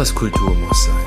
was 0.00 0.14
Kultur 0.14 0.54
muss 0.54 0.86
sein. 0.86 1.04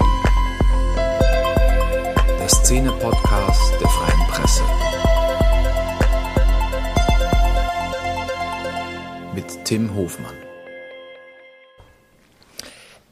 Der 2.40 2.47
Szene-Podcast 2.47 3.73
der 3.82 3.89
Freien 3.89 4.27
Presse. 4.27 4.62
Mit 9.34 9.66
Tim 9.66 9.95
Hofmann. 9.95 10.36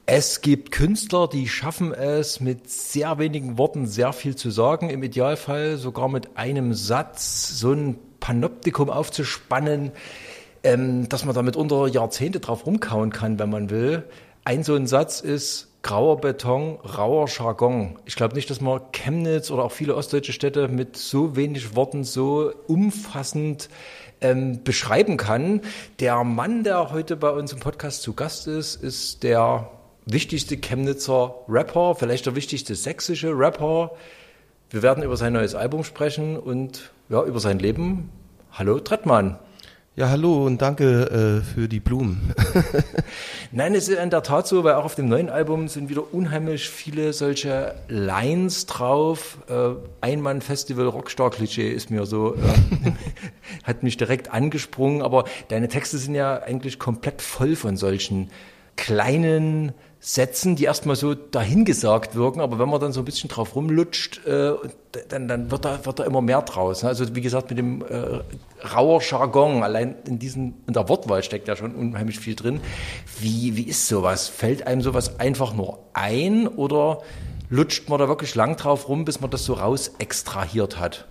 Es 0.05 0.41
gibt 0.41 0.71
Künstler, 0.71 1.27
die 1.27 1.49
schaffen 1.49 1.95
es, 1.95 2.39
mit 2.39 2.69
sehr 2.69 3.17
wenigen 3.17 3.57
Worten 3.57 3.87
sehr 3.87 4.13
viel 4.13 4.35
zu 4.35 4.51
sagen. 4.51 4.91
Im 4.91 5.01
Idealfall 5.01 5.77
sogar 5.77 6.09
mit 6.09 6.37
einem 6.37 6.75
Satz 6.75 7.57
so 7.57 7.71
ein 7.71 7.97
Panoptikum 8.19 8.91
aufzuspannen, 8.91 9.93
ähm, 10.63 11.09
dass 11.09 11.25
man 11.25 11.33
damit 11.33 11.55
unter 11.55 11.87
Jahrzehnte 11.87 12.39
drauf 12.39 12.67
rumkauen 12.67 13.09
kann, 13.09 13.39
wenn 13.39 13.49
man 13.49 13.71
will. 13.71 14.03
Ein 14.45 14.63
so 14.63 14.75
ein 14.75 14.85
Satz 14.85 15.21
ist 15.21 15.70
grauer 15.83 16.21
Beton, 16.21 16.77
rauer 16.97 17.27
Jargon. 17.27 17.97
Ich 18.05 18.15
glaube 18.15 18.35
nicht, 18.35 18.49
dass 18.49 18.61
man 18.61 18.81
Chemnitz 18.91 19.49
oder 19.49 19.63
auch 19.63 19.71
viele 19.71 19.95
ostdeutsche 19.95 20.33
Städte 20.33 20.67
mit 20.67 20.95
so 20.95 21.35
wenig 21.35 21.75
Worten 21.75 22.03
so 22.03 22.51
umfassend 22.67 23.69
ähm, 24.21 24.63
beschreiben 24.63 25.17
kann. 25.17 25.61
Der 25.99 26.23
Mann, 26.23 26.63
der 26.63 26.91
heute 26.91 27.15
bei 27.15 27.31
uns 27.31 27.53
im 27.53 27.59
Podcast 27.59 28.03
zu 28.03 28.13
Gast 28.13 28.47
ist, 28.47 28.75
ist 28.75 29.23
der 29.23 29.71
wichtigste 30.05 30.57
Chemnitzer 30.57 31.35
Rapper, 31.47 31.95
vielleicht 31.95 32.25
der 32.25 32.35
wichtigste 32.35 32.75
sächsische 32.75 33.31
Rapper. 33.37 33.91
Wir 34.69 34.83
werden 34.83 35.03
über 35.03 35.17
sein 35.17 35.33
neues 35.33 35.55
Album 35.55 35.83
sprechen 35.83 36.37
und 36.37 36.91
ja, 37.09 37.23
über 37.23 37.39
sein 37.39 37.59
Leben. 37.59 38.09
Hallo 38.51 38.79
Trettmann. 38.79 39.39
Ja, 39.97 40.07
hallo 40.07 40.45
und 40.45 40.61
danke 40.61 41.41
äh, 41.41 41.43
für 41.43 41.67
die 41.67 41.81
Blumen. 41.81 42.33
Nein, 43.51 43.75
es 43.75 43.89
ist 43.89 43.97
in 43.99 44.09
der 44.09 44.23
Tat 44.23 44.47
so, 44.47 44.63
weil 44.63 44.75
auch 44.75 44.85
auf 44.85 44.95
dem 44.95 45.09
neuen 45.09 45.29
Album 45.29 45.67
sind 45.67 45.89
wieder 45.89 46.13
unheimlich 46.13 46.69
viele 46.69 47.11
solche 47.11 47.75
Lines 47.89 48.67
drauf. 48.67 49.39
Äh, 49.49 49.71
Einmann-Festival 49.99 50.87
Rockstar-Klischee 50.87 51.69
ist 51.69 51.91
mir 51.91 52.05
so, 52.05 52.35
äh, 52.35 52.37
hat 53.65 53.83
mich 53.83 53.97
direkt 53.97 54.31
angesprungen, 54.31 55.01
aber 55.01 55.25
deine 55.49 55.67
Texte 55.67 55.97
sind 55.97 56.15
ja 56.15 56.41
eigentlich 56.41 56.79
komplett 56.79 57.21
voll 57.21 57.57
von 57.57 57.75
solchen 57.75 58.29
kleinen 58.77 59.73
Sätzen, 60.03 60.55
die 60.55 60.63
erstmal 60.63 60.95
so 60.95 61.13
dahingesagt 61.13 62.15
wirken, 62.15 62.41
aber 62.41 62.57
wenn 62.57 62.67
man 62.67 62.81
dann 62.81 62.91
so 62.91 63.01
ein 63.01 63.05
bisschen 63.05 63.29
drauf 63.29 63.55
rumlutscht, 63.55 64.25
äh, 64.25 64.53
dann, 65.09 65.27
dann 65.27 65.51
wird, 65.51 65.63
da, 65.63 65.85
wird 65.85 65.99
da 65.99 66.03
immer 66.05 66.21
mehr 66.21 66.41
draus. 66.41 66.81
Ne? 66.81 66.89
Also 66.89 67.15
wie 67.15 67.21
gesagt, 67.21 67.51
mit 67.51 67.59
dem 67.59 67.83
äh, 67.83 68.21
rauer 68.67 68.99
Jargon, 69.03 69.61
allein 69.61 69.93
in, 70.07 70.17
diesen, 70.17 70.55
in 70.65 70.73
der 70.73 70.89
Wortwahl 70.89 71.21
steckt 71.21 71.47
ja 71.47 71.55
schon 71.55 71.75
unheimlich 71.75 72.17
viel 72.17 72.33
drin. 72.33 72.61
Wie, 73.19 73.55
wie 73.55 73.61
ist 73.61 73.87
sowas? 73.87 74.27
Fällt 74.27 74.65
einem 74.65 74.81
sowas 74.81 75.19
einfach 75.19 75.53
nur 75.53 75.77
ein 75.93 76.47
oder 76.47 77.03
lutscht 77.51 77.87
man 77.87 77.99
da 77.99 78.07
wirklich 78.07 78.33
lang 78.33 78.57
drauf 78.57 78.89
rum, 78.89 79.05
bis 79.05 79.21
man 79.21 79.29
das 79.29 79.45
so 79.45 79.53
raus 79.53 79.91
extrahiert 79.99 80.79
hat? 80.79 81.05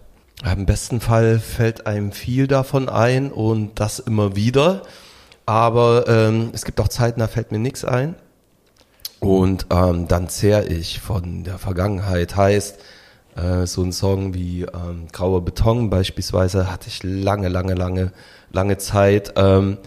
Im 0.44 0.66
besten 0.66 1.00
Fall 1.00 1.38
fällt 1.38 1.86
einem 1.86 2.10
viel 2.10 2.48
davon 2.48 2.88
ein 2.88 3.30
und 3.30 3.78
das 3.78 4.00
immer 4.00 4.34
wieder. 4.34 4.82
Aber 5.46 6.08
ähm, 6.08 6.50
es 6.52 6.64
gibt 6.64 6.80
auch 6.80 6.88
Zeiten, 6.88 7.20
da 7.20 7.28
fällt 7.28 7.52
mir 7.52 7.60
nichts 7.60 7.84
ein. 7.84 8.16
Und 9.20 9.66
ähm, 9.70 10.08
dann 10.08 10.28
zehr 10.28 10.70
ich 10.70 10.98
von 10.98 11.44
der 11.44 11.58
Vergangenheit. 11.58 12.36
Heißt, 12.36 12.80
äh, 13.36 13.66
so 13.66 13.82
ein 13.82 13.92
Song 13.92 14.34
wie 14.34 14.62
ähm, 14.62 15.08
Grauer 15.12 15.44
Beton 15.44 15.90
beispielsweise 15.90 16.70
hatte 16.70 16.88
ich 16.88 17.02
lange, 17.02 17.48
lange, 17.48 17.74
lange, 17.74 18.12
lange 18.50 18.78
Zeit, 18.78 19.34
ähm, 19.36 19.78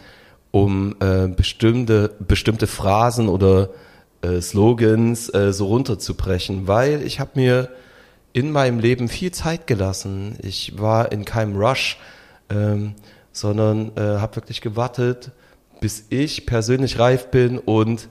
um 0.52 0.96
äh, 1.00 1.28
bestimmte, 1.28 2.12
bestimmte 2.20 2.68
Phrasen 2.68 3.28
oder 3.28 3.70
äh, 4.22 4.40
Slogans 4.40 5.34
äh, 5.34 5.52
so 5.52 5.66
runterzubrechen, 5.66 6.68
weil 6.68 7.02
ich 7.02 7.20
habe 7.20 7.32
mir 7.36 7.70
in 8.34 8.52
meinem 8.52 8.80
Leben 8.80 9.10
viel 9.10 9.32
Zeit 9.32 9.68
gelassen. 9.68 10.38
Ich 10.42 10.80
war 10.80 11.12
in 11.12 11.26
keinem 11.26 11.56
Rush, 11.56 11.98
ähm, 12.50 12.94
sondern 13.32 13.92
äh, 13.96 14.20
habe 14.20 14.36
wirklich 14.36 14.62
gewartet, 14.62 15.32
bis 15.82 16.06
ich 16.10 16.46
persönlich 16.46 17.00
reif 17.00 17.32
bin 17.32 17.58
und 17.58 18.08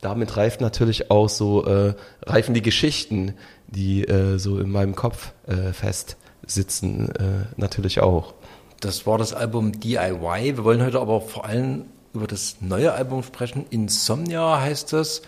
damit 0.00 0.36
reift 0.36 0.60
natürlich 0.60 1.10
auch 1.10 1.28
so, 1.28 1.64
äh, 1.66 1.94
reifen 2.24 2.54
die 2.54 2.62
Geschichten, 2.62 3.34
die 3.66 4.04
äh, 4.04 4.38
so 4.38 4.58
in 4.58 4.70
meinem 4.70 4.94
Kopf 4.94 5.32
äh, 5.46 5.72
fest 5.72 6.16
sitzen, 6.46 7.10
äh, 7.16 7.46
natürlich 7.56 8.00
auch. 8.00 8.34
Das 8.80 9.06
war 9.06 9.18
das 9.18 9.32
Album 9.32 9.80
DIY. 9.80 10.56
Wir 10.56 10.64
wollen 10.64 10.84
heute 10.84 11.00
aber 11.00 11.20
vor 11.20 11.44
allem 11.44 11.86
über 12.12 12.26
das 12.26 12.56
neue 12.60 12.92
Album 12.92 13.22
sprechen. 13.22 13.66
Insomnia 13.70 14.60
heißt 14.60 14.92
das. 14.92 15.22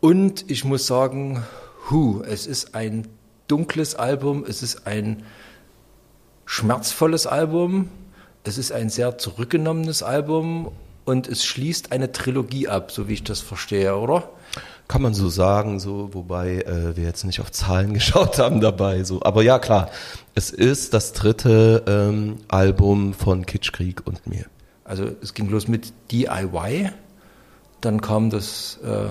Und 0.00 0.50
ich 0.50 0.64
muss 0.64 0.86
sagen, 0.86 1.44
hu, 1.90 2.22
es 2.22 2.46
ist 2.46 2.74
ein 2.74 3.06
dunkles 3.48 3.94
Album, 3.94 4.44
es 4.48 4.62
ist 4.62 4.86
ein 4.86 5.24
schmerzvolles 6.46 7.26
Album, 7.26 7.90
es 8.44 8.56
ist 8.56 8.72
ein 8.72 8.88
sehr 8.88 9.18
zurückgenommenes 9.18 10.02
Album 10.02 10.72
und 11.04 11.28
es 11.28 11.44
schließt 11.44 11.92
eine 11.92 12.12
Trilogie 12.12 12.68
ab, 12.68 12.90
so 12.90 13.08
wie 13.08 13.14
ich 13.14 13.24
das 13.24 13.40
verstehe, 13.40 13.96
oder? 13.96 14.30
Kann 14.88 15.02
man 15.02 15.14
so 15.14 15.28
sagen, 15.28 15.78
so, 15.78 16.10
wobei 16.12 16.62
äh, 16.62 16.96
wir 16.96 17.04
jetzt 17.04 17.24
nicht 17.24 17.40
auf 17.40 17.52
Zahlen 17.52 17.94
geschaut 17.94 18.38
haben 18.38 18.60
dabei. 18.60 19.04
So. 19.04 19.22
Aber 19.22 19.42
ja, 19.42 19.58
klar, 19.58 19.90
es 20.34 20.50
ist 20.50 20.94
das 20.94 21.12
dritte 21.12 21.84
ähm, 21.86 22.38
Album 22.48 23.14
von 23.14 23.46
Kitschkrieg 23.46 24.06
und 24.06 24.26
mir. 24.26 24.46
Also 24.84 25.08
es 25.22 25.34
ging 25.34 25.48
los 25.48 25.68
mit 25.68 25.92
DIY, 26.10 26.90
dann 27.80 28.00
kam 28.00 28.30
das 28.30 28.78
äh, 28.82 29.10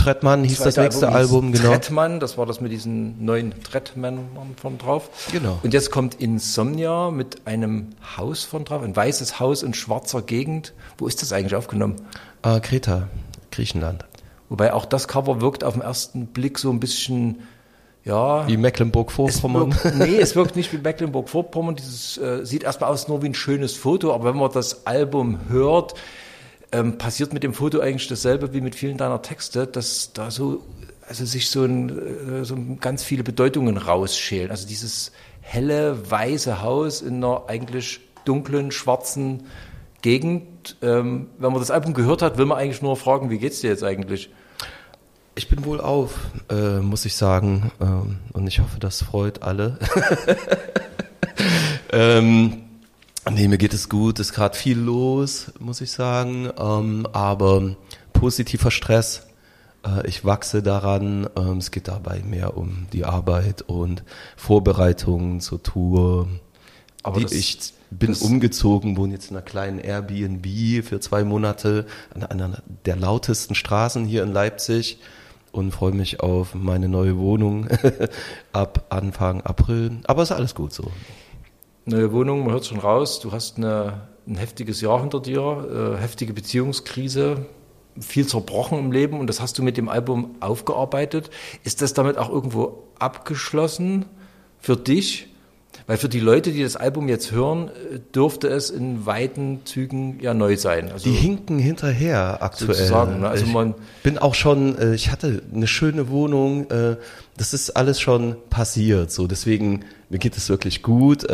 Trettmann 0.00 0.44
hieß 0.44 0.58
das 0.60 0.76
nächste 0.76 1.08
Album, 1.08 1.46
Album 1.46 1.52
genau. 1.52 1.70
Trettmann, 1.70 2.20
das 2.20 2.38
war 2.38 2.46
das 2.46 2.60
mit 2.60 2.72
diesen 2.72 3.22
neuen 3.22 3.52
Trettmann 3.62 4.18
von 4.60 4.78
drauf. 4.78 5.10
Genau. 5.30 5.58
Und 5.62 5.74
jetzt 5.74 5.90
kommt 5.90 6.14
Insomnia 6.14 7.10
mit 7.10 7.46
einem 7.46 7.88
Haus 8.16 8.44
von 8.44 8.64
drauf, 8.64 8.82
ein 8.82 8.96
weißes 8.96 9.40
Haus 9.40 9.62
in 9.62 9.74
schwarzer 9.74 10.22
Gegend. 10.22 10.72
Wo 10.96 11.06
ist 11.06 11.20
das 11.20 11.32
eigentlich 11.32 11.54
aufgenommen? 11.54 11.96
Äh, 12.42 12.60
Kreta, 12.60 13.08
Griechenland. 13.50 14.06
Wobei 14.48 14.72
auch 14.72 14.86
das 14.86 15.06
Cover 15.06 15.42
wirkt 15.42 15.64
auf 15.64 15.74
den 15.74 15.82
ersten 15.82 16.28
Blick 16.28 16.58
so 16.58 16.70
ein 16.70 16.80
bisschen, 16.80 17.42
ja. 18.02 18.48
Wie 18.48 18.56
Mecklenburg-Vorpommern? 18.56 19.76
Nee, 19.98 20.16
es 20.16 20.34
wirkt 20.34 20.56
nicht 20.56 20.72
wie 20.72 20.78
Mecklenburg-Vorpommern. 20.78 21.76
Dieses 21.76 22.16
äh, 22.16 22.46
sieht 22.46 22.62
erstmal 22.62 22.90
aus 22.90 23.06
nur 23.08 23.22
wie 23.22 23.26
ein 23.26 23.34
schönes 23.34 23.76
Foto, 23.76 24.14
aber 24.14 24.30
wenn 24.30 24.36
man 24.38 24.50
das 24.50 24.86
Album 24.86 25.40
hört, 25.48 25.94
ähm, 26.72 26.98
passiert 26.98 27.32
mit 27.32 27.42
dem 27.42 27.54
Foto 27.54 27.80
eigentlich 27.80 28.08
dasselbe 28.08 28.52
wie 28.52 28.60
mit 28.60 28.74
vielen 28.74 28.96
deiner 28.96 29.22
Texte, 29.22 29.66
dass 29.66 30.12
da 30.12 30.30
so, 30.30 30.62
also 31.08 31.24
sich 31.24 31.50
so, 31.50 31.64
ein, 31.64 32.40
äh, 32.40 32.44
so 32.44 32.56
ganz 32.80 33.02
viele 33.02 33.24
Bedeutungen 33.24 33.76
rausschälen. 33.76 34.50
Also 34.50 34.66
dieses 34.68 35.12
helle, 35.40 36.10
weiße 36.10 36.62
Haus 36.62 37.02
in 37.02 37.16
einer 37.16 37.44
eigentlich 37.48 38.00
dunklen, 38.24 38.70
schwarzen 38.70 39.44
Gegend. 40.02 40.76
Ähm, 40.82 41.28
wenn 41.38 41.52
man 41.52 41.60
das 41.60 41.70
Album 41.70 41.94
gehört 41.94 42.22
hat, 42.22 42.38
will 42.38 42.46
man 42.46 42.58
eigentlich 42.58 42.82
nur 42.82 42.96
fragen, 42.96 43.30
wie 43.30 43.38
geht's 43.38 43.60
dir 43.60 43.70
jetzt 43.70 43.82
eigentlich? 43.84 44.30
Ich 45.34 45.48
bin 45.48 45.64
wohl 45.64 45.80
auf, 45.80 46.18
äh, 46.50 46.78
muss 46.78 47.04
ich 47.04 47.16
sagen. 47.16 47.72
Ähm, 47.80 48.18
und 48.32 48.46
ich 48.46 48.60
hoffe, 48.60 48.78
das 48.78 49.02
freut 49.02 49.42
alle. 49.42 49.78
ähm, 51.92 52.69
nee, 53.30 53.48
mir 53.48 53.58
geht 53.58 53.74
es 53.74 53.88
gut. 53.88 54.18
Es 54.18 54.28
ist 54.28 54.34
gerade 54.34 54.56
viel 54.56 54.78
los, 54.78 55.52
muss 55.58 55.80
ich 55.80 55.90
sagen. 55.90 56.50
Ähm, 56.58 57.06
aber 57.12 57.76
positiver 58.12 58.70
Stress. 58.70 59.26
Äh, 59.84 60.06
ich 60.06 60.24
wachse 60.24 60.62
daran. 60.62 61.28
Ähm, 61.36 61.58
es 61.58 61.70
geht 61.70 61.88
dabei 61.88 62.20
mehr 62.20 62.56
um 62.56 62.86
die 62.92 63.04
Arbeit 63.04 63.62
und 63.62 64.02
Vorbereitungen 64.36 65.40
zur 65.40 65.62
Tour. 65.62 66.28
Aber 67.02 67.20
die 67.20 67.34
ich 67.34 67.74
bin 67.90 68.14
umgezogen, 68.14 68.96
wohne 68.96 69.14
jetzt 69.14 69.30
in 69.30 69.36
einer 69.36 69.44
kleinen 69.44 69.78
Airbnb 69.78 70.84
für 70.84 71.00
zwei 71.00 71.24
Monate 71.24 71.86
an 72.14 72.24
einer 72.24 72.62
der 72.84 72.96
lautesten 72.96 73.54
Straßen 73.54 74.04
hier 74.04 74.22
in 74.22 74.32
Leipzig 74.32 74.98
und 75.52 75.72
freue 75.72 75.92
mich 75.92 76.20
auf 76.20 76.54
meine 76.54 76.88
neue 76.88 77.16
Wohnung 77.18 77.68
ab 78.52 78.86
Anfang 78.90 79.40
April. 79.42 79.98
Aber 80.04 80.22
ist 80.22 80.32
alles 80.32 80.54
gut 80.54 80.72
so. 80.72 80.90
Neue 81.86 82.12
Wohnung, 82.12 82.44
man 82.44 82.52
hört 82.52 82.66
schon 82.66 82.78
raus, 82.78 83.20
du 83.20 83.32
hast 83.32 83.56
eine, 83.56 84.08
ein 84.26 84.36
heftiges 84.36 84.80
Jahr 84.82 85.00
hinter 85.00 85.20
dir, 85.20 85.96
äh, 85.96 86.00
heftige 86.00 86.34
Beziehungskrise, 86.34 87.46
viel 87.98 88.26
zerbrochen 88.26 88.78
im 88.78 88.92
Leben 88.92 89.18
und 89.18 89.26
das 89.26 89.40
hast 89.40 89.58
du 89.58 89.62
mit 89.62 89.76
dem 89.76 89.88
Album 89.88 90.36
aufgearbeitet. 90.40 91.30
Ist 91.64 91.80
das 91.82 91.94
damit 91.94 92.18
auch 92.18 92.28
irgendwo 92.28 92.84
abgeschlossen 92.98 94.04
für 94.58 94.76
dich? 94.76 95.28
Weil 95.90 95.96
für 95.96 96.08
die 96.08 96.20
Leute, 96.20 96.52
die 96.52 96.62
das 96.62 96.76
Album 96.76 97.08
jetzt 97.08 97.32
hören, 97.32 97.66
äh, 97.66 97.98
dürfte 98.14 98.46
es 98.46 98.70
in 98.70 99.06
weiten 99.06 99.62
Zügen 99.64 100.20
ja 100.20 100.34
neu 100.34 100.56
sein. 100.56 100.92
Also 100.92 101.10
die 101.10 101.16
hinken 101.16 101.58
hinterher 101.58 102.44
aktuell. 102.44 102.76
Sozusagen, 102.76 103.22
ne? 103.22 103.28
also 103.28 103.44
man 103.46 103.74
ich 103.96 104.04
bin 104.04 104.16
auch 104.16 104.34
schon, 104.34 104.78
äh, 104.78 104.94
ich 104.94 105.10
hatte 105.10 105.42
eine 105.52 105.66
schöne 105.66 106.08
Wohnung, 106.08 106.70
äh, 106.70 106.94
das 107.36 107.54
ist 107.54 107.70
alles 107.70 108.00
schon 108.00 108.36
passiert. 108.50 109.10
So, 109.10 109.26
deswegen, 109.26 109.80
mir 110.10 110.18
geht 110.18 110.36
es 110.36 110.48
wirklich 110.48 110.84
gut. 110.84 111.26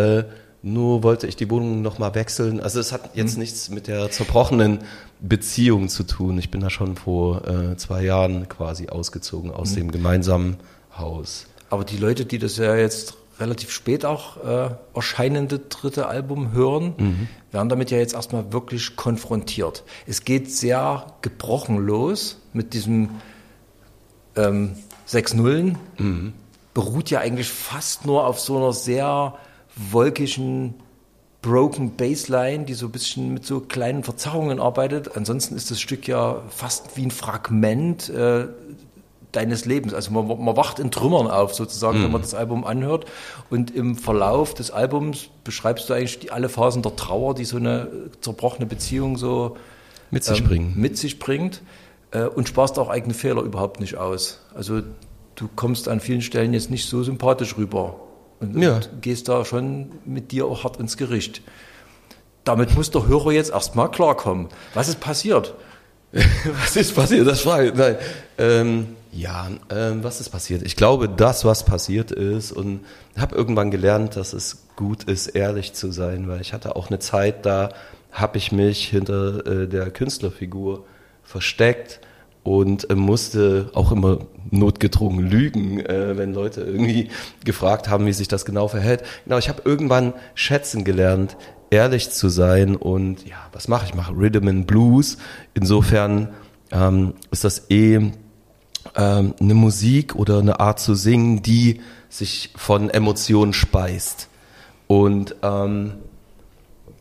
Nur 0.62 1.02
wollte 1.02 1.26
ich 1.26 1.37
die 1.37 1.50
Wohnung 1.50 1.82
nochmal 1.82 2.14
wechseln. 2.14 2.59
Also 2.59 2.81
es 2.81 2.93
hat 2.93 3.11
jetzt 3.14 3.37
nichts 3.37 3.69
mit 3.69 3.88
der 3.88 4.11
zerbrochenen 4.11 4.79
Beziehung 5.20 5.91
zu 5.91 6.02
tun. 6.02 6.38
Ich 6.38 6.50
bin 6.50 6.62
da 6.62 6.70
schon 6.70 6.97
vor 6.97 7.47
äh, 7.47 7.76
zwei 7.76 8.05
Jahren 8.05 8.49
quasi 8.49 8.88
ausgezogen 8.88 9.50
aus 9.50 9.75
dem 9.75 9.93
gemeinsamen 9.93 10.56
Haus. 10.97 11.47
Aber 11.69 11.85
die 11.85 11.99
Leute, 11.99 12.25
die 12.25 12.38
das 12.38 12.56
ja 12.56 12.75
jetzt 12.75 13.17
relativ 13.38 13.71
spät 13.71 14.05
auch 14.05 14.43
äh, 14.44 14.71
erscheinende 14.94 15.59
dritte 15.59 16.06
Album 16.06 16.53
hören, 16.53 17.29
werden 17.53 17.69
damit 17.69 17.91
ja 17.91 17.99
jetzt 17.99 18.15
erstmal 18.15 18.53
wirklich 18.53 18.97
konfrontiert. 18.97 19.85
Es 20.06 20.25
geht 20.25 20.50
sehr 20.50 21.06
gebrochen 21.23 21.79
los 21.79 22.41
mit 22.53 22.73
diesem 22.75 23.11
ähm, 24.37 24.77
sechs 25.05 25.35
Nullen. 25.35 25.79
Beruht 26.75 27.11
ja 27.11 27.21
eigentlich 27.21 27.49
fast 27.49 28.06
nur 28.06 28.27
auf 28.27 28.41
so 28.41 28.56
einer 28.56 28.73
sehr 28.73 29.35
wolkigen 29.77 30.75
Broken 31.43 31.97
Bassline, 31.97 32.65
die 32.65 32.75
so 32.75 32.87
ein 32.87 32.93
bisschen 32.93 33.33
mit 33.33 33.47
so 33.47 33.61
kleinen 33.61 34.03
Verzerrungen 34.03 34.59
arbeitet. 34.59 35.17
Ansonsten 35.17 35.55
ist 35.55 35.71
das 35.71 35.81
Stück 35.81 36.09
ja 36.09 36.43
fast 36.49 36.97
wie 36.97 37.03
ein 37.05 37.12
Fragment 37.12 38.09
äh, 38.09 38.49
deines 39.37 39.65
Lebens. 39.65 39.93
Also 39.94 40.11
man, 40.11 40.27
man 40.27 40.56
wacht 40.56 40.79
in 40.79 40.91
Trümmern 40.91 41.29
auf 41.29 41.55
sozusagen, 41.55 42.03
wenn 42.03 42.11
man 42.11 42.23
das 42.23 42.35
Album 42.35 42.65
anhört. 42.65 43.05
Und 43.50 43.71
im 43.75 43.97
Verlauf 43.97 44.55
des 44.55 44.71
Albums 44.71 45.29
beschreibst 45.44 45.88
du 45.88 45.94
eigentlich 45.94 46.19
die, 46.21 46.31
alle 46.31 46.49
Phasen 46.49 46.83
der 46.83 46.97
Trauer, 46.97 47.35
die 47.35 47.44
so 47.44 47.56
eine 47.59 47.88
zerbrochene 48.21 48.67
Beziehung 48.67 49.17
so 49.19 49.56
Mit 50.11 50.25
sich 50.25 50.41
ähm, 50.41 50.47
bringen. 50.47 50.73
mit 50.77 50.97
sich 50.99 51.19
bringt 51.19 51.62
äh, 52.12 52.25
und 52.25 52.49
sparst 52.49 52.79
auch 52.79 52.88
eigene 52.88 53.15
Fehler 53.15 53.43
überhaupt 53.43 53.81
nicht 53.81 53.97
aus. 53.97 54.41
Also 54.55 54.81
du 55.35 55.49
kommst 55.55 55.88
an 55.88 56.00
vielen 56.00 56.23
Stellen 56.23 56.55
jetzt 56.55 56.71
nicht 56.71 56.88
so 56.88 57.03
sympathisch 57.03 57.56
rüber 57.59 58.00
und, 58.41 58.61
Ja. 58.61 58.77
und 58.77 58.88
gehst 59.03 59.29
da 59.29 59.44
schon 59.44 59.91
mit 60.05 60.33
dir 60.33 60.47
auch 60.47 60.65
hart 60.65 60.79
ins 60.79 60.97
Gericht. 60.97 61.43
Damit 62.44 62.75
muss 62.77 62.91
der 62.91 63.06
Hörer 63.06 63.33
jetzt 63.33 63.50
erstmal 63.50 63.91
klarkommen. 63.91 64.49
Was 64.75 64.88
ist 64.88 65.00
passiert? 65.00 65.55
Was 66.12 66.77
ist 66.77 66.94
passiert? 66.94 67.27
Das 67.27 67.41
frage 67.41 67.69
ich. 67.69 67.75
Nein. 67.75 67.97
Ähm, 68.38 68.95
ja, 69.16 69.48
ähm, 69.70 70.04
was 70.04 70.20
ist 70.20 70.28
passiert? 70.28 70.62
Ich 70.62 70.76
glaube, 70.76 71.08
das, 71.08 71.44
was 71.44 71.64
passiert 71.64 72.10
ist, 72.10 72.52
und 72.52 72.80
habe 73.16 73.34
irgendwann 73.34 73.70
gelernt, 73.70 74.16
dass 74.16 74.32
es 74.32 74.66
gut 74.76 75.04
ist, 75.04 75.28
ehrlich 75.28 75.72
zu 75.72 75.90
sein, 75.90 76.28
weil 76.28 76.40
ich 76.40 76.52
hatte 76.52 76.76
auch 76.76 76.88
eine 76.88 76.98
Zeit, 76.98 77.46
da 77.46 77.70
habe 78.12 78.38
ich 78.38 78.52
mich 78.52 78.88
hinter 78.88 79.46
äh, 79.46 79.68
der 79.68 79.90
Künstlerfigur 79.90 80.84
versteckt 81.22 82.00
und 82.42 82.90
äh, 82.90 82.94
musste 82.94 83.70
auch 83.74 83.90
immer 83.90 84.18
notgedrungen 84.50 85.26
lügen, 85.26 85.80
äh, 85.80 86.16
wenn 86.16 86.34
Leute 86.34 86.60
irgendwie 86.60 87.10
gefragt 87.44 87.88
haben, 87.88 88.06
wie 88.06 88.12
sich 88.12 88.28
das 88.28 88.44
genau 88.44 88.68
verhält. 88.68 89.02
Genau, 89.24 89.38
ich 89.38 89.48
habe 89.48 89.62
irgendwann 89.64 90.12
schätzen 90.34 90.84
gelernt, 90.84 91.36
ehrlich 91.70 92.10
zu 92.10 92.28
sein 92.28 92.76
und 92.76 93.26
ja, 93.26 93.36
was 93.52 93.66
mache 93.66 93.84
ich? 93.84 93.90
Ich 93.90 93.96
mache 93.96 94.14
Rhythm 94.14 94.46
and 94.48 94.66
Blues. 94.66 95.16
Insofern 95.54 96.28
ähm, 96.70 97.14
ist 97.30 97.44
das 97.44 97.70
eh 97.70 98.12
ähm, 98.94 99.35
eine 99.41 99.55
Musik 99.55 100.15
oder 100.15 100.38
eine 100.38 100.61
Art 100.61 100.81
zu 100.81 100.94
singen, 100.94 101.43
die 101.43 101.81
sich 102.09 102.50
von 102.56 102.91
Emotionen 102.91 103.53
speist. 103.53 104.29
Und 104.87 105.37
ähm, 105.43 105.94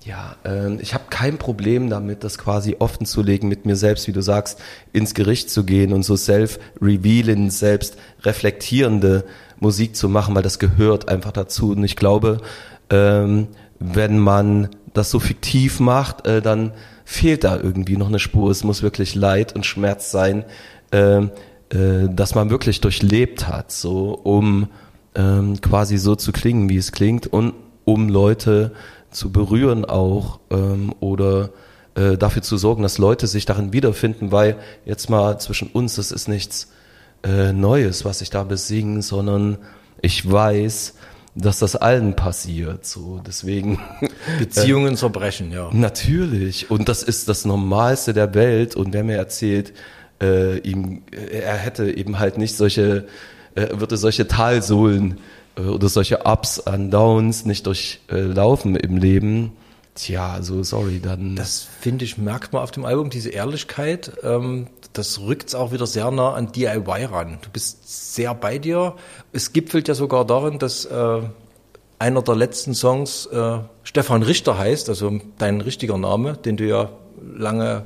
ja, 0.06 0.36
ähm, 0.46 0.78
ich 0.82 0.94
habe 0.94 1.06
kein 1.10 1.38
Problem 1.38 1.90
damit, 1.90 2.24
das 2.24 2.38
quasi 2.38 2.76
offen 2.80 3.06
zu 3.06 3.22
legen, 3.22 3.48
mit 3.48 3.66
mir 3.66 3.76
selbst, 3.76 4.08
wie 4.08 4.12
du 4.12 4.22
sagst, 4.22 4.60
ins 4.94 5.14
Gericht 5.14 5.50
zu 5.50 5.64
gehen 5.64 5.94
und 5.94 6.04
so 6.04 6.16
self-revealing, 6.16 7.50
selbst 7.50 7.98
reflektierende 8.22 9.26
Musik 9.60 9.96
zu 9.96 10.08
machen, 10.08 10.36
weil 10.36 10.44
das 10.44 10.60
gehört 10.60 11.10
einfach 11.10 11.32
dazu. 11.32 11.72
Und 11.72 11.84
ich 11.84 11.96
glaube, 11.96 12.42
ähm, 12.90 13.48
wenn 13.80 14.20
man 14.20 14.70
das 14.94 15.10
so 15.10 15.20
fiktiv 15.20 15.80
macht, 15.80 16.28
äh, 16.28 16.42
dann 16.42 16.72
fehlt 17.04 17.44
da 17.44 17.58
irgendwie 17.58 17.98
noch 17.98 18.08
eine 18.08 18.20
Spur. 18.20 18.52
Es 18.52 18.64
muss 18.64 18.84
wirklich 18.84 19.16
Leid 19.16 19.56
und 19.56 19.66
Schmerz 19.66 20.12
sein, 20.12 20.46
ähm, 20.92 21.32
äh, 21.75 22.07
dass 22.10 22.36
man 22.36 22.50
wirklich 22.50 22.80
durchlebt 22.80 23.48
hat, 23.48 23.72
so 23.72 24.13
um 24.24 24.68
ähm, 25.13 25.60
quasi 25.60 25.98
so 25.98 26.16
zu 26.16 26.31
klingen, 26.31 26.69
wie 26.69 26.77
es 26.77 26.92
klingt 26.92 27.27
und 27.27 27.54
um 27.83 28.07
Leute 28.07 28.72
zu 29.12 29.31
berühren 29.31 29.83
auch 29.86 30.39
ähm, 30.51 30.94
oder 31.00 31.50
äh, 31.95 32.18
dafür 32.18 32.42
zu 32.42 32.57
sorgen, 32.57 32.83
dass 32.83 32.98
Leute 32.98 33.27
sich 33.27 33.45
darin 33.45 33.74
wiederfinden, 33.74 34.31
weil 34.31 34.57
jetzt 34.86 35.10
mal 35.10 35.39
zwischen 35.39 35.68
uns, 35.68 35.95
das 35.95 36.12
ist 36.12 36.27
nichts 36.27 36.72
äh, 37.24 37.51
Neues, 37.51 38.06
was 38.06 38.22
ich 38.22 38.30
da 38.30 38.44
besinge, 38.44 39.01
sondern 39.01 39.57
ich 40.01 40.30
weiß, 40.30 40.94
dass 41.36 41.60
das 41.60 41.75
allen 41.75 42.16
passiert. 42.16 42.86
So, 42.86 43.22
deswegen 43.25 43.80
Beziehungen 44.39 44.95
zerbrechen, 44.95 45.51
ja. 45.51 45.69
Natürlich. 45.74 46.72
Und 46.72 46.88
das 46.88 47.04
ist 47.04 47.27
das 47.27 47.44
Normalste 47.45 48.13
der 48.13 48.33
Welt. 48.33 48.75
Und 48.75 48.94
wer 48.94 49.04
mir 49.04 49.18
erzählt, 49.18 49.74
äh, 50.21 50.59
ihm, 50.59 51.03
äh, 51.12 51.39
er 51.39 51.57
hätte 51.57 51.95
eben 51.95 52.19
halt 52.19 52.38
nicht 52.38 52.56
solche, 52.56 53.07
äh, 53.56 53.67
würde 53.71 53.97
solche 53.97 54.27
Talsohlen 54.27 55.19
äh, 55.57 55.62
oder 55.62 55.89
solche 55.89 56.25
Ups 56.25 56.59
and 56.59 56.94
Downs 56.94 57.45
nicht 57.45 57.65
durchlaufen 57.65 58.75
im 58.75 58.97
Leben. 58.97 59.53
Tja, 59.95 60.41
so 60.41 60.62
sorry, 60.63 61.00
dann. 61.00 61.38
Das 61.38 61.65
finde 61.79 62.03
ich, 62.03 62.17
merkt 62.17 62.51
man 62.51 62.62
auf 62.62 62.71
dem 62.71 62.83
Album, 62.83 63.09
diese 63.09 63.29
Ehrlichkeit. 63.29 64.12
Ähm, 64.23 64.67
das 64.91 65.21
rückt 65.21 65.50
es 65.50 65.56
auch 65.56 65.71
wieder 65.71 65.88
sehr 65.88 66.12
nah 66.12 66.33
an 66.33 66.51
DIY 66.51 67.06
ran. 67.06 67.38
Du 67.41 67.50
bist 67.50 68.15
sehr 68.15 68.33
bei 68.33 68.57
dir. 68.57 68.95
Es 69.31 69.53
gipfelt 69.53 69.88
ja 69.88 69.94
sogar 69.94 70.25
darin, 70.25 70.59
dass 70.59 70.85
äh, 70.85 71.21
einer 72.00 72.21
der 72.21 72.35
letzten 72.35 72.73
Songs 72.73 73.25
äh, 73.27 73.59
Stefan 73.83 74.23
Richter 74.23 74.57
heißt, 74.57 74.89
also 74.89 75.19
dein 75.38 75.62
richtiger 75.62 75.97
Name, 75.97 76.33
den 76.33 76.57
du 76.57 76.65
ja 76.65 76.89
lange 77.21 77.85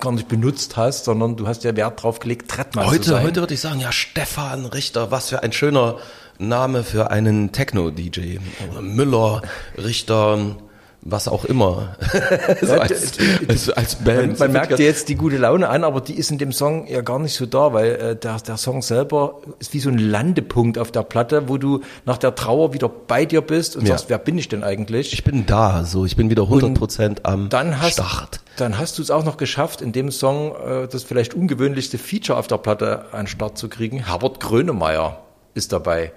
gar 0.00 0.12
nicht 0.12 0.28
benutzt 0.28 0.76
hast, 0.76 1.04
sondern 1.04 1.36
du 1.36 1.46
hast 1.46 1.64
ja 1.64 1.74
Wert 1.76 2.02
drauf 2.02 2.18
gelegt, 2.18 2.50
Trettmann 2.50 2.86
zu 2.86 2.92
Heute, 2.92 3.10
sein. 3.10 3.24
heute 3.24 3.40
würde 3.40 3.54
ich 3.54 3.60
sagen, 3.60 3.80
ja, 3.80 3.92
Stefan 3.92 4.66
Richter, 4.66 5.10
was 5.10 5.28
für 5.28 5.42
ein 5.42 5.52
schöner 5.52 5.96
Name 6.38 6.82
für 6.82 7.10
einen 7.10 7.52
Techno-DJ. 7.52 8.38
Müller, 8.80 9.42
Richter, 9.76 10.56
was 11.06 11.28
auch 11.28 11.44
immer. 11.44 11.96
so 12.62 12.72
als, 12.74 13.12
als, 13.46 13.68
als 13.70 13.96
Band. 13.96 14.38
Man, 14.38 14.38
man 14.38 14.52
merkt 14.52 14.78
dir 14.78 14.86
jetzt 14.86 15.08
die 15.10 15.16
gute 15.16 15.36
Laune 15.36 15.68
an, 15.68 15.84
aber 15.84 16.00
die 16.00 16.14
ist 16.14 16.30
in 16.30 16.38
dem 16.38 16.50
Song 16.50 16.86
ja 16.86 17.02
gar 17.02 17.18
nicht 17.18 17.34
so 17.34 17.44
da, 17.44 17.74
weil 17.74 17.90
äh, 17.96 18.16
der, 18.16 18.38
der 18.38 18.56
Song 18.56 18.80
selber 18.80 19.40
ist 19.58 19.74
wie 19.74 19.80
so 19.80 19.90
ein 19.90 19.98
Landepunkt 19.98 20.78
auf 20.78 20.90
der 20.92 21.02
Platte, 21.02 21.48
wo 21.48 21.58
du 21.58 21.80
nach 22.06 22.16
der 22.16 22.34
Trauer 22.34 22.72
wieder 22.72 22.88
bei 22.88 23.26
dir 23.26 23.42
bist 23.42 23.76
und 23.76 23.82
Ja. 23.86 23.90
sagst, 23.98 24.08
wer 24.08 24.16
bin 24.18 24.38
ich 24.38 24.48
denn 24.48 24.64
eigentlich? 24.64 25.12
Ich 25.12 25.24
bin 25.24 25.44
da, 25.44 25.84
so. 25.84 26.06
Ich 26.06 26.16
bin 26.16 26.30
wieder 26.30 26.44
100% 26.44 27.18
am 27.24 27.50
dann 27.50 27.82
hast, 27.82 27.92
Start. 27.94 28.40
Dann 28.56 28.78
hast 28.78 28.96
du 28.98 29.02
es 29.02 29.10
auch 29.10 29.24
noch 29.24 29.36
geschafft, 29.36 29.82
in 29.82 29.92
dem 29.92 30.10
Song 30.10 30.54
äh, 30.56 30.88
das 30.88 31.02
vielleicht 31.02 31.34
ungewöhnlichste 31.34 31.98
Feature 31.98 32.38
auf 32.38 32.46
der 32.46 32.56
Platte 32.58 33.06
an 33.12 33.26
Start 33.26 33.58
zu 33.58 33.68
kriegen. 33.68 34.06
Herbert 34.06 34.40
Grönemeyer 34.40 35.18
ist 35.52 35.72
dabei. 35.72 36.12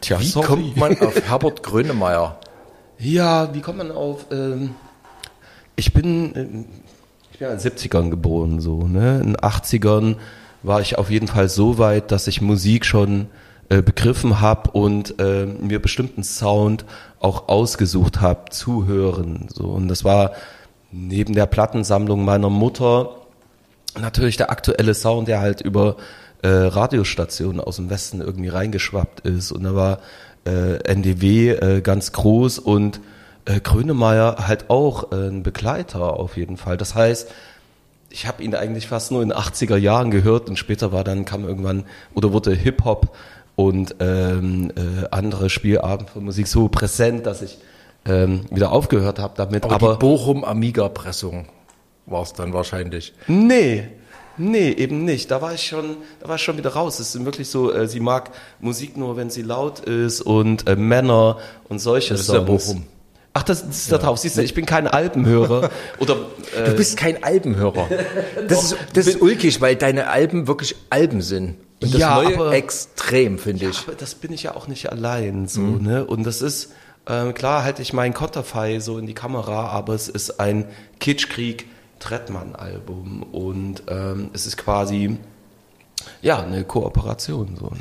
Tja, 0.00 0.18
Wie 0.20 0.26
sorry. 0.26 0.46
kommt 0.48 0.76
man 0.76 0.98
auf 1.00 1.14
Herbert 1.28 1.62
Grönemeyer? 1.62 2.38
Ja, 2.98 3.54
wie 3.54 3.60
kommt 3.60 3.78
man 3.78 3.90
auf? 3.90 4.26
Ähm, 4.30 4.74
ich 5.76 5.92
bin, 5.92 6.32
ähm, 6.36 6.64
ich 7.32 7.38
bin 7.38 7.48
in 7.48 7.58
den 7.58 7.60
70ern 7.60 8.10
geboren, 8.10 8.60
so, 8.60 8.86
ne? 8.86 9.20
In 9.20 9.34
den 9.34 9.36
80ern 9.36 10.16
war 10.62 10.80
ich 10.80 10.98
auf 10.98 11.10
jeden 11.10 11.28
Fall 11.28 11.48
so 11.48 11.78
weit, 11.78 12.12
dass 12.12 12.26
ich 12.26 12.40
Musik 12.40 12.84
schon 12.84 13.26
äh, 13.68 13.82
begriffen 13.82 14.40
habe 14.40 14.70
und 14.72 15.18
äh, 15.18 15.46
mir 15.46 15.80
bestimmten 15.80 16.22
Sound 16.22 16.84
auch 17.20 17.48
ausgesucht 17.48 18.20
habe 18.20 18.50
zu 18.50 18.86
hören. 18.86 19.48
So. 19.52 19.64
Und 19.64 19.88
das 19.88 20.04
war 20.04 20.32
neben 20.90 21.34
der 21.34 21.46
Plattensammlung 21.46 22.24
meiner 22.24 22.50
Mutter 22.50 23.16
natürlich 24.00 24.36
der 24.36 24.50
aktuelle 24.50 24.94
Sound, 24.94 25.28
der 25.28 25.40
halt 25.40 25.60
über 25.60 25.96
äh, 26.42 26.48
Radiostationen 26.48 27.60
aus 27.60 27.76
dem 27.76 27.90
Westen 27.90 28.20
irgendwie 28.20 28.48
reingeschwappt 28.48 29.20
ist. 29.20 29.52
Und 29.52 29.64
da 29.64 29.74
war 29.74 29.98
äh, 30.44 30.76
NDW 30.84 31.50
äh, 31.50 31.80
ganz 31.80 32.12
groß 32.12 32.58
und 32.58 33.00
äh, 33.44 33.60
Grönemeyer 33.60 34.46
halt 34.46 34.70
auch 34.70 35.12
äh, 35.12 35.28
ein 35.28 35.42
Begleiter 35.42 36.18
auf 36.18 36.36
jeden 36.36 36.56
Fall. 36.56 36.76
Das 36.76 36.94
heißt, 36.94 37.30
ich 38.10 38.26
habe 38.26 38.42
ihn 38.42 38.54
eigentlich 38.54 38.86
fast 38.86 39.10
nur 39.10 39.22
in 39.22 39.30
den 39.30 39.38
80er 39.38 39.76
Jahren 39.76 40.10
gehört 40.10 40.48
und 40.48 40.56
später 40.56 40.92
war 40.92 41.04
dann, 41.04 41.24
kam 41.24 41.44
irgendwann, 41.44 41.84
oder 42.14 42.32
wurde 42.32 42.52
Hip-Hop 42.52 43.14
und 43.56 43.96
ähm, 44.00 44.70
äh, 44.76 45.06
andere 45.10 45.50
Spielarten 45.50 46.06
von 46.06 46.24
Musik 46.24 46.46
so 46.46 46.68
präsent, 46.68 47.26
dass 47.26 47.42
ich 47.42 47.58
ähm, 48.04 48.44
wieder 48.50 48.72
aufgehört 48.72 49.18
habe 49.18 49.34
damit. 49.36 49.64
Aber, 49.64 49.74
Aber, 49.74 49.92
die 49.94 49.98
Bochum 49.98 50.44
Amiga-Pressung 50.44 51.46
war 52.06 52.22
es 52.22 52.32
dann 52.32 52.52
wahrscheinlich. 52.52 53.14
Nee, 53.28 53.88
nee, 54.36 54.70
eben 54.70 55.04
nicht. 55.04 55.30
Da 55.30 55.40
war 55.42 55.54
ich 55.54 55.62
schon, 55.66 55.96
da 56.20 56.28
war 56.28 56.36
ich 56.36 56.42
schon 56.42 56.56
wieder 56.56 56.70
raus. 56.70 56.98
Es 57.00 57.14
ist 57.14 57.24
wirklich 57.24 57.48
so, 57.48 57.72
äh, 57.72 57.86
sie 57.88 58.00
mag 58.00 58.30
Musik 58.60 58.96
nur, 58.96 59.16
wenn 59.16 59.30
sie 59.30 59.42
laut 59.42 59.80
ist 59.80 60.20
und 60.22 60.68
äh, 60.68 60.76
Männer 60.76 61.38
und 61.68 61.78
solche 61.80 62.14
Das 62.14 62.22
ist 62.22 62.32
ja. 62.32 62.40
Bochum. 62.40 62.84
Ach, 63.34 63.42
das, 63.42 63.66
das 63.66 63.76
ist 63.78 63.92
da 63.92 63.96
drauf. 63.98 64.18
Siehst 64.18 64.36
du, 64.36 64.42
ich 64.42 64.52
bin 64.52 64.66
kein 64.66 64.86
Albenhörer. 64.86 65.70
Oder 65.98 66.16
äh, 66.56 66.64
Du 66.70 66.76
bist 66.76 66.96
kein 66.98 67.24
Albenhörer. 67.24 67.88
Das 68.48 68.64
ist, 68.64 68.76
das 68.92 69.06
ist 69.06 69.22
ulkig, 69.22 69.60
weil 69.62 69.74
deine 69.76 70.08
Alben 70.08 70.46
wirklich 70.46 70.76
Alben 70.90 71.22
sind. 71.22 71.56
Und 71.82 71.94
das 71.94 72.00
Ja, 72.00 72.16
Neue 72.22 72.34
aber- 72.36 72.52
extrem, 72.52 73.38
finde 73.38 73.70
ich. 73.70 73.78
aber 73.88 73.94
das 73.96 74.14
bin 74.14 74.32
ich 74.32 74.42
ja 74.42 74.54
auch 74.54 74.68
nicht 74.68 74.90
allein 74.92 75.48
so, 75.48 75.60
ne? 75.62 76.04
Und 76.04 76.24
das 76.24 76.42
ist 76.42 76.72
Ähm, 77.04 77.34
klar 77.34 77.64
halte 77.64 77.82
ich 77.82 77.92
meinen 77.92 78.14
Konterfei 78.14 78.78
so 78.78 78.96
in 78.96 79.06
die 79.06 79.14
Kamera, 79.14 79.66
aber 79.70 79.92
es 79.94 80.08
ist 80.08 80.38
ein 80.38 80.66
Kitschkrieg 81.00 81.66
Trettmann-Album 82.02 83.22
und 83.22 83.84
ähm, 83.88 84.30
es 84.32 84.46
ist 84.46 84.56
quasi 84.56 85.18
ja, 86.20 86.42
eine 86.42 86.64
Kooperation. 86.64 87.56
So, 87.56 87.66
ne? 87.66 87.78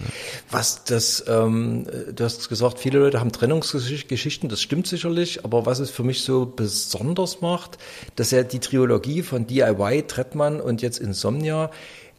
Was 0.49 0.83
das, 0.83 1.25
ähm, 1.27 1.87
du 2.13 2.23
hast 2.23 2.47
gesagt, 2.49 2.79
viele 2.79 2.99
Leute 2.99 3.19
haben 3.19 3.31
Trennungsgeschichten, 3.31 4.47
das 4.47 4.61
stimmt 4.61 4.85
sicherlich, 4.85 5.43
aber 5.43 5.65
was 5.65 5.79
es 5.79 5.89
für 5.89 6.03
mich 6.03 6.23
so 6.23 6.45
besonders 6.45 7.41
macht, 7.41 7.79
dass 8.15 8.29
ja 8.31 8.43
die 8.43 8.59
Trilogie 8.59 9.23
von 9.23 9.47
DIY, 9.47 10.03
Trettmann 10.07 10.61
und 10.61 10.81
jetzt 10.81 10.99
Insomnia 10.99 11.71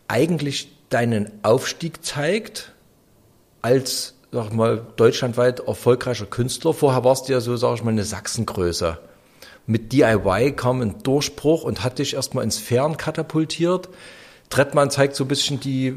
eigentlich 0.09 0.73
deinen 0.91 1.31
Aufstieg 1.43 2.05
zeigt 2.05 2.73
als, 3.63 4.15
sag 4.33 4.53
mal, 4.53 4.85
deutschlandweit 4.97 5.61
erfolgreicher 5.61 6.27
Künstler. 6.27 6.75
Vorher 6.75 7.05
warst 7.05 7.29
du 7.29 7.33
ja 7.33 7.41
so, 7.41 7.57
sag 7.57 7.77
ich 7.77 7.85
mal, 7.85 7.91
eine 7.91 8.05
Sachsengröße. 8.05 8.99
Mit 9.67 9.93
DIY 9.93 10.53
kam 10.53 10.81
ein 10.81 11.03
Durchbruch 11.03 11.63
und 11.63 11.85
hat 11.85 11.99
dich 11.99 12.15
erstmal 12.15 12.45
ins 12.45 12.59
Fern 12.59 12.97
katapultiert. 12.97 13.89
Trettmann 14.51 14.91
zeigt 14.91 15.15
so 15.15 15.25
ein 15.25 15.29
bisschen 15.29 15.61
die, 15.61 15.95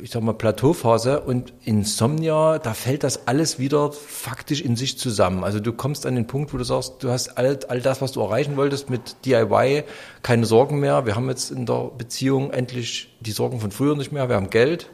ich 0.00 0.10
sag 0.10 0.22
mal, 0.22 0.32
Plateauphase 0.32 1.20
und 1.20 1.52
Insomnia, 1.64 2.58
da 2.58 2.72
fällt 2.72 3.02
das 3.02 3.26
alles 3.26 3.58
wieder 3.58 3.92
faktisch 3.92 4.62
in 4.62 4.76
sich 4.76 4.96
zusammen. 4.98 5.44
Also 5.44 5.60
du 5.60 5.72
kommst 5.72 6.06
an 6.06 6.14
den 6.14 6.26
Punkt, 6.26 6.54
wo 6.54 6.56
du 6.56 6.64
sagst, 6.64 7.02
du 7.02 7.10
hast 7.10 7.36
all, 7.36 7.58
all 7.68 7.80
das, 7.80 8.00
was 8.00 8.12
du 8.12 8.20
erreichen 8.20 8.56
wolltest 8.56 8.90
mit 8.90 9.16
DIY, 9.24 9.82
keine 10.22 10.46
Sorgen 10.46 10.78
mehr. 10.78 11.04
Wir 11.04 11.16
haben 11.16 11.28
jetzt 11.28 11.50
in 11.50 11.66
der 11.66 11.90
Beziehung 11.98 12.52
endlich 12.52 13.14
die 13.20 13.32
Sorgen 13.32 13.60
von 13.60 13.72
früher 13.72 13.96
nicht 13.96 14.12
mehr. 14.12 14.28
Wir 14.28 14.36
haben 14.36 14.50
Geld, 14.50 14.88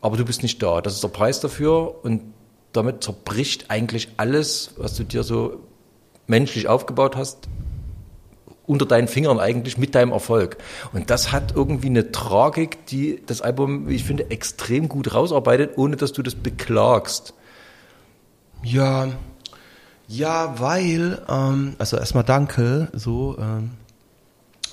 aber 0.00 0.16
du 0.16 0.24
bist 0.24 0.42
nicht 0.42 0.62
da. 0.62 0.80
Das 0.80 0.94
ist 0.94 1.02
der 1.02 1.08
Preis 1.08 1.40
dafür 1.40 2.04
und 2.04 2.22
damit 2.72 3.02
zerbricht 3.02 3.66
eigentlich 3.68 4.08
alles, 4.16 4.74
was 4.76 4.96
du 4.96 5.04
dir 5.04 5.22
so 5.22 5.60
menschlich 6.26 6.68
aufgebaut 6.68 7.16
hast, 7.16 7.48
unter 8.66 8.86
deinen 8.86 9.08
Fingern 9.08 9.40
eigentlich 9.40 9.76
mit 9.76 9.94
deinem 9.94 10.12
Erfolg. 10.12 10.56
Und 10.92 11.10
das 11.10 11.32
hat 11.32 11.54
irgendwie 11.54 11.88
eine 11.88 12.12
Tragik, 12.12 12.86
die 12.86 13.20
das 13.26 13.42
Album, 13.42 13.88
wie 13.88 13.96
ich 13.96 14.04
finde, 14.04 14.30
extrem 14.30 14.88
gut 14.88 15.14
rausarbeitet, 15.14 15.76
ohne 15.76 15.96
dass 15.96 16.12
du 16.12 16.22
das 16.22 16.34
beklagst. 16.34 17.34
Ja, 18.62 19.08
ja, 20.08 20.60
weil, 20.60 21.22
ähm, 21.28 21.74
also 21.78 21.96
erstmal 21.96 22.24
danke, 22.24 22.88
so, 22.92 23.36
ähm, 23.38 23.70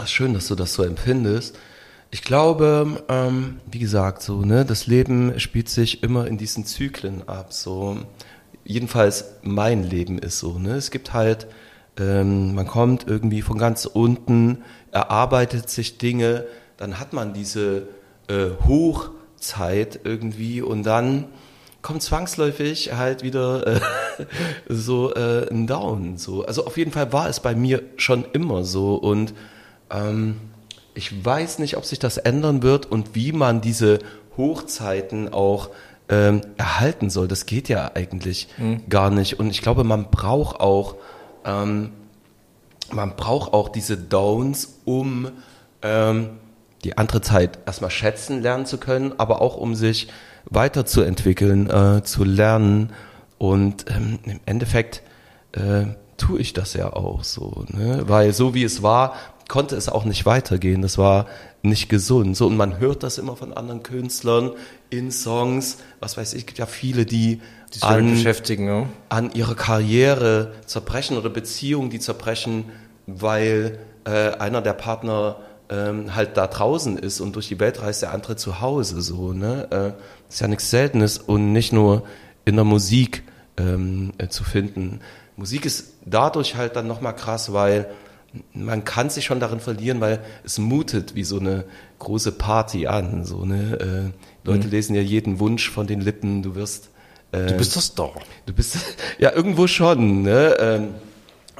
schön, 0.06 0.34
dass 0.34 0.48
du 0.48 0.56
das 0.56 0.74
so 0.74 0.84
empfindest. 0.84 1.58
Ich 2.12 2.24
glaube, 2.24 3.03
ähm, 3.08 3.60
wie 3.72 3.79
gesagt, 3.79 4.22
so, 4.22 4.41
ne, 4.41 4.65
das 4.65 4.88
Leben 4.88 5.39
spielt 5.39 5.70
sich 5.70 6.03
immer 6.03 6.27
in 6.27 6.38
diesen 6.38 6.65
Zyklen 6.65 7.27
ab, 7.27 7.53
so. 7.53 7.98
Jedenfalls 8.69 9.25
mein 9.41 9.83
Leben 9.83 10.19
ist 10.19 10.38
so, 10.38 10.59
ne. 10.59 10.75
Es 10.75 10.91
gibt 10.91 11.13
halt 11.13 11.47
ähm, 11.99 12.53
man 12.55 12.65
kommt 12.67 13.07
irgendwie 13.07 13.41
von 13.41 13.57
ganz 13.57 13.85
unten, 13.85 14.63
erarbeitet 14.91 15.69
sich 15.69 15.97
Dinge, 15.97 16.45
dann 16.77 16.99
hat 16.99 17.13
man 17.13 17.33
diese 17.33 17.88
äh, 18.27 18.51
Hochzeit 18.65 19.99
irgendwie 20.03 20.61
und 20.61 20.83
dann 20.83 21.25
kommt 21.81 22.01
zwangsläufig 22.01 22.93
halt 22.93 23.23
wieder 23.23 23.67
äh, 23.67 23.79
so 24.69 25.13
äh, 25.13 25.49
ein 25.49 25.67
Down. 25.67 26.17
So. 26.17 26.45
Also 26.45 26.65
auf 26.65 26.77
jeden 26.77 26.91
Fall 26.91 27.11
war 27.11 27.27
es 27.27 27.39
bei 27.39 27.55
mir 27.55 27.81
schon 27.97 28.25
immer 28.33 28.63
so 28.63 28.95
und 28.95 29.33
ähm, 29.89 30.35
ich 30.93 31.25
weiß 31.25 31.59
nicht, 31.59 31.75
ob 31.75 31.85
sich 31.85 31.99
das 31.99 32.17
ändern 32.17 32.63
wird 32.63 32.85
und 32.85 33.15
wie 33.15 33.31
man 33.31 33.61
diese 33.61 33.99
Hochzeiten 34.38 35.33
auch 35.33 35.69
ähm, 36.09 36.41
erhalten 36.57 37.09
soll. 37.09 37.27
Das 37.27 37.45
geht 37.45 37.69
ja 37.69 37.91
eigentlich 37.93 38.47
mhm. 38.57 38.83
gar 38.89 39.09
nicht. 39.09 39.39
Und 39.39 39.49
ich 39.49 39.61
glaube, 39.61 39.83
man 39.83 40.09
braucht 40.11 40.59
auch 40.59 40.95
ähm, 41.45 41.91
man 42.93 43.15
braucht 43.15 43.53
auch 43.53 43.69
diese 43.69 43.97
Downs, 43.97 44.79
um 44.85 45.29
ähm, 45.81 46.29
die 46.83 46.97
andere 46.97 47.21
Zeit 47.21 47.59
erstmal 47.65 47.91
schätzen 47.91 48.41
lernen 48.41 48.65
zu 48.65 48.77
können, 48.77 49.13
aber 49.17 49.41
auch 49.41 49.57
um 49.57 49.75
sich 49.75 50.07
weiterzuentwickeln, 50.45 51.69
äh, 51.69 52.03
zu 52.03 52.23
lernen. 52.23 52.93
Und 53.37 53.85
ähm, 53.89 54.19
im 54.23 54.39
Endeffekt 54.45 55.01
äh, 55.53 55.85
tue 56.17 56.39
ich 56.39 56.53
das 56.53 56.73
ja 56.73 56.91
auch 56.93 57.23
so, 57.23 57.65
ne? 57.69 58.03
weil 58.07 58.33
so 58.33 58.53
wie 58.53 58.63
es 58.63 58.83
war, 58.83 59.13
konnte 59.47 59.75
es 59.75 59.89
auch 59.89 60.05
nicht 60.05 60.25
weitergehen. 60.25 60.81
Das 60.81 60.97
war 60.97 61.25
nicht 61.61 61.89
gesund. 61.89 62.37
So 62.37 62.47
und 62.47 62.57
man 62.57 62.79
hört 62.79 63.03
das 63.03 63.17
immer 63.17 63.35
von 63.35 63.53
anderen 63.53 63.83
Künstlern 63.83 64.51
in 64.89 65.11
Songs. 65.11 65.77
Was 65.99 66.17
weiß 66.17 66.33
ich, 66.33 66.45
gibt 66.45 66.59
ja 66.59 66.65
viele, 66.65 67.05
die 67.05 67.41
die 67.73 67.83
an, 67.83 68.11
beschäftigen, 68.11 68.67
ja. 68.67 68.85
an 69.09 69.31
ihrer 69.33 69.55
Karriere 69.55 70.53
zerbrechen 70.65 71.17
oder 71.17 71.29
Beziehungen, 71.29 71.89
die 71.89 71.99
zerbrechen, 71.99 72.65
weil 73.05 73.79
äh, 74.05 74.31
einer 74.31 74.61
der 74.61 74.73
Partner 74.73 75.37
ähm, 75.69 76.15
halt 76.15 76.35
da 76.35 76.47
draußen 76.47 76.97
ist 76.97 77.19
und 77.19 77.35
durch 77.35 77.47
die 77.47 77.59
Welt 77.59 77.81
reist, 77.81 78.01
der 78.01 78.13
andere 78.13 78.35
zu 78.35 78.61
Hause. 78.61 79.01
So, 79.01 79.33
ne? 79.33 79.67
Äh, 79.97 80.29
ist 80.29 80.41
ja 80.41 80.47
nichts 80.47 80.69
Seltenes 80.69 81.19
und 81.19 81.51
nicht 81.53 81.73
nur 81.73 82.03
in 82.45 82.55
der 82.55 82.65
Musik 82.65 83.23
ähm, 83.57 84.13
äh, 84.17 84.27
zu 84.27 84.43
finden. 84.43 85.01
Musik 85.35 85.65
ist 85.65 85.93
dadurch 86.05 86.55
halt 86.55 86.75
dann 86.75 86.87
nochmal 86.87 87.15
krass, 87.15 87.53
weil 87.53 87.87
man 88.53 88.83
kann 88.83 89.09
sich 89.09 89.25
schon 89.25 89.39
darin 89.39 89.59
verlieren, 89.59 90.01
weil 90.01 90.19
es 90.43 90.59
mutet 90.59 91.15
wie 91.15 91.24
so 91.24 91.39
eine 91.39 91.65
große 92.00 92.31
Party 92.31 92.88
an. 92.88 93.25
So, 93.25 93.45
ne? 93.45 94.13
Äh, 94.13 94.48
Leute 94.48 94.67
mhm. 94.67 94.71
lesen 94.71 94.95
ja 94.95 95.01
jeden 95.01 95.39
Wunsch 95.39 95.69
von 95.69 95.88
den 95.88 96.01
Lippen, 96.01 96.43
du 96.43 96.55
wirst 96.55 96.89
äh, 97.31 97.48
du 97.48 97.57
bist 97.57 97.75
das 97.75 97.93
doch. 97.95 98.15
Du 98.45 98.53
bist 98.53 98.77
ja 99.19 99.31
irgendwo 99.31 99.67
schon. 99.67 100.24
Ne? 100.24 100.55
Ähm, 100.59 100.88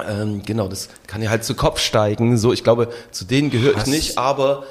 ähm, 0.08 0.42
genau, 0.44 0.68
das 0.68 0.88
kann 1.06 1.22
ja 1.22 1.30
halt 1.30 1.44
zu 1.44 1.54
Kopf 1.54 1.80
steigen. 1.80 2.38
So, 2.38 2.52
ich 2.52 2.64
glaube, 2.64 2.88
zu 3.10 3.24
denen 3.24 3.50
gehöre 3.50 3.76
ich 3.76 3.86
nicht, 3.86 4.18
aber 4.18 4.64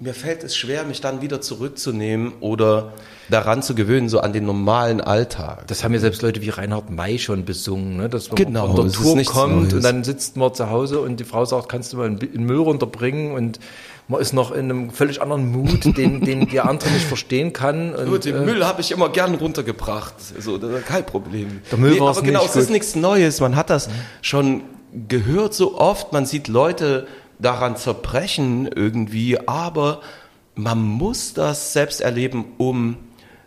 mir 0.00 0.14
fällt 0.14 0.42
es 0.42 0.56
schwer, 0.56 0.84
mich 0.84 1.00
dann 1.00 1.22
wieder 1.22 1.40
zurückzunehmen 1.40 2.32
oder 2.40 2.92
daran 3.30 3.62
zu 3.62 3.74
gewöhnen, 3.74 4.08
so 4.08 4.20
an 4.20 4.32
den 4.32 4.44
normalen 4.44 5.00
Alltag. 5.00 5.66
Das 5.68 5.84
haben 5.84 5.94
ja 5.94 6.00
selbst 6.00 6.20
Leute 6.22 6.42
wie 6.42 6.50
Reinhard 6.50 6.90
May 6.90 7.18
schon 7.18 7.44
besungen, 7.44 7.96
ne? 7.96 8.08
dass 8.08 8.28
man 8.28 8.36
genau, 8.36 8.74
von 8.74 8.86
der 8.86 8.92
Tour 8.92 9.22
kommt 9.24 9.54
Neues. 9.54 9.74
und 9.74 9.84
dann 9.84 10.04
sitzt 10.04 10.36
man 10.36 10.52
zu 10.52 10.68
Hause 10.68 11.00
und 11.00 11.20
die 11.20 11.24
Frau 11.24 11.44
sagt, 11.44 11.68
kannst 11.68 11.92
du 11.92 11.98
mal 11.98 12.06
einen 12.06 12.44
Müll 12.44 12.58
runterbringen 12.58 13.32
und 13.34 13.60
man 14.08 14.20
ist 14.20 14.34
noch 14.34 14.50
in 14.50 14.70
einem 14.70 14.90
völlig 14.90 15.22
anderen 15.22 15.50
Mut, 15.50 15.84
den, 15.96 16.20
den 16.20 16.48
der 16.50 16.68
andere 16.68 16.90
nicht 16.90 17.06
verstehen 17.06 17.52
kann. 17.52 17.94
Und, 17.94 18.08
und 18.08 18.24
den 18.24 18.36
äh, 18.36 18.40
Müll 18.40 18.64
habe 18.64 18.80
ich 18.80 18.90
immer 18.90 19.08
gern 19.08 19.34
runtergebracht. 19.34 20.14
So, 20.40 20.58
das 20.58 20.70
ist 20.70 20.86
kein 20.86 21.06
Problem. 21.06 21.62
Der 21.70 21.78
Müll 21.78 21.92
nee, 21.92 22.00
aber 22.00 22.20
genau, 22.20 22.42
nicht 22.42 22.50
es 22.50 22.56
ist 22.56 22.70
nichts 22.70 22.96
Neues. 22.96 23.40
Man 23.40 23.56
hat 23.56 23.70
das 23.70 23.88
schon 24.20 24.62
gehört 25.08 25.54
so 25.54 25.78
oft. 25.78 26.12
Man 26.12 26.26
sieht 26.26 26.48
Leute 26.48 27.06
daran 27.38 27.76
zerbrechen 27.76 28.66
irgendwie, 28.66 29.48
aber 29.48 30.00
man 30.54 30.82
muss 30.82 31.34
das 31.34 31.72
selbst 31.72 32.00
erleben, 32.00 32.44
um 32.58 32.96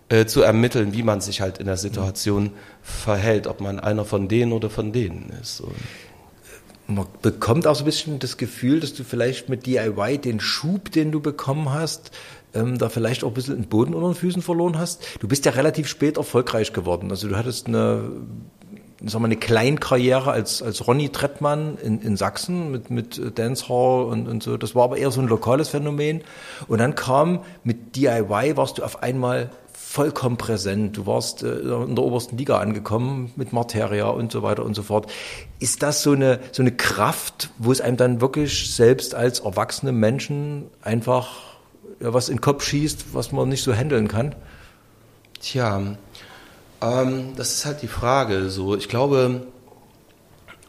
äh, 0.10 0.26
zu 0.26 0.42
ermitteln, 0.42 0.94
wie 0.94 1.04
man 1.04 1.22
sich 1.22 1.42
halt 1.42 1.58
in 1.58 1.66
der 1.66 1.78
Situation 1.78 2.52
verhält, 2.82 3.48
ob 3.48 3.62
man 3.62 3.80
einer 3.80 4.06
von 4.06 4.28
denen 4.28 4.52
oder 4.52 4.70
von 4.70 4.92
denen 4.92 5.32
ist. 5.42 5.58
So 5.58 5.72
man 6.88 7.06
bekommt 7.22 7.68
auch 7.68 7.76
so 7.76 7.84
ein 7.84 7.86
bisschen 7.86 8.20
das 8.20 8.38
Gefühl, 8.38 8.80
dass 8.80 8.94
du 8.94 9.04
vielleicht 9.04 9.50
mit 9.50 9.66
DIY 9.66 10.20
den 10.20 10.40
Schub, 10.40 10.92
den 10.92 11.12
du 11.12 11.20
bekommen 11.20 11.74
hast, 11.74 12.12
ähm, 12.54 12.78
da 12.78 12.90
vielleicht 12.90 13.24
auch 13.24 13.30
ein 13.30 13.34
bisschen 13.34 13.56
den 13.58 13.68
Boden 13.68 13.94
unter 13.94 14.10
den 14.10 14.16
Füßen 14.16 14.42
verloren 14.42 14.78
hast. 14.78 15.04
Du 15.20 15.28
bist 15.28 15.46
ja 15.46 15.52
relativ 15.52 15.88
spät 15.88 16.18
erfolgreich 16.18 16.74
geworden. 16.74 17.12
Also 17.12 17.28
du 17.28 17.36
hattest 17.36 17.68
eine, 17.68 18.10
sagen 19.06 19.24
wir, 19.24 19.26
eine 19.26 19.38
Kleinkarriere 19.38 20.32
als, 20.32 20.62
als 20.62 20.88
Ronny 20.88 21.10
Trettmann 21.10 21.78
in, 21.78 22.02
in 22.02 22.18
Sachsen 22.18 22.72
mit, 22.72 22.90
mit 22.90 23.38
Dancehall 23.38 24.06
und, 24.06 24.28
und 24.28 24.42
so. 24.42 24.58
Das 24.58 24.76
war 24.76 24.86
aber 24.86 24.98
eher 24.98 25.12
so 25.12 25.22
ein 25.22 25.28
lokales 25.28 25.70
Phänomen. 25.70 26.22
Und 26.68 26.80
dann 26.80 26.96
kam 26.96 27.44
mit 27.64 27.96
DIY 27.96 28.58
warst 28.58 28.78
du 28.80 28.84
auf 28.84 29.04
einmal 29.04 29.52
vollkommen 29.72 30.38
präsent. 30.38 30.98
Du 30.98 31.06
warst 31.06 31.44
äh, 31.44 31.60
in 31.60 31.96
der 31.96 32.04
obersten 32.04 32.38
Liga 32.38 32.60
angekommen 32.60 33.32
mit 33.36 33.54
Materia 33.54 34.08
und 34.10 34.32
so 34.32 34.44
weiter 34.44 34.66
und 34.66 34.76
so 34.76 34.84
fort. 34.84 35.10
Ist 35.60 35.82
das 35.84 36.04
so 36.04 36.12
eine, 36.12 36.40
so 36.52 36.62
eine 36.62 36.72
Kraft, 36.72 37.52
wo 37.58 37.72
es 37.72 37.80
einem 37.80 37.98
dann 37.98 38.20
wirklich 38.20 38.76
selbst 38.76 39.16
als 39.16 39.40
erwachsene 39.40 39.92
Menschen 39.92 40.66
einfach 40.82 41.30
ja, 42.00 42.14
was 42.14 42.30
in 42.30 42.36
den 42.36 42.42
Kopf 42.42 42.64
schießt, 42.64 43.14
was 43.14 43.32
man 43.32 43.50
nicht 43.50 43.64
so 43.64 43.74
handeln 43.74 44.08
kann? 44.08 44.36
Tja, 45.40 45.98
ähm, 46.82 47.34
das 47.36 47.54
ist 47.54 47.66
halt 47.66 47.82
die 47.82 47.88
Frage. 47.88 48.50
So, 48.50 48.76
ich 48.76 48.90
glaube, 48.90 49.48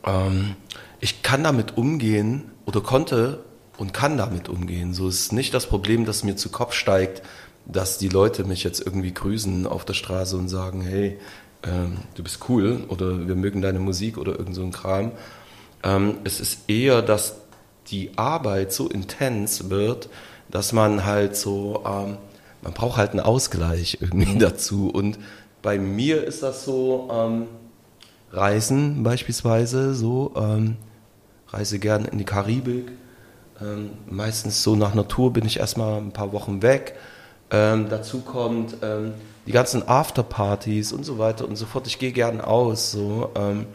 ähm, 0.04 0.56
ich 1.00 1.22
kann 1.22 1.44
damit 1.44 1.76
umgehen 1.76 2.50
oder 2.66 2.80
konnte 2.80 3.44
und 3.76 3.94
kann 3.94 4.16
damit 4.16 4.48
umgehen. 4.48 4.94
So 4.94 5.08
ist 5.08 5.32
nicht 5.32 5.54
das 5.54 5.66
Problem, 5.66 6.04
das 6.04 6.24
mir 6.24 6.36
zu 6.36 6.50
Kopf 6.50 6.74
steigt, 6.74 7.22
dass 7.66 7.98
die 7.98 8.08
Leute 8.08 8.44
mich 8.44 8.64
jetzt 8.64 8.80
irgendwie 8.80 9.12
grüßen 9.12 9.66
auf 9.66 9.84
der 9.84 9.94
Straße 9.94 10.36
und 10.36 10.48
sagen, 10.48 10.80
hey, 10.80 11.18
ähm, 11.62 11.98
du 12.14 12.22
bist 12.22 12.40
cool 12.48 12.84
oder 12.88 13.28
wir 13.28 13.34
mögen 13.34 13.62
deine 13.62 13.78
Musik 13.78 14.18
oder 14.18 14.38
irgend 14.38 14.54
so 14.54 14.62
ein 14.62 14.72
Kram. 14.72 15.12
Ähm, 15.82 16.18
es 16.24 16.40
ist 16.40 16.68
eher, 16.68 17.02
dass 17.02 17.36
die 17.88 18.16
Arbeit 18.16 18.72
so 18.72 18.88
intens 18.88 19.70
wird, 19.70 20.08
dass 20.50 20.72
man 20.72 21.04
halt 21.04 21.36
so, 21.36 21.84
ähm, 21.86 22.16
man 22.62 22.72
braucht 22.72 22.96
halt 22.96 23.10
einen 23.10 23.20
Ausgleich 23.20 23.98
irgendwie 24.00 24.38
dazu. 24.38 24.88
Und 24.90 25.18
bei 25.62 25.78
mir 25.78 26.24
ist 26.24 26.42
das 26.42 26.64
so, 26.64 27.08
ähm, 27.12 27.46
Reisen 28.32 29.02
beispielsweise, 29.02 29.94
so, 29.94 30.32
ähm, 30.36 30.76
reise 31.48 31.78
gern 31.78 32.04
in 32.04 32.18
die 32.18 32.24
Karibik. 32.24 32.92
Ähm, 33.60 33.90
meistens 34.08 34.62
so 34.62 34.76
nach 34.76 34.94
Natur 34.94 35.32
bin 35.32 35.44
ich 35.46 35.58
erstmal 35.58 35.98
ein 35.98 36.12
paar 36.12 36.32
Wochen 36.32 36.62
weg. 36.62 36.94
Ähm, 37.50 37.86
dazu 37.88 38.20
kommt 38.20 38.76
ähm, 38.82 39.14
die 39.46 39.52
ganzen 39.52 39.88
Afterpartys 39.88 40.92
und 40.92 41.04
so 41.04 41.18
weiter 41.18 41.48
und 41.48 41.56
so 41.56 41.64
fort. 41.64 41.86
Ich 41.86 41.98
gehe 41.98 42.12
gern 42.12 42.40
aus. 42.40 42.92
So, 42.92 43.30
ähm, 43.34 43.66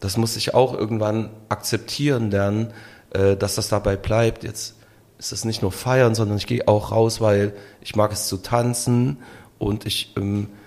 das 0.00 0.16
muss 0.16 0.36
ich 0.36 0.54
auch 0.54 0.72
irgendwann 0.74 1.28
akzeptieren 1.50 2.30
lernen, 2.30 2.72
äh, 3.10 3.36
dass 3.36 3.56
das 3.56 3.68
dabei 3.68 3.96
bleibt. 3.96 4.42
Jetzt 4.42 4.76
ist 5.18 5.32
es 5.32 5.44
nicht 5.44 5.60
nur 5.62 5.70
feiern, 5.70 6.14
sondern 6.14 6.38
ich 6.38 6.46
gehe 6.46 6.66
auch 6.66 6.90
raus, 6.90 7.20
weil 7.20 7.54
ich 7.82 7.94
mag 7.94 8.10
es 8.10 8.26
zu 8.26 8.38
tanzen 8.38 9.18
und 9.58 9.86
ich 9.86 10.14
ähm, 10.16 10.44
äh, 10.44 10.61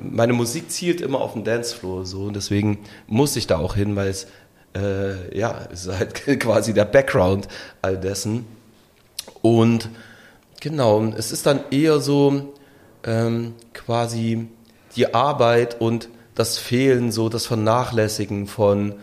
meine 0.00 0.32
Musik 0.32 0.70
zielt 0.70 1.00
immer 1.00 1.20
auf 1.20 1.32
den 1.32 1.44
Dancefloor 1.44 2.04
so 2.06 2.24
und 2.24 2.36
deswegen 2.36 2.78
muss 3.06 3.36
ich 3.36 3.46
da 3.46 3.58
auch 3.58 3.74
hin, 3.74 3.96
weil 3.96 4.08
es 4.08 4.26
äh, 4.76 5.36
ja 5.36 5.50
ist 5.50 5.88
halt 5.88 6.14
quasi 6.40 6.74
der 6.74 6.84
Background 6.84 7.48
all 7.82 7.98
dessen 7.98 8.46
und 9.42 9.88
genau 10.60 11.04
es 11.16 11.32
ist 11.32 11.46
dann 11.46 11.60
eher 11.70 12.00
so 12.00 12.54
ähm, 13.04 13.54
quasi 13.72 14.48
die 14.94 15.14
Arbeit 15.14 15.80
und 15.80 16.08
das 16.34 16.58
Fehlen, 16.58 17.12
so 17.12 17.28
das 17.28 17.46
Vernachlässigen 17.46 18.46
von 18.46 18.94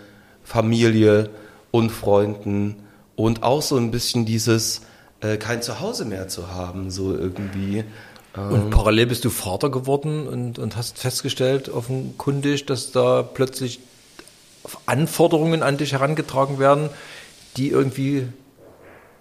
Familie 0.43 1.29
und 1.71 1.91
Freunden 1.91 2.75
und 3.15 3.43
auch 3.43 3.61
so 3.61 3.77
ein 3.77 3.91
bisschen 3.91 4.25
dieses 4.25 4.81
äh, 5.21 5.37
kein 5.37 5.61
Zuhause 5.61 6.05
mehr 6.05 6.27
zu 6.27 6.51
haben, 6.51 6.91
so 6.91 7.15
irgendwie. 7.15 7.83
Und 8.35 8.71
parallel 8.71 9.05
bist 9.07 9.25
du 9.25 9.29
Vater 9.29 9.69
geworden 9.69 10.27
und, 10.27 10.57
und 10.57 10.75
hast 10.75 10.97
festgestellt, 10.97 11.69
offenkundig, 11.69 12.65
dass 12.65 12.91
da 12.91 13.21
plötzlich 13.21 13.79
Anforderungen 14.87 15.61
an 15.61 15.77
dich 15.77 15.91
herangetragen 15.91 16.57
werden, 16.57 16.89
die 17.57 17.69
irgendwie 17.69 18.27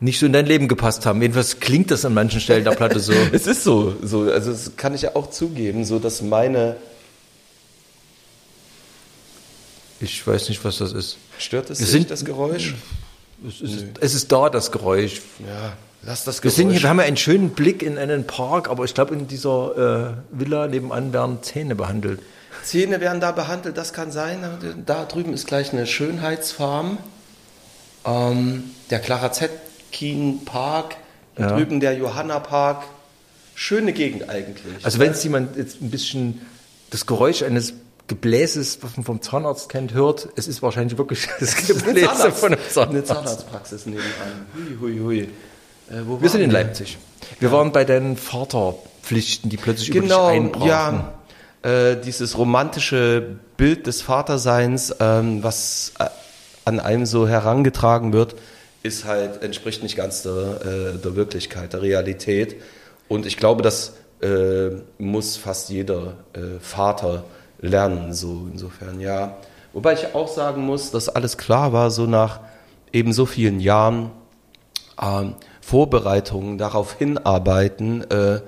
nicht 0.00 0.18
so 0.18 0.24
in 0.24 0.32
dein 0.32 0.46
Leben 0.46 0.66
gepasst 0.66 1.04
haben. 1.04 1.20
Jedenfalls 1.20 1.60
klingt 1.60 1.90
das 1.90 2.04
an 2.06 2.14
manchen 2.14 2.40
Stellen 2.40 2.64
der 2.64 2.70
Platte 2.72 3.00
so. 3.00 3.12
es 3.32 3.46
ist 3.46 3.64
so, 3.64 3.94
so, 4.02 4.22
also 4.22 4.50
das 4.50 4.76
kann 4.76 4.94
ich 4.94 5.02
ja 5.02 5.14
auch 5.14 5.28
zugeben, 5.30 5.84
so 5.84 5.98
dass 5.98 6.22
meine. 6.22 6.76
Ich 10.00 10.26
weiß 10.26 10.48
nicht, 10.48 10.64
was 10.64 10.78
das 10.78 10.92
ist. 10.92 11.18
Stört 11.38 11.70
es 11.70 11.78
dich, 11.78 11.88
sind- 11.88 12.10
das 12.10 12.24
Geräusch? 12.24 12.74
Es 13.46 13.60
ist, 13.60 13.84
es 14.00 14.14
ist 14.14 14.32
da, 14.32 14.48
das 14.48 14.72
Geräusch. 14.72 15.20
Ja, 15.46 15.74
lass 16.04 16.24
das 16.24 16.42
Wir, 16.42 16.50
sind 16.50 16.70
hier, 16.70 16.82
wir 16.82 16.88
haben 16.88 16.98
ja 16.98 17.04
einen 17.04 17.16
schönen 17.16 17.50
Blick 17.50 17.82
in 17.82 17.98
einen 17.98 18.26
Park, 18.26 18.68
aber 18.68 18.84
ich 18.84 18.94
glaube, 18.94 19.14
in 19.14 19.26
dieser 19.28 20.16
äh, 20.32 20.38
Villa 20.38 20.66
nebenan 20.68 21.12
werden 21.12 21.42
Zähne 21.42 21.74
behandelt. 21.74 22.20
Zähne 22.64 23.00
werden 23.00 23.20
da 23.20 23.32
behandelt, 23.32 23.76
das 23.76 23.92
kann 23.92 24.12
sein. 24.12 24.38
Da 24.86 25.04
drüben 25.04 25.32
ist 25.32 25.46
gleich 25.46 25.72
eine 25.72 25.86
Schönheitsfarm. 25.86 26.98
Ähm, 28.04 28.64
der 28.90 28.98
Clara 29.00 29.32
Zetkin 29.32 30.44
Park, 30.44 30.96
Ja. 31.38 31.56
drüben 31.56 31.80
der 31.80 31.94
Johanna 31.94 32.40
Park. 32.40 32.84
Schöne 33.54 33.92
Gegend 33.92 34.28
eigentlich. 34.28 34.84
Also 34.84 34.98
wenn 34.98 35.12
es 35.12 35.22
jemand 35.24 35.56
jetzt 35.56 35.80
ein 35.82 35.90
bisschen 35.90 36.40
das 36.90 37.06
Geräusch 37.06 37.42
eines 37.42 37.74
Gebläses, 38.08 38.78
was 38.82 38.96
man 38.96 39.04
vom 39.04 39.22
Zahnarzt 39.22 39.68
kennt, 39.68 39.94
hört, 39.94 40.28
es 40.36 40.48
ist 40.48 40.62
wahrscheinlich 40.62 40.98
wirklich 40.98 41.28
das 41.40 41.54
Gebläse 41.66 42.32
von 42.32 42.54
einem 42.54 42.62
eine 42.62 42.68
Zahnarzt. 42.68 43.06
Zahnarztpraxis 43.08 43.86
nebenan. 43.86 44.46
Hui, 44.54 44.76
hui, 44.80 44.98
hui. 45.00 45.28
Äh, 45.92 46.06
wo 46.06 46.20
Wir 46.20 46.28
sind 46.28 46.40
waren 46.40 46.44
in 46.48 46.50
Leipzig. 46.50 46.98
Wir 47.38 47.52
waren 47.52 47.72
bei 47.72 47.84
deinen 47.84 48.16
Vaterpflichten, 48.16 49.50
die 49.50 49.56
plötzlich 49.56 49.90
über 49.90 50.00
Genau, 50.00 50.26
einbrachen. 50.26 50.66
ja. 50.68 51.12
Äh, 51.62 52.00
dieses 52.00 52.36
romantische 52.36 53.36
Bild 53.56 53.86
des 53.86 54.02
Vaterseins, 54.02 54.94
ähm, 54.98 55.42
was 55.44 55.92
äh, 56.00 56.06
an 56.64 56.80
einem 56.80 57.06
so 57.06 57.28
herangetragen 57.28 58.12
wird, 58.12 58.34
ist 58.82 59.04
halt, 59.04 59.42
entspricht 59.42 59.82
nicht 59.82 59.94
ganz 59.94 60.22
der, 60.22 60.32
äh, 60.32 60.98
der 60.98 61.14
Wirklichkeit, 61.14 61.72
der 61.72 61.82
Realität. 61.82 62.56
Und 63.08 63.26
ich 63.26 63.36
glaube, 63.36 63.62
das 63.62 63.92
äh, 64.22 64.70
muss 64.98 65.36
fast 65.36 65.68
jeder 65.68 66.16
äh, 66.32 66.58
Vater 66.60 67.24
lernen, 67.60 68.12
so 68.12 68.48
insofern, 68.50 68.98
ja. 69.00 69.36
Wobei 69.72 69.92
ich 69.92 70.14
auch 70.14 70.28
sagen 70.28 70.62
muss, 70.62 70.90
dass 70.90 71.08
alles 71.08 71.38
klar 71.38 71.72
war, 71.72 71.90
so 71.92 72.06
nach 72.06 72.40
eben 72.92 73.12
so 73.12 73.24
vielen 73.24 73.60
Jahren 73.60 74.10
ähm, 75.00 75.34
Vorbereitungen, 75.62 76.58
darauf 76.58 76.94
hinarbeiten, 76.94 78.04
äh, 78.10 78.40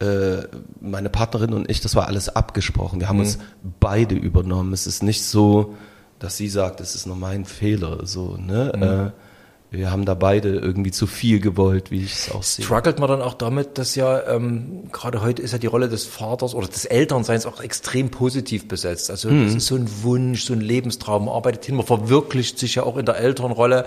äh, 0.00 0.48
meine 0.80 1.08
Partnerin 1.08 1.54
und 1.54 1.70
ich, 1.70 1.80
das 1.80 1.94
war 1.94 2.06
alles 2.06 2.28
abgesprochen. 2.28 3.00
Wir 3.00 3.08
haben 3.08 3.20
uns 3.20 3.38
beide 3.80 4.14
übernommen. 4.14 4.74
Es 4.74 4.86
ist 4.86 5.02
nicht 5.02 5.24
so, 5.24 5.74
dass 6.18 6.36
sie 6.36 6.48
sagt, 6.48 6.80
es 6.80 6.94
ist 6.94 7.06
nur 7.06 7.16
mein 7.16 7.46
Fehler. 7.46 8.04
So, 8.04 8.36
ne? 8.36 9.12
Äh, 9.14 9.25
wir 9.70 9.90
haben 9.90 10.04
da 10.04 10.14
beide 10.14 10.50
irgendwie 10.50 10.92
zu 10.92 11.06
viel 11.06 11.40
gewollt, 11.40 11.90
wie 11.90 12.02
ich 12.04 12.12
es 12.12 12.30
auch 12.30 12.42
sehe. 12.42 12.64
Struggelt 12.64 13.00
man 13.00 13.08
dann 13.08 13.20
auch 13.20 13.34
damit, 13.34 13.78
dass 13.78 13.96
ja 13.96 14.26
ähm, 14.28 14.84
gerade 14.92 15.22
heute 15.22 15.42
ist 15.42 15.52
ja 15.52 15.58
die 15.58 15.66
Rolle 15.66 15.88
des 15.88 16.04
Vaters 16.04 16.54
oder 16.54 16.68
des 16.68 16.84
Elternseins 16.84 17.46
auch 17.46 17.60
extrem 17.60 18.10
positiv 18.10 18.68
besetzt. 18.68 19.10
Also 19.10 19.28
das 19.28 19.54
ist 19.54 19.66
so 19.66 19.74
ein 19.74 19.88
Wunsch, 20.02 20.44
so 20.44 20.52
ein 20.52 20.60
Lebenstraum, 20.60 21.24
man 21.24 21.34
arbeitet 21.34 21.64
hin, 21.64 21.74
man 21.74 21.86
verwirklicht 21.86 22.58
sich 22.58 22.76
ja 22.76 22.84
auch 22.84 22.96
in 22.96 23.06
der 23.06 23.16
Elternrolle. 23.16 23.86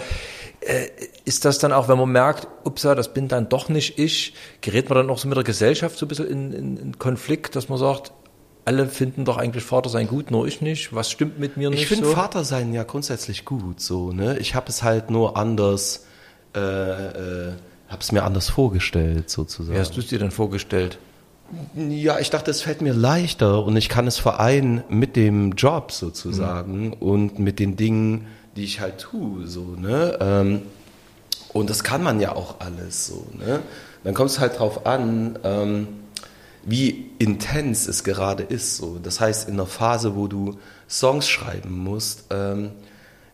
Äh, 0.59 0.87
ist 1.23 1.45
das 1.45 1.59
dann 1.59 1.71
auch, 1.71 1.87
wenn 1.87 1.97
man 1.97 2.11
merkt, 2.11 2.47
upsa, 2.65 2.93
das 2.93 3.13
bin 3.13 3.29
dann 3.29 3.47
doch 3.47 3.69
nicht 3.69 3.97
ich, 3.97 4.33
gerät 4.59 4.89
man 4.89 4.97
dann 4.97 5.09
auch 5.09 5.17
so 5.17 5.29
mit 5.29 5.37
der 5.37 5.45
Gesellschaft 5.45 5.97
so 5.97 6.05
ein 6.05 6.09
bisschen 6.09 6.27
in, 6.27 6.51
in, 6.51 6.77
in 6.77 6.99
Konflikt, 6.99 7.55
dass 7.55 7.69
man 7.69 7.77
sagt, 7.77 8.11
alle 8.65 8.87
finden 8.87 9.25
doch 9.25 9.37
eigentlich 9.37 9.63
Vater 9.63 9.89
sein 9.89 10.07
gut, 10.07 10.31
nur 10.31 10.47
ich 10.47 10.61
nicht. 10.61 10.93
Was 10.93 11.09
stimmt 11.09 11.39
mit 11.39 11.57
mir 11.57 11.69
nicht 11.69 11.81
Ich 11.81 11.87
finde 11.87 12.05
so? 12.05 12.11
Vater 12.13 12.43
sein 12.43 12.73
ja 12.73 12.83
grundsätzlich 12.83 13.45
gut, 13.45 13.81
so, 13.81 14.11
ne? 14.11 14.37
Ich 14.39 14.55
habe 14.55 14.69
es 14.69 14.83
halt 14.83 15.09
nur 15.09 15.37
anders, 15.37 16.05
äh, 16.55 16.59
äh, 16.59 17.51
habe 17.87 18.01
es 18.01 18.11
mir 18.11 18.23
anders 18.23 18.49
vorgestellt, 18.49 19.29
sozusagen. 19.29 19.75
Wie 19.75 19.79
hast 19.79 19.95
du 19.95 20.01
es 20.01 20.07
dir 20.07 20.19
denn 20.19 20.31
vorgestellt? 20.31 20.99
Ja, 21.75 22.19
ich 22.19 22.29
dachte, 22.29 22.51
es 22.51 22.61
fällt 22.61 22.81
mir 22.81 22.93
leichter 22.93 23.63
und 23.65 23.75
ich 23.75 23.89
kann 23.89 24.05
es 24.05 24.19
vereinen 24.19 24.83
mit 24.87 25.15
dem 25.15 25.53
Job 25.53 25.91
sozusagen 25.91 26.93
und 26.93 27.39
mit 27.39 27.57
den 27.57 27.75
Dingen, 27.75 28.27
die 28.55 28.63
ich 28.63 28.79
halt 28.79 28.99
tue, 28.99 29.47
so, 29.47 29.75
ne? 29.75 30.17
Ähm, 30.21 30.61
und 31.51 31.71
das 31.71 31.83
kann 31.83 32.03
man 32.03 32.19
ja 32.19 32.35
auch 32.35 32.59
alles 32.59 33.07
so, 33.07 33.25
ne? 33.39 33.61
Dann 34.03 34.13
kommt 34.13 34.29
es 34.29 34.39
halt 34.39 34.59
drauf 34.59 34.85
an, 34.85 35.39
ähm, 35.43 35.87
wie 36.63 37.11
intens 37.19 37.87
es 37.87 38.03
gerade 38.03 38.43
ist, 38.43 38.77
so. 38.77 38.99
Das 39.01 39.19
heißt, 39.19 39.47
in 39.47 39.55
einer 39.55 39.65
Phase, 39.65 40.15
wo 40.15 40.27
du 40.27 40.59
Songs 40.89 41.27
schreiben 41.27 41.77
musst, 41.77 42.25
ähm, 42.31 42.71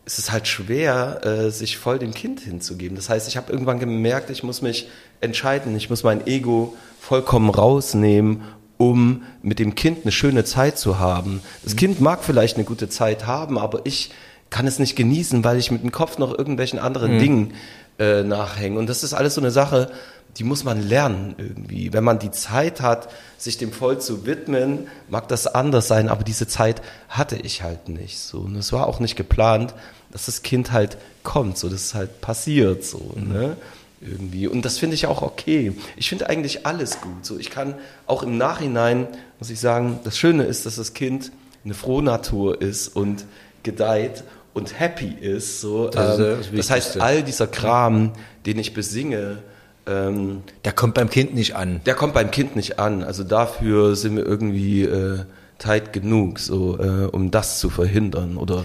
ist 0.04 0.18
es 0.20 0.30
halt 0.30 0.46
schwer, 0.46 1.20
äh, 1.24 1.50
sich 1.50 1.78
voll 1.78 1.98
dem 1.98 2.14
Kind 2.14 2.40
hinzugeben. 2.40 2.96
Das 2.96 3.08
heißt, 3.08 3.26
ich 3.28 3.36
habe 3.36 3.52
irgendwann 3.52 3.80
gemerkt, 3.80 4.30
ich 4.30 4.44
muss 4.44 4.62
mich 4.62 4.88
entscheiden, 5.20 5.76
ich 5.76 5.90
muss 5.90 6.04
mein 6.04 6.26
Ego 6.26 6.76
vollkommen 7.00 7.50
rausnehmen, 7.50 8.42
um 8.78 9.22
mit 9.42 9.58
dem 9.58 9.74
Kind 9.74 10.04
eine 10.04 10.12
schöne 10.12 10.44
Zeit 10.44 10.78
zu 10.78 10.98
haben. 10.98 11.40
Das 11.64 11.76
Kind 11.76 12.00
mag 12.00 12.22
vielleicht 12.22 12.56
eine 12.56 12.64
gute 12.64 12.88
Zeit 12.88 13.26
haben, 13.26 13.58
aber 13.58 13.80
ich 13.84 14.10
kann 14.50 14.66
es 14.66 14.78
nicht 14.78 14.94
genießen, 14.94 15.42
weil 15.42 15.58
ich 15.58 15.72
mit 15.72 15.82
dem 15.82 15.92
Kopf 15.92 16.18
noch 16.18 16.36
irgendwelchen 16.36 16.78
anderen 16.78 17.18
Dingen 17.18 17.54
äh, 17.98 18.22
nachhänge. 18.22 18.78
Und 18.78 18.88
das 18.88 19.02
ist 19.02 19.14
alles 19.14 19.34
so 19.34 19.40
eine 19.40 19.50
Sache, 19.50 19.90
die 20.36 20.44
muss 20.44 20.64
man 20.64 20.86
lernen 20.86 21.34
irgendwie. 21.38 21.92
Wenn 21.92 22.04
man 22.04 22.18
die 22.18 22.30
Zeit 22.30 22.80
hat, 22.80 23.08
sich 23.38 23.56
dem 23.56 23.72
voll 23.72 24.00
zu 24.00 24.26
widmen, 24.26 24.88
mag 25.08 25.28
das 25.28 25.46
anders 25.46 25.88
sein, 25.88 26.08
aber 26.08 26.24
diese 26.24 26.46
Zeit 26.46 26.82
hatte 27.08 27.36
ich 27.36 27.62
halt 27.62 27.88
nicht 27.88 28.18
so. 28.18 28.40
Und 28.40 28.56
es 28.56 28.72
war 28.72 28.86
auch 28.86 29.00
nicht 29.00 29.16
geplant, 29.16 29.74
dass 30.10 30.26
das 30.26 30.42
Kind 30.42 30.72
halt 30.72 30.98
kommt, 31.22 31.58
so, 31.58 31.68
das 31.68 31.82
ist 31.82 31.94
halt 31.94 32.20
passiert 32.20 32.84
so, 32.84 33.12
ne? 33.16 33.56
Irgendwie. 34.00 34.46
Und 34.46 34.64
das 34.64 34.78
finde 34.78 34.94
ich 34.94 35.06
auch 35.06 35.22
okay. 35.22 35.72
Ich 35.96 36.10
finde 36.10 36.28
eigentlich 36.28 36.66
alles 36.66 37.00
gut. 37.00 37.24
So, 37.24 37.38
ich 37.38 37.50
kann 37.50 37.74
auch 38.06 38.22
im 38.22 38.36
Nachhinein, 38.36 39.08
muss 39.38 39.48
ich 39.48 39.58
sagen, 39.58 40.00
das 40.04 40.18
Schöne 40.18 40.44
ist, 40.44 40.66
dass 40.66 40.76
das 40.76 40.92
Kind 40.92 41.32
eine 41.64 41.72
Frohnatur 41.72 42.60
ist 42.60 42.88
und 42.88 43.24
gedeiht 43.62 44.22
und 44.52 44.78
happy 44.78 45.14
ist. 45.18 45.62
So, 45.62 45.88
Das 45.88 46.18
ist 46.18 46.26
ähm, 46.26 46.36
das 46.36 46.56
das 46.56 46.70
heißt, 46.70 47.00
all 47.00 47.22
dieser 47.22 47.46
Kram, 47.46 48.12
den 48.44 48.58
ich 48.58 48.74
besinge, 48.74 49.38
ähm, 49.86 50.42
Der 50.64 50.72
kommt 50.72 50.94
beim 50.94 51.10
Kind 51.10 51.34
nicht 51.34 51.56
an. 51.56 51.80
der 51.86 51.94
kommt 51.94 52.14
beim 52.14 52.30
Kind 52.30 52.56
nicht 52.56 52.78
an. 52.78 53.02
Also 53.02 53.24
dafür 53.24 53.96
sind 53.96 54.16
wir 54.16 54.26
irgendwie 54.26 54.82
äh, 54.84 55.20
tight 55.58 55.92
genug, 55.92 56.38
so 56.38 56.78
äh, 56.78 57.06
um 57.06 57.30
das 57.30 57.58
zu 57.58 57.70
verhindern. 57.70 58.36
Oder 58.36 58.64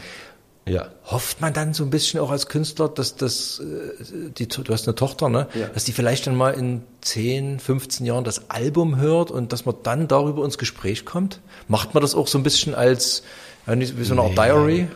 ja. 0.67 0.87
Hofft 1.05 1.41
man 1.41 1.53
dann 1.53 1.73
so 1.73 1.83
ein 1.83 1.89
bisschen 1.89 2.19
auch 2.19 2.29
als 2.29 2.47
Künstler, 2.47 2.87
dass 2.87 3.15
das, 3.15 3.59
äh, 3.59 4.29
die, 4.37 4.47
du 4.47 4.71
hast 4.71 4.87
eine 4.87 4.95
Tochter, 4.95 5.27
ne? 5.27 5.47
Ja. 5.53 5.67
Dass 5.67 5.85
die 5.85 5.91
vielleicht 5.91 6.27
dann 6.27 6.35
mal 6.35 6.51
in 6.51 6.83
10, 7.01 7.59
15 7.59 8.05
Jahren 8.05 8.23
das 8.23 8.49
Album 8.51 8.97
hört 8.97 9.31
und 9.31 9.53
dass 9.53 9.65
man 9.65 9.75
dann 9.83 10.07
darüber 10.07 10.45
ins 10.45 10.57
Gespräch 10.57 11.03
kommt? 11.03 11.39
Macht 11.67 11.93
man 11.93 12.01
das 12.01 12.13
auch 12.13 12.27
so 12.27 12.37
ein 12.37 12.43
bisschen 12.43 12.75
als, 12.75 13.23
wie 13.65 14.03
so 14.03 14.13
eine 14.13 14.21
Art 14.21 14.37
Diary? 14.37 14.87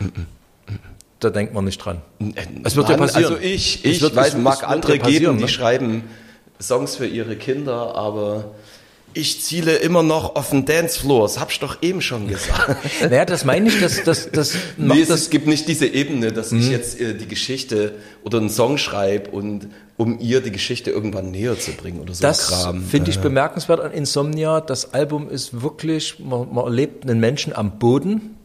Da 1.25 1.31
denkt 1.31 1.53
man 1.55 1.65
nicht 1.65 1.79
dran. 1.83 2.01
Es 2.63 2.75
wird 2.75 2.87
ja 2.87 2.97
Mann, 2.97 3.07
passieren. 3.07 3.33
Also 3.33 3.43
ich, 3.43 3.79
Es 3.83 3.91
ich 3.93 4.01
wird- 4.01 4.15
weiß, 4.15 4.27
es- 4.29 4.33
es 4.35 4.39
mag 4.41 4.61
wird 4.61 4.69
andere 4.69 4.97
ja 4.97 5.03
geben, 5.07 5.37
die 5.37 5.43
ne? 5.45 5.49
schreiben 5.49 6.03
Songs 6.61 6.95
für 6.95 7.07
ihre 7.07 7.35
Kinder, 7.35 7.95
aber 7.95 8.51
Ich 9.17 9.41
ziele 9.41 9.75
immer 9.77 10.03
noch 10.03 10.35
auf 10.35 10.49
den 10.49 10.65
Dancefloor, 10.65 11.23
das 11.23 11.39
hab 11.39 11.49
ich 11.49 11.59
doch 11.59 11.77
eben 11.81 12.01
schon 12.01 12.27
gesagt. 12.27 12.75
Naja, 13.01 13.23
das 13.23 13.45
meine 13.45 13.69
ich, 13.69 13.79
dass 13.79 14.03
das, 14.03 14.29
das 14.29 14.53
macht 14.77 14.97
nee, 14.97 15.01
es, 15.03 15.07
das 15.07 15.21
es 15.21 15.29
gibt 15.29 15.47
nicht 15.47 15.67
diese 15.69 15.87
Ebene, 15.87 16.33
dass 16.33 16.51
ich 16.51 16.69
jetzt 16.69 16.99
äh, 16.99 17.15
die 17.15 17.27
Geschichte 17.27 17.93
oder 18.25 18.39
einen 18.39 18.49
Song 18.49 18.77
schreibe 18.77 19.31
und 19.31 19.67
um 19.97 20.19
ihr 20.19 20.41
die 20.41 20.51
Geschichte 20.51 20.91
irgendwann 20.91 21.31
näher 21.31 21.57
zu 21.57 21.71
bringen 21.71 22.01
oder 22.01 22.13
so 22.13 22.21
Das 22.21 22.67
finde 22.89 23.09
ich 23.09 23.17
Äh, 23.17 23.21
bemerkenswert 23.21 23.79
an 23.79 23.91
Insomnia. 23.93 24.59
Das 24.59 24.93
Album 24.93 25.29
ist 25.29 25.61
wirklich, 25.61 26.19
man, 26.19 26.53
man 26.53 26.65
erlebt 26.65 27.03
einen 27.09 27.19
Menschen 27.21 27.55
am 27.55 27.79
Boden 27.79 28.35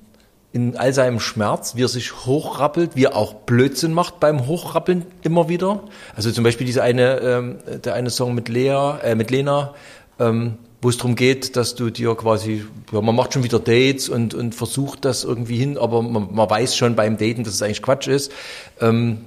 in 0.53 0.77
all 0.77 0.93
seinem 0.93 1.21
Schmerz, 1.21 1.77
wie 1.77 1.85
er 1.85 1.89
sich 1.89 2.27
hochrappelt, 2.27 2.97
wie 2.97 3.05
er 3.05 3.17
auch 3.17 3.35
Blödsinn 3.35 3.95
macht 3.95 4.19
beim 4.19 4.47
Hochrappeln 4.47 5.07
immer 5.23 5.49
wieder. 5.49 5.85
Also 6.17 6.33
zum 6.33 6.43
Beispiel 6.43 6.67
diese 6.67 6.83
eine, 6.83 7.19
ähm, 7.21 7.59
der 7.85 7.95
eine 7.95 8.11
Song 8.11 8.35
mit 8.35 8.49
Lea, 8.49 8.95
äh, 9.03 9.15
mit 9.15 9.31
Lena, 9.31 9.75
ähm, 10.19 10.57
wo 10.83 10.89
es 10.89 10.97
darum 10.97 11.15
geht, 11.15 11.57
dass 11.57 11.75
du 11.75 11.91
dir 11.91 12.15
quasi, 12.17 12.65
ja, 12.91 13.01
man 13.01 13.15
macht 13.15 13.35
schon 13.35 13.45
wieder 13.45 13.61
Dates 13.61 14.09
und, 14.09 14.35
und 14.35 14.55
versucht 14.55 15.05
das 15.05 15.25
irgendwie 15.25 15.57
hin, 15.57 15.79
aber 15.79 16.03
man, 16.03 16.35
man 16.35 16.51
weiß 16.51 16.75
schon 16.75 16.97
beim 16.97 17.17
Daten, 17.17 17.45
dass 17.45 17.55
es 17.55 17.63
eigentlich 17.63 17.83
Quatsch 17.83 18.09
ist. 18.09 18.33
Ähm, 18.81 19.27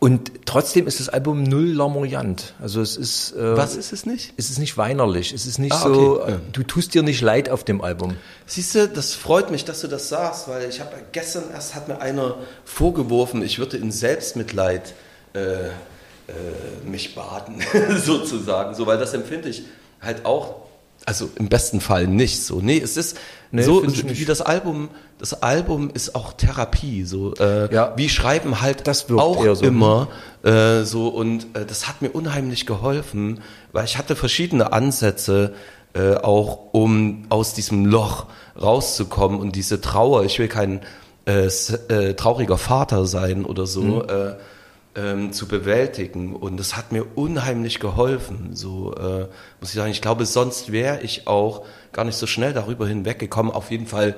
und 0.00 0.30
trotzdem 0.46 0.86
ist 0.86 1.00
das 1.00 1.08
Album 1.08 1.42
null 1.42 1.72
lamoyant. 1.72 2.54
Also 2.60 2.80
es 2.80 2.96
ist, 2.96 3.32
äh, 3.32 3.56
Was 3.56 3.74
ist 3.76 3.92
es 3.92 4.06
nicht? 4.06 4.32
es 4.36 4.48
ist 4.50 4.58
nicht 4.58 4.76
weinerlich. 4.76 5.32
Es 5.32 5.44
ist 5.46 5.58
nicht 5.58 5.72
Ah, 5.72 5.80
so, 5.82 6.22
okay. 6.22 6.32
äh, 6.34 6.36
du 6.52 6.62
tust 6.62 6.94
dir 6.94 7.02
nicht 7.02 7.20
leid 7.20 7.48
auf 7.50 7.64
dem 7.64 7.80
Album. 7.80 8.16
Siehst 8.46 8.74
du, 8.76 8.88
das 8.88 9.14
freut 9.14 9.50
mich, 9.50 9.64
dass 9.64 9.80
du 9.80 9.88
das 9.88 10.08
sagst, 10.08 10.46
weil 10.48 10.68
ich 10.68 10.80
habe 10.80 10.92
gestern 11.12 11.44
erst 11.52 11.74
hat 11.74 11.88
mir 11.88 12.00
einer 12.00 12.36
vorgeworfen, 12.64 13.42
ich 13.42 13.58
würde 13.58 13.76
in 13.76 13.90
Selbstmitleid 13.90 14.94
äh, 15.34 15.38
äh, 15.38 15.70
mich 16.84 17.14
baden, 17.14 17.60
sozusagen, 18.04 18.74
so, 18.74 18.86
weil 18.86 18.98
das 18.98 19.14
empfinde 19.14 19.48
ich 19.48 19.64
halt 20.00 20.24
auch, 20.24 20.67
also 21.06 21.30
im 21.36 21.48
besten 21.48 21.80
Fall 21.80 22.06
nicht 22.06 22.42
so. 22.44 22.60
Nee, 22.60 22.78
es 22.78 22.96
ist 22.96 23.16
Nee, 23.50 23.62
so, 23.62 23.82
wie 23.82 24.24
das 24.26 24.42
Album, 24.42 24.90
das 25.18 25.42
Album 25.42 25.90
ist 25.94 26.14
auch 26.14 26.34
Therapie, 26.34 27.04
so, 27.04 27.34
äh, 27.36 27.72
Ja. 27.74 27.94
wie 27.96 28.10
Schreiben 28.10 28.60
halt 28.60 28.86
Das 28.86 29.08
wirkt 29.08 29.22
auch 29.22 29.42
so. 29.54 29.64
immer, 29.64 30.08
äh, 30.44 30.82
so, 30.82 31.08
und 31.08 31.46
äh, 31.56 31.64
das 31.64 31.88
hat 31.88 32.02
mir 32.02 32.10
unheimlich 32.10 32.66
geholfen, 32.66 33.40
weil 33.72 33.86
ich 33.86 33.96
hatte 33.96 34.16
verschiedene 34.16 34.72
Ansätze, 34.74 35.54
äh, 35.94 36.16
auch 36.16 36.58
um 36.72 37.24
aus 37.30 37.54
diesem 37.54 37.86
Loch 37.86 38.26
rauszukommen 38.60 39.40
und 39.40 39.56
diese 39.56 39.80
Trauer, 39.80 40.24
ich 40.24 40.38
will 40.38 40.48
kein 40.48 40.80
äh, 41.26 41.46
äh, 41.46 42.14
trauriger 42.14 42.58
Vater 42.58 43.06
sein 43.06 43.44
oder 43.46 43.66
so, 43.66 43.80
Mhm. 43.82 44.02
äh, 44.08 44.34
ähm, 44.98 45.32
zu 45.32 45.46
bewältigen. 45.46 46.34
Und 46.34 46.58
das 46.58 46.76
hat 46.76 46.92
mir 46.92 47.04
unheimlich 47.14 47.78
geholfen. 47.78 48.50
So 48.54 48.94
äh, 48.94 49.28
muss 49.60 49.70
ich 49.70 49.74
sagen, 49.74 49.90
ich 49.90 50.02
glaube, 50.02 50.26
sonst 50.26 50.72
wäre 50.72 51.00
ich 51.02 51.26
auch 51.26 51.64
gar 51.92 52.04
nicht 52.04 52.16
so 52.16 52.26
schnell 52.26 52.52
darüber 52.52 52.86
hinweggekommen. 52.86 53.52
Auf 53.52 53.70
jeden 53.70 53.86
Fall 53.86 54.16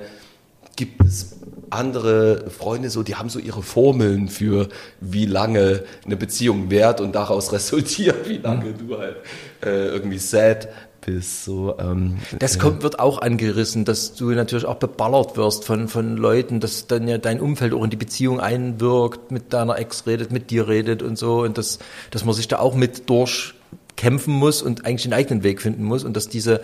gibt 0.75 1.03
es 1.03 1.37
andere 1.69 2.49
Freunde 2.49 2.89
so, 2.89 3.03
die 3.03 3.15
haben 3.15 3.29
so 3.29 3.39
ihre 3.39 3.61
Formeln 3.61 4.27
für 4.27 4.69
wie 4.99 5.25
lange 5.25 5.83
eine 6.05 6.17
Beziehung 6.17 6.69
währt 6.69 7.01
und 7.01 7.13
daraus 7.13 7.51
resultiert, 7.53 8.27
wie 8.27 8.37
lange 8.37 8.73
du 8.73 8.97
halt 8.97 9.17
äh, 9.63 9.87
irgendwie 9.87 10.17
sad 10.17 10.69
bist. 11.01 11.45
So, 11.45 11.75
ähm, 11.79 12.17
Das 12.39 12.59
kommt, 12.59 12.83
wird 12.83 12.99
auch 12.99 13.21
angerissen, 13.21 13.85
dass 13.85 14.13
du 14.13 14.31
natürlich 14.31 14.65
auch 14.65 14.75
beballert 14.75 15.37
wirst 15.37 15.65
von, 15.65 15.87
von 15.87 16.17
Leuten, 16.17 16.59
dass 16.59 16.87
dann 16.87 17.07
ja 17.07 17.17
dein 17.17 17.39
Umfeld 17.39 17.73
auch 17.73 17.83
in 17.83 17.89
die 17.89 17.97
Beziehung 17.97 18.39
einwirkt, 18.39 19.31
mit 19.31 19.53
deiner 19.53 19.77
Ex 19.77 20.05
redet, 20.07 20.31
mit 20.31 20.51
dir 20.51 20.67
redet 20.67 21.01
und 21.03 21.17
so 21.17 21.41
und 21.41 21.57
dass, 21.57 21.79
dass 22.11 22.25
man 22.25 22.33
sich 22.33 22.47
da 22.47 22.59
auch 22.59 22.75
mit 22.75 23.09
durchkämpfen 23.09 24.33
muss 24.33 24.61
und 24.61 24.85
eigentlich 24.85 25.03
den 25.03 25.13
eigenen 25.13 25.43
Weg 25.43 25.61
finden 25.61 25.83
muss 25.83 26.03
und 26.03 26.15
dass 26.15 26.29
diese 26.29 26.61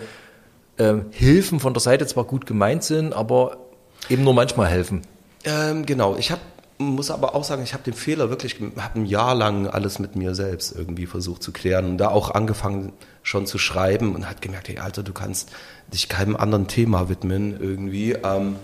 ähm, 0.78 1.06
Hilfen 1.10 1.60
von 1.60 1.74
der 1.74 1.80
Seite 1.80 2.06
zwar 2.06 2.24
gut 2.24 2.46
gemeint 2.46 2.84
sind, 2.84 3.12
aber 3.12 3.58
eben 4.08 4.24
nur 4.24 4.34
manchmal 4.34 4.68
helfen. 4.68 5.02
Ähm, 5.44 5.86
genau, 5.86 6.16
ich 6.16 6.30
hab, 6.30 6.40
muss 6.78 7.10
aber 7.10 7.34
auch 7.34 7.44
sagen, 7.44 7.62
ich 7.62 7.74
habe 7.74 7.82
den 7.82 7.94
Fehler 7.94 8.30
wirklich, 8.30 8.56
habe 8.76 9.00
ein 9.00 9.06
Jahr 9.06 9.34
lang 9.34 9.66
alles 9.66 9.98
mit 9.98 10.14
mir 10.16 10.34
selbst 10.34 10.74
irgendwie 10.74 11.06
versucht 11.06 11.42
zu 11.42 11.52
klären 11.52 11.86
und 11.86 11.98
da 11.98 12.08
auch 12.08 12.30
angefangen 12.30 12.92
schon 13.22 13.46
zu 13.46 13.58
schreiben 13.58 14.14
und 14.14 14.28
hat 14.28 14.40
gemerkt, 14.40 14.68
hey 14.68 14.78
Alter, 14.78 15.02
du 15.02 15.12
kannst 15.12 15.50
dich 15.92 16.08
keinem 16.08 16.36
anderen 16.36 16.68
Thema 16.68 17.08
widmen 17.08 17.60
irgendwie. 17.60 18.12
Ähm, 18.12 18.56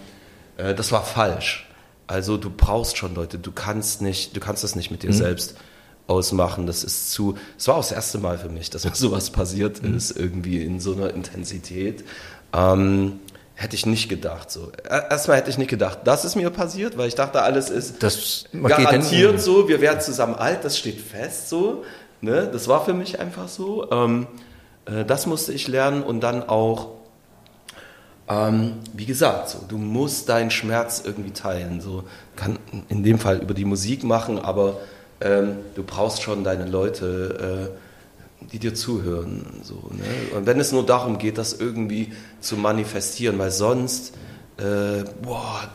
äh, 0.56 0.74
das 0.74 0.92
war 0.92 1.02
falsch. 1.02 1.68
Also 2.06 2.36
du 2.36 2.50
brauchst 2.50 2.96
schon 2.96 3.14
Leute, 3.14 3.38
du 3.38 3.50
kannst 3.50 4.00
nicht, 4.02 4.36
du 4.36 4.40
kannst 4.40 4.62
das 4.62 4.76
nicht 4.76 4.90
mit 4.90 5.02
dir 5.02 5.12
selbst 5.12 5.56
ausmachen. 6.06 6.66
Das 6.66 6.84
ist 6.84 7.10
zu, 7.10 7.36
es 7.58 7.66
war 7.66 7.76
auch 7.76 7.80
das 7.80 7.92
erste 7.92 8.18
Mal 8.18 8.38
für 8.38 8.48
mich, 8.48 8.70
dass 8.70 8.84
mir 8.84 8.94
sowas 8.94 9.30
passiert 9.30 9.80
ist, 9.80 10.10
irgendwie 10.16 10.62
in 10.62 10.80
so 10.80 10.94
einer 10.94 11.12
Intensität. 11.14 12.04
Ähm, 12.52 13.20
hätte 13.54 13.76
ich 13.76 13.86
nicht 13.86 14.08
gedacht. 14.08 14.50
So. 14.50 14.72
Er- 14.88 15.10
Erstmal 15.10 15.36
hätte 15.38 15.50
ich 15.50 15.58
nicht 15.58 15.70
gedacht, 15.70 16.00
dass 16.04 16.24
es 16.24 16.34
mir 16.34 16.50
passiert, 16.50 16.96
weil 16.98 17.08
ich 17.08 17.14
dachte, 17.14 17.42
alles 17.42 17.70
ist 17.70 18.02
Das 18.02 18.44
garantiert 18.52 19.40
so, 19.40 19.68
wir 19.68 19.80
werden 19.80 20.00
zusammen 20.00 20.34
alt, 20.34 20.64
das 20.64 20.76
steht 20.78 21.00
fest 21.00 21.48
so. 21.48 21.84
Ne? 22.20 22.48
Das 22.52 22.68
war 22.68 22.84
für 22.84 22.94
mich 22.94 23.20
einfach 23.20 23.48
so. 23.48 23.90
Ähm, 23.90 24.26
äh, 24.86 25.04
das 25.04 25.26
musste 25.26 25.52
ich 25.52 25.68
lernen 25.68 26.02
und 26.02 26.20
dann 26.20 26.42
auch, 26.48 26.88
ähm, 28.28 28.74
wie 28.94 29.04
gesagt, 29.06 29.50
so, 29.50 29.58
du 29.68 29.76
musst 29.78 30.28
deinen 30.28 30.50
Schmerz 30.50 31.02
irgendwie 31.04 31.32
teilen. 31.32 31.80
So. 31.80 32.04
Kann 32.36 32.58
in 32.88 33.02
dem 33.04 33.18
Fall 33.18 33.38
über 33.38 33.54
die 33.54 33.64
Musik 33.66 34.02
machen, 34.02 34.38
aber 34.38 34.78
ähm, 35.20 35.56
du 35.74 35.82
brauchst 35.82 36.22
schon 36.22 36.42
deine 36.44 36.64
Leute, 36.66 37.70
äh, 37.72 37.83
die 38.52 38.58
dir 38.58 38.74
zuhören. 38.74 39.60
So, 39.62 39.74
ne? 39.74 40.36
Und 40.36 40.46
wenn 40.46 40.60
es 40.60 40.72
nur 40.72 40.84
darum 40.84 41.18
geht, 41.18 41.38
das 41.38 41.52
irgendwie 41.52 42.12
zu 42.40 42.56
manifestieren, 42.56 43.38
weil 43.38 43.50
sonst 43.50 44.14
äh, 44.56 45.04
boah, 45.22 45.68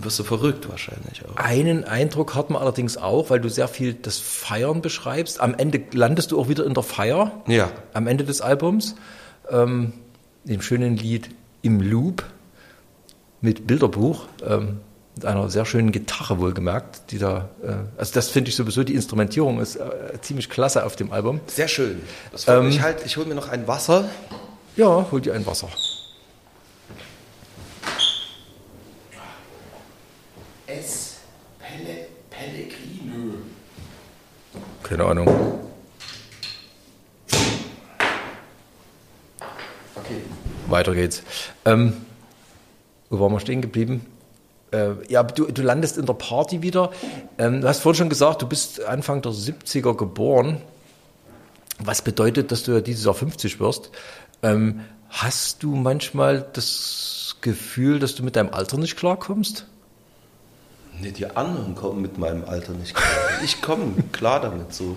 wirst 0.00 0.18
du 0.18 0.24
verrückt 0.24 0.68
wahrscheinlich 0.68 1.24
auch. 1.24 1.36
Einen 1.36 1.84
Eindruck 1.84 2.34
hat 2.34 2.50
man 2.50 2.60
allerdings 2.60 2.96
auch, 2.96 3.30
weil 3.30 3.40
du 3.40 3.48
sehr 3.48 3.68
viel 3.68 3.94
das 3.94 4.18
Feiern 4.18 4.82
beschreibst. 4.82 5.40
Am 5.40 5.54
Ende 5.54 5.82
landest 5.92 6.32
du 6.32 6.40
auch 6.40 6.48
wieder 6.48 6.64
in 6.66 6.74
der 6.74 6.82
Feier. 6.82 7.42
Ja. 7.46 7.70
Am 7.92 8.06
Ende 8.06 8.24
des 8.24 8.40
Albums. 8.40 8.96
Ähm, 9.48 9.92
dem 10.44 10.62
schönen 10.62 10.96
Lied 10.96 11.30
Im 11.62 11.80
Loop 11.80 12.24
mit 13.40 13.66
Bilderbuch. 13.66 14.26
Ähm, 14.44 14.80
mit 15.14 15.24
einer 15.24 15.48
sehr 15.48 15.64
schönen 15.64 15.92
Gitarre 15.92 16.38
wohlgemerkt, 16.38 17.10
die 17.12 17.18
da, 17.18 17.48
äh, 17.62 17.74
also 17.96 18.14
das 18.14 18.30
finde 18.30 18.50
ich 18.50 18.56
sowieso, 18.56 18.82
die 18.82 18.94
Instrumentierung 18.94 19.60
ist 19.60 19.76
äh, 19.76 20.20
ziemlich 20.20 20.50
klasse 20.50 20.84
auf 20.84 20.96
dem 20.96 21.12
Album. 21.12 21.40
Sehr 21.46 21.68
schön. 21.68 22.00
Ähm, 22.46 22.66
mich 22.66 22.82
halt. 22.82 23.04
Ich 23.06 23.16
hole 23.16 23.26
mir 23.26 23.34
noch 23.34 23.48
ein 23.48 23.68
Wasser. 23.68 24.08
Ja, 24.76 25.06
hol 25.10 25.20
dir 25.20 25.34
ein 25.34 25.46
Wasser. 25.46 25.68
Es 30.66 31.18
Pelle, 31.60 32.06
Pellegrino. 32.30 33.34
Keine 34.82 35.04
Ahnung. 35.04 35.28
Okay. 39.94 40.20
Weiter 40.66 40.94
geht's. 40.94 41.22
Ähm, 41.64 41.92
wo 43.10 43.20
waren 43.20 43.32
wir 43.32 43.40
stehen 43.40 43.62
geblieben? 43.62 44.04
Äh, 44.74 44.94
ja, 45.08 45.22
du, 45.22 45.46
du 45.46 45.62
landest 45.62 45.98
in 45.98 46.06
der 46.06 46.14
Party 46.14 46.62
wieder. 46.62 46.90
Ähm, 47.38 47.60
du 47.60 47.68
hast 47.68 47.80
vorhin 47.80 47.98
schon 47.98 48.08
gesagt, 48.08 48.42
du 48.42 48.48
bist 48.48 48.82
Anfang 48.84 49.22
der 49.22 49.32
70er 49.32 49.96
geboren. 49.96 50.60
Was 51.78 52.02
bedeutet, 52.02 52.50
dass 52.50 52.64
du 52.64 52.72
ja 52.72 52.80
dieses 52.80 53.04
Jahr 53.04 53.14
50 53.14 53.60
wirst. 53.60 53.90
Ähm, 54.42 54.80
hast 55.10 55.62
du 55.62 55.76
manchmal 55.76 56.46
das 56.52 57.36
Gefühl, 57.40 58.00
dass 58.00 58.16
du 58.16 58.24
mit 58.24 58.36
deinem 58.36 58.50
Alter 58.50 58.78
nicht 58.78 58.96
klarkommst? 58.96 59.66
Nee, 61.00 61.12
die 61.12 61.26
anderen 61.26 61.74
kommen 61.74 62.02
mit 62.02 62.18
meinem 62.18 62.44
Alter 62.44 62.72
nicht 62.72 62.94
klar. 62.94 63.08
Ich 63.44 63.62
komme 63.62 63.94
klar 64.12 64.40
damit 64.40 64.72
so. 64.72 64.96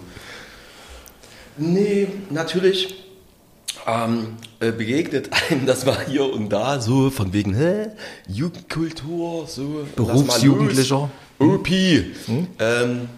Nee, 1.57 2.07
natürlich 2.29 3.06
ähm, 3.87 4.35
äh, 4.59 4.71
begegnet 4.71 5.29
einem 5.49 5.65
das 5.65 5.85
mal 5.85 5.97
hier 6.07 6.31
und 6.31 6.49
da 6.49 6.79
so 6.81 7.09
von 7.09 7.31
wegen 7.33 7.55
hä? 7.55 7.87
Jugendkultur, 8.27 9.47
so. 9.47 9.85
Berufsjugendlicher. 9.95 11.09
OP. 11.39 11.69
Ähm, 11.69 13.09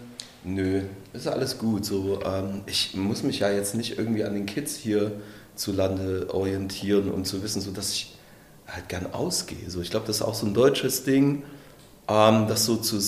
nö, 0.44 0.82
ist 1.12 1.26
alles 1.26 1.58
gut. 1.58 1.84
So, 1.84 2.20
ähm, 2.24 2.62
ich 2.66 2.94
muss 2.94 3.22
mich 3.22 3.40
ja 3.40 3.50
jetzt 3.50 3.74
nicht 3.74 3.98
irgendwie 3.98 4.24
an 4.24 4.34
den 4.34 4.46
Kids 4.46 4.76
hier 4.76 5.12
zu 5.56 5.72
Lande 5.72 6.28
orientieren, 6.32 7.10
um 7.10 7.24
zu 7.24 7.42
wissen, 7.42 7.60
so 7.60 7.70
dass 7.70 7.92
ich 7.92 8.14
halt 8.66 8.88
gern 8.88 9.12
ausgehe. 9.12 9.68
So, 9.68 9.80
ich 9.80 9.90
glaube, 9.90 10.06
das 10.06 10.16
ist 10.16 10.22
auch 10.22 10.34
so 10.34 10.46
ein 10.46 10.54
deutsches 10.54 11.02
Ding, 11.04 11.42
ähm, 12.08 12.46
das 12.48 12.64
so 12.64 12.76
zu 12.76 12.96
äh, 12.96 13.00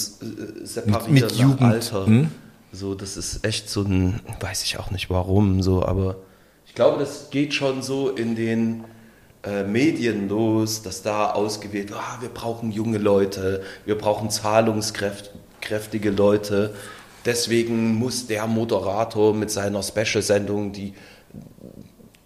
separieren 0.64 1.12
Mit- 1.14 1.22
mit 1.24 1.32
Jugend, 1.36 1.62
Alter. 1.62 2.06
hm? 2.06 2.28
So, 2.72 2.94
das 2.94 3.16
ist 3.18 3.44
echt 3.44 3.68
so 3.68 3.82
ein, 3.82 4.20
weiß 4.40 4.62
ich 4.64 4.78
auch 4.78 4.90
nicht 4.90 5.10
warum, 5.10 5.62
so, 5.62 5.84
aber 5.84 6.16
ich 6.72 6.76
glaube, 6.76 7.00
das 7.00 7.28
geht 7.28 7.52
schon 7.52 7.82
so 7.82 8.08
in 8.08 8.34
den 8.34 8.84
äh, 9.44 9.62
Medien 9.62 10.26
los, 10.30 10.80
dass 10.80 11.02
da 11.02 11.32
ausgewählt 11.32 11.90
wird, 11.90 12.00
ah, 12.00 12.16
wir 12.22 12.30
brauchen 12.30 12.72
junge 12.72 12.96
Leute, 12.96 13.62
wir 13.84 13.98
brauchen 13.98 14.30
zahlungskräftige 14.30 16.08
Leute. 16.08 16.72
Deswegen 17.26 17.96
muss 17.96 18.26
der 18.26 18.46
Moderator 18.46 19.34
mit 19.34 19.50
seiner 19.50 19.82
Special-Sendung 19.82 20.72
die 20.72 20.94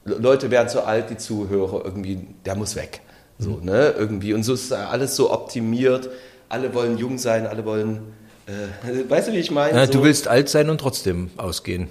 Leute 0.05 0.49
werden 0.53 0.69
zu 0.69 0.85
alt, 0.85 1.11
die 1.11 1.17
Zuhörer, 1.17 1.85
irgendwie, 1.85 2.21
der 2.45 2.55
muss 2.55 2.77
weg. 2.77 3.01
So, 3.41 3.59
ne, 3.61 3.97
irgendwie. 3.99 4.33
Und 4.33 4.45
so 4.45 4.55
ist 4.55 4.73
alles 4.73 5.17
so 5.17 5.33
optimiert. 5.33 6.09
Alle 6.49 6.73
wollen 6.73 6.99
jung 6.99 7.19
sein, 7.19 7.49
alle 7.49 7.65
wollen, 7.65 8.15
äh, 8.47 9.09
weißt 9.11 9.27
du, 9.27 9.33
wie 9.33 9.39
ich 9.39 9.51
meine? 9.51 9.77
Ja, 9.77 9.87
so, 9.87 9.95
du 9.95 10.05
willst 10.05 10.29
alt 10.29 10.49
sein 10.49 10.71
und 10.71 10.79
trotzdem 10.79 11.33
ausgehen. 11.37 11.89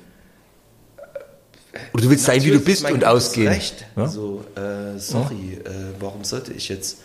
Oder 1.93 2.03
du 2.03 2.09
willst 2.09 2.25
sein, 2.25 2.43
wie 2.43 2.51
du 2.51 2.59
bist 2.59 2.89
und 2.89 3.03
ausgehen. 3.05 3.47
Recht. 3.47 3.85
Ja? 3.95 4.07
So, 4.07 4.43
äh, 4.55 4.97
sorry, 4.99 5.59
äh, 5.63 5.69
warum 5.99 6.23
sollte 6.23 6.53
ich 6.53 6.69
jetzt 6.69 6.97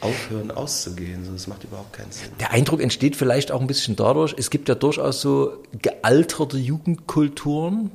aufhören 0.00 0.50
auszugehen? 0.50 1.24
So, 1.24 1.32
das 1.32 1.46
macht 1.46 1.64
überhaupt 1.64 1.92
keinen 1.92 2.10
Sinn. 2.10 2.28
Der 2.40 2.50
Eindruck 2.52 2.80
entsteht 2.80 3.16
vielleicht 3.16 3.52
auch 3.52 3.60
ein 3.60 3.66
bisschen 3.66 3.94
dadurch, 3.96 4.34
es 4.36 4.50
gibt 4.50 4.68
ja 4.68 4.74
durchaus 4.74 5.20
so 5.20 5.62
gealterte 5.80 6.58
Jugendkulturen, 6.58 7.90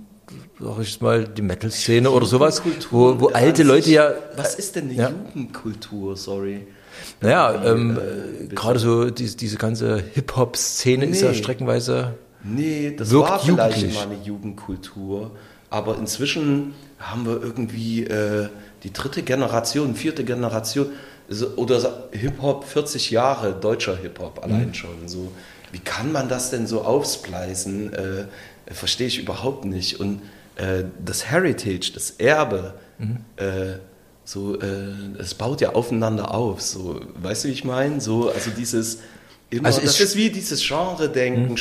sag 0.59 0.79
ich 0.81 0.89
jetzt 0.91 1.01
mal, 1.01 1.25
die 1.27 1.41
Metal-Szene 1.41 2.09
oder 2.09 2.25
sowas, 2.25 2.61
wo, 2.91 3.19
wo 3.19 3.27
alte 3.27 3.63
Leute 3.63 3.89
ja, 3.91 4.11
Was 4.35 4.55
ist 4.55 4.75
denn 4.75 4.85
eine 4.85 4.93
Ja. 4.93 5.09
Jugendkultur? 5.09 6.15
Sorry. 6.17 6.67
naja, 7.21 7.63
ähm, 7.65 7.97
äh, 7.97 8.47
gerade 8.55 8.79
so 8.79 9.09
diese, 9.09 9.37
diese 9.37 9.57
ganze 9.57 10.01
Hip-Hop-Szene 10.13 11.05
ist 11.05 11.21
ja 11.21 11.29
Nee. 11.31 11.35
streckenweise, 11.37 12.13
Nee, 12.43 12.95
das 12.95 13.11
war 13.13 13.39
vielleicht 13.39 13.93
mal 13.93 14.03
eine 14.03 14.23
Jugendkultur. 14.23 15.31
Aber 15.69 15.97
inzwischen 15.97 16.73
haben 16.99 17.25
wir 17.25 17.41
irgendwie 17.41 18.03
äh, 18.05 18.49
die 18.83 18.93
dritte 18.93 19.21
Generation, 19.23 19.95
vierte 19.95 20.23
Generation 20.23 20.87
oder 21.57 22.07
Hip-Hop 22.11 22.63
40 22.63 23.11
Jahre, 23.11 23.53
deutscher 23.53 23.97
Hip-Hop 23.97 24.41
allein 24.43 24.73
schon. 24.73 25.07
So, 25.07 25.31
wie 25.73 25.79
kann 25.79 26.11
man 26.13 26.29
das 26.29 26.51
denn 26.51 26.67
so 26.67 26.81
aufspleisen? 26.83 27.91
Äh, 27.93 28.25
verstehe 28.73 29.07
ich 29.07 29.19
überhaupt 29.19 29.65
nicht. 29.65 29.99
Und 29.99 30.21
äh, 30.55 30.83
das 31.03 31.25
Heritage, 31.29 31.91
das 31.93 32.11
Erbe, 32.11 32.75
äh, 33.35 33.73
so, 34.23 34.59
äh, 34.59 34.65
es 35.19 35.33
baut 35.35 35.59
ja 35.61 35.73
aufeinander 35.73 36.33
auf. 36.33 36.61
So, 36.61 37.01
weißt 37.21 37.43
du, 37.43 37.47
wie 37.49 37.53
ich 37.53 37.63
meine? 37.65 37.99
So, 38.01 38.29
also 38.29 38.49
dieses 38.51 38.99
immer, 39.49 39.67
Also 39.67 39.81
das 39.81 39.95
es- 39.95 39.99
ist 40.11 40.15
wie 40.15 40.29
dieses 40.29 40.65
Genre-Denken, 40.65 41.57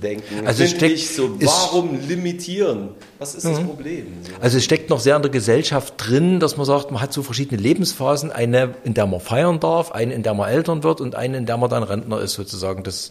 Schubladen-Denken. 0.00 0.46
Also 0.46 0.64
es 0.64 0.70
steckt- 0.70 0.98
so, 0.98 1.40
warum 1.40 1.98
limitieren? 2.08 2.90
Was 3.18 3.34
ist 3.34 3.44
das 3.44 3.60
Problem? 3.60 4.06
So. 4.22 4.32
also 4.40 4.58
es 4.58 4.64
steckt 4.64 4.90
noch 4.90 5.00
sehr 5.00 5.16
in 5.16 5.22
der 5.22 5.30
Gesellschaft 5.30 5.94
drin, 5.96 6.40
dass 6.40 6.56
man 6.56 6.66
sagt, 6.66 6.90
man 6.90 7.00
hat 7.00 7.12
so 7.12 7.22
verschiedene 7.22 7.60
Lebensphasen, 7.60 8.30
eine, 8.30 8.74
in 8.84 8.94
der 8.94 9.06
man 9.06 9.20
feiern 9.20 9.60
darf, 9.60 9.92
eine, 9.92 10.14
in 10.14 10.22
der 10.22 10.34
man 10.34 10.48
Eltern 10.48 10.82
wird 10.82 11.00
und 11.00 11.14
eine, 11.14 11.36
in 11.38 11.46
der 11.46 11.56
man 11.56 11.70
dann 11.70 11.82
Rentner 11.82 12.20
ist 12.20 12.34
sozusagen. 12.34 12.82
Das, 12.82 13.10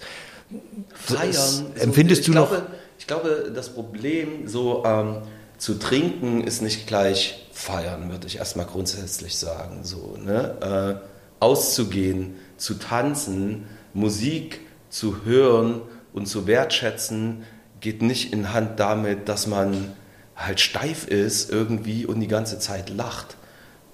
Feiern. 0.93 1.32
So, 1.34 1.63
empfindest 1.82 2.21
ich 2.21 2.28
du 2.28 2.34
noch- 2.34 2.50
glaube, 2.50 2.67
Ich 3.00 3.08
glaube, 3.08 3.52
das 3.54 3.69
Problem, 3.69 4.48
so 4.48 4.84
ähm, 4.86 5.17
zu 5.58 5.76
trinken, 5.80 6.43
ist 6.43 6.62
nicht 6.62 6.88
gleich 6.88 7.48
feiern, 7.52 8.12
würde 8.12 8.28
ich 8.28 8.38
erstmal 8.38 8.65
grundsätzlich 8.65 9.38
sagen. 9.38 9.80
So, 9.84 10.17
ne? 10.24 11.00
äh, 11.02 11.43
auszugehen, 11.43 12.36
zu 12.58 12.76
tanzen, 12.76 13.65
Musik 13.93 14.62
zu 14.89 15.26
hören 15.26 15.82
und 16.15 16.25
zu 16.28 16.47
wertschätzen, 16.47 17.43
geht 17.82 18.01
nicht 18.01 18.34
in 18.34 18.54
Hand 18.54 18.80
damit, 18.80 19.30
dass 19.30 19.47
man 19.47 19.93
halt 20.36 20.60
steif 20.60 21.08
ist 21.08 21.51
irgendwie 21.51 22.06
und 22.06 22.19
die 22.19 22.28
ganze 22.28 22.58
Zeit 22.60 22.89
lacht 22.89 23.38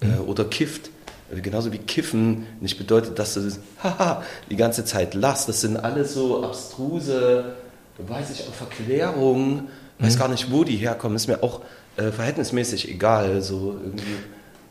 äh, 0.00 0.18
oder 0.18 0.44
kifft. 0.44 0.90
Äh, 1.30 1.40
Genauso 1.40 1.72
wie 1.72 1.78
Kiffen 1.78 2.46
nicht 2.60 2.78
bedeutet, 2.78 3.18
dass 3.18 3.34
du 3.34 3.40
haha, 3.82 4.22
die 4.50 4.56
ganze 4.56 4.84
Zeit 4.84 5.14
lachst. 5.14 5.48
Das 5.48 5.60
sind 5.60 5.76
alles 5.76 6.14
so 6.14 6.44
abstruse, 6.44 7.56
weiß 7.98 8.30
ich 8.30 8.48
auch, 8.48 8.54
Verklärungen. 8.54 9.68
Weiß 9.98 10.18
gar 10.18 10.28
nicht, 10.28 10.50
wo 10.50 10.64
die 10.64 10.76
herkommen. 10.76 11.14
Ist 11.14 11.28
mir 11.28 11.44
auch 11.44 11.60
äh, 11.96 12.10
verhältnismäßig 12.10 12.90
egal. 12.90 13.40
So 13.40 13.78
irgendwie, 13.84 14.16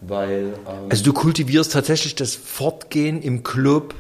weil. 0.02 0.54
Ähm, 0.68 0.90
also 0.90 1.04
du 1.06 1.14
kultivierst 1.14 1.72
tatsächlich 1.72 2.16
das 2.16 2.36
Fortgehen 2.36 3.22
im 3.22 3.42
Club 3.44 3.96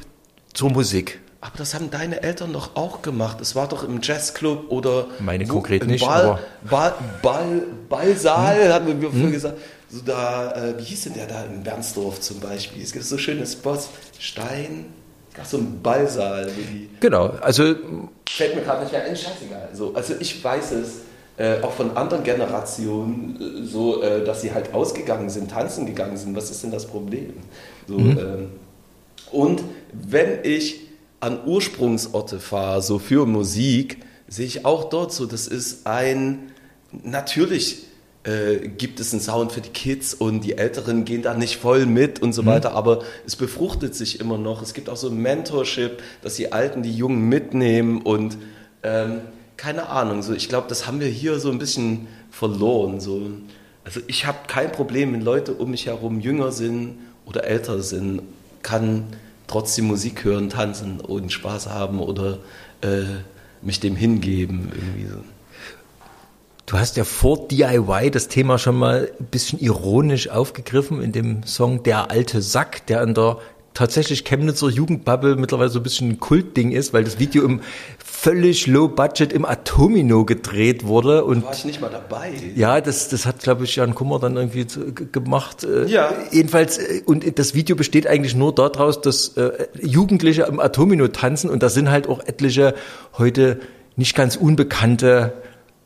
zur 0.53 0.71
Musik. 0.71 1.21
Aber 1.41 1.57
das 1.57 1.73
haben 1.73 1.89
deine 1.89 2.21
Eltern 2.21 2.53
doch 2.53 2.75
auch 2.75 3.01
gemacht. 3.01 3.41
Es 3.41 3.55
war 3.55 3.67
doch 3.67 3.83
im 3.83 3.99
Jazzclub 4.01 4.69
oder. 4.69 5.07
Meine 5.19 5.45
konkret 5.47 5.85
nicht, 5.87 6.05
Ball, 6.05 6.35
Hm? 6.35 6.69
Ball, 6.69 6.93
Ball, 7.21 7.63
Ballsaal, 7.89 8.71
hatten 8.73 9.01
wir 9.01 9.11
früher 9.11 9.31
gesagt. 9.31 9.57
So 9.89 10.01
da, 10.05 10.53
äh, 10.53 10.79
wie 10.79 10.83
hieß 10.83 11.03
denn 11.03 11.15
der 11.15 11.25
da 11.25 11.43
in 11.43 11.63
Bernsdorf 11.63 12.21
zum 12.21 12.39
Beispiel? 12.39 12.81
Es 12.81 12.93
gibt 12.93 13.03
so 13.03 13.17
schöne 13.17 13.45
Spots. 13.45 13.89
Stein. 14.19 14.85
Gab 15.33 15.45
so 15.45 15.57
einen 15.57 15.81
Ballsaal, 15.81 16.47
die. 16.47 16.89
Genau, 16.99 17.29
also 17.41 17.75
Fällt 18.29 18.55
mir 18.55 18.61
gerade 18.61 18.83
nicht 18.83 18.91
mehr 18.91 19.03
ein, 19.03 19.15
scheißegal. 19.15 19.69
So, 19.73 19.93
also 19.95 20.13
ich 20.19 20.43
weiß 20.43 20.71
es 20.71 20.89
äh, 21.37 21.61
auch 21.61 21.71
von 21.71 21.97
anderen 21.97 22.23
Generationen, 22.23 23.65
so, 23.65 24.03
äh, 24.03 24.23
dass 24.23 24.41
sie 24.41 24.53
halt 24.53 24.73
ausgegangen 24.73 25.29
sind, 25.29 25.51
tanzen 25.51 25.85
gegangen 25.85 26.17
sind. 26.17 26.35
Was 26.35 26.51
ist 26.51 26.63
denn 26.63 26.71
das 26.71 26.85
Problem? 26.85 27.33
So, 27.87 27.97
ähm, 27.97 28.51
und 29.31 29.63
wenn 29.93 30.43
ich 30.43 30.90
an 31.21 31.39
Ursprungsorte 31.45 32.39
fahre, 32.39 32.81
so 32.81 32.99
für 32.99 33.25
Musik, 33.25 33.99
sehe 34.27 34.45
ich 34.45 34.65
auch 34.65 34.85
dort 34.89 35.13
so, 35.13 35.25
das 35.25 35.47
ist 35.47 35.87
ein, 35.87 36.51
natürlich 37.03 37.85
äh, 38.23 38.67
gibt 38.67 38.99
es 38.99 39.13
einen 39.13 39.21
Sound 39.21 39.51
für 39.51 39.61
die 39.61 39.69
Kids 39.69 40.13
und 40.13 40.41
die 40.41 40.57
Älteren 40.57 41.05
gehen 41.05 41.21
da 41.21 41.33
nicht 41.33 41.57
voll 41.57 41.85
mit 41.85 42.21
und 42.21 42.33
so 42.33 42.45
weiter, 42.45 42.73
aber 42.73 43.03
es 43.25 43.35
befruchtet 43.35 43.95
sich 43.95 44.19
immer 44.19 44.37
noch. 44.37 44.61
Es 44.61 44.73
gibt 44.73 44.89
auch 44.89 44.97
so 44.97 45.09
ein 45.09 45.17
Mentorship, 45.17 46.03
dass 46.21 46.35
die 46.35 46.51
Alten 46.51 46.83
die 46.83 46.95
Jungen 46.95 47.29
mitnehmen 47.29 48.01
und 48.01 48.37
ähm, 48.83 49.21
keine 49.57 49.89
Ahnung, 49.89 50.23
so 50.23 50.33
ich 50.33 50.49
glaube, 50.49 50.67
das 50.69 50.87
haben 50.87 50.99
wir 50.99 51.07
hier 51.07 51.39
so 51.39 51.51
ein 51.51 51.59
bisschen 51.59 52.07
verloren. 52.29 52.99
So. 52.99 53.21
Also 53.83 53.99
ich 54.07 54.25
habe 54.25 54.39
kein 54.47 54.71
Problem, 54.71 55.13
wenn 55.13 55.21
Leute 55.21 55.53
um 55.53 55.71
mich 55.71 55.87
herum 55.87 56.19
jünger 56.19 56.51
sind 56.51 56.97
oder 57.25 57.43
älter 57.43 57.81
sind, 57.81 58.21
kann 58.61 59.05
trotzdem 59.51 59.85
Musik 59.85 60.23
hören, 60.23 60.49
tanzen 60.49 60.99
und 60.99 61.31
Spaß 61.31 61.67
haben 61.67 61.99
oder 61.99 62.39
äh, 62.81 63.03
mich 63.61 63.79
dem 63.79 63.95
hingeben. 63.95 64.71
Irgendwie 64.73 65.07
so. 65.07 65.17
Du 66.65 66.77
hast 66.77 66.95
ja 66.95 67.03
vor 67.03 67.49
DIY 67.49 68.11
das 68.11 68.29
Thema 68.29 68.57
schon 68.57 68.77
mal 68.77 69.11
ein 69.19 69.25
bisschen 69.25 69.59
ironisch 69.59 70.29
aufgegriffen 70.29 71.01
in 71.01 71.11
dem 71.11 71.43
Song 71.43 71.83
Der 71.83 72.11
alte 72.11 72.41
Sack, 72.41 72.85
der 72.87 73.03
in 73.03 73.13
der 73.13 73.39
tatsächlich 73.73 74.23
Chemnitzer 74.25 74.67
Jugendbubble 74.69 75.35
mittlerweile 75.35 75.69
so 75.69 75.79
ein 75.79 75.83
bisschen 75.83 76.09
ein 76.09 76.19
Kultding 76.19 76.71
ist, 76.71 76.93
weil 76.93 77.03
das 77.03 77.19
Video 77.19 77.43
im 77.45 77.61
völlig 78.03 78.67
low 78.67 78.87
budget 78.87 79.33
im 79.33 79.45
Atomino 79.45 80.25
gedreht 80.25 80.85
wurde 80.85 81.23
und 81.23 81.43
War 81.43 81.53
ich 81.53 81.65
nicht 81.65 81.81
mal 81.81 81.89
dabei. 81.89 82.33
ja, 82.55 82.81
das, 82.81 83.09
das 83.09 83.25
hat, 83.25 83.39
glaube 83.39 83.63
ich, 83.63 83.75
Jan 83.77 83.95
Kummer 83.95 84.19
dann 84.19 84.35
irgendwie 84.37 84.67
gemacht. 85.11 85.63
Äh, 85.63 85.85
Ja. 85.85 86.13
Jedenfalls, 86.31 86.77
äh, 86.77 87.01
und 87.05 87.39
das 87.39 87.55
Video 87.55 87.75
besteht 87.75 88.05
eigentlich 88.07 88.35
nur 88.35 88.53
daraus, 88.53 89.01
dass 89.01 89.29
äh, 89.37 89.67
Jugendliche 89.81 90.43
im 90.43 90.59
Atomino 90.59 91.07
tanzen 91.07 91.49
und 91.49 91.63
da 91.63 91.69
sind 91.69 91.89
halt 91.89 92.07
auch 92.07 92.19
etliche 92.25 92.75
heute 93.17 93.59
nicht 93.95 94.15
ganz 94.15 94.35
unbekannte 94.35 95.33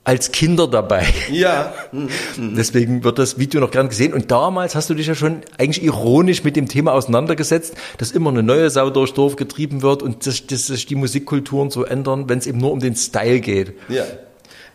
als 0.06 0.32
Kinder 0.32 0.68
dabei. 0.68 1.06
Ja, 1.30 1.74
Deswegen 2.38 3.04
wird 3.04 3.20
das 3.20 3.38
Video 3.38 3.60
noch 3.60 3.72
gern 3.72 3.90
gesehen. 3.90 4.14
Und 4.14 4.32
damals 4.32 4.76
hast 4.76 4.90
du 4.90 4.94
dich 4.94 5.08
ja 5.08 5.16
schon 5.16 5.42
eigentlich 5.58 5.84
ironisch 5.84 6.44
mit 6.44 6.56
dem 6.56 6.70
Thema 6.70 6.94
auseinandergesetzt, 6.94 7.74
dass 7.98 8.12
immer 8.12 8.30
eine 8.30 8.44
neue 8.44 8.70
Sau 8.70 8.90
durchs 8.90 9.14
Dorf 9.14 9.36
getrieben 9.36 9.82
wird 9.82 10.04
und 10.04 10.26
dass, 10.26 10.46
dass 10.46 10.68
sich 10.68 10.86
die 10.86 10.96
Musikkulturen 10.96 11.72
so 11.72 11.84
ändern, 11.84 12.30
wenn 12.30 12.38
es 12.38 12.48
eben 12.48 12.60
nur 12.60 12.72
um 12.72 12.80
den 12.80 12.96
Style 12.96 13.42
geht. 13.42 13.74
ja. 13.90 14.06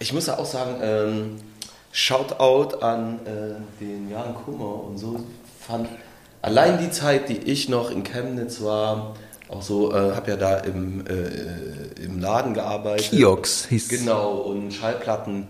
Ich 0.02 0.14
muss 0.14 0.28
ja 0.28 0.38
auch 0.38 0.46
sagen, 0.46 0.76
ähm, 0.82 1.36
Shoutout 1.92 2.78
an 2.80 3.20
äh, 3.26 3.84
den 3.84 4.08
Jan 4.10 4.34
Kummer 4.34 4.84
und 4.84 4.96
so. 4.96 5.20
Fand 5.60 5.88
allein 6.40 6.78
die 6.78 6.90
Zeit, 6.90 7.28
die 7.28 7.36
ich 7.36 7.68
noch 7.68 7.90
in 7.90 8.02
Chemnitz 8.02 8.62
war, 8.62 9.14
auch 9.50 9.62
so, 9.62 9.92
äh, 9.92 10.14
habe 10.14 10.30
ja 10.30 10.36
da 10.36 10.58
im, 10.58 11.04
äh, 11.06 12.02
im 12.02 12.20
Laden 12.20 12.54
gearbeitet. 12.54 13.10
Kiox 13.10 13.66
hieß 13.66 13.88
Genau, 13.88 14.34
und 14.36 14.72
Schallplatten 14.72 15.48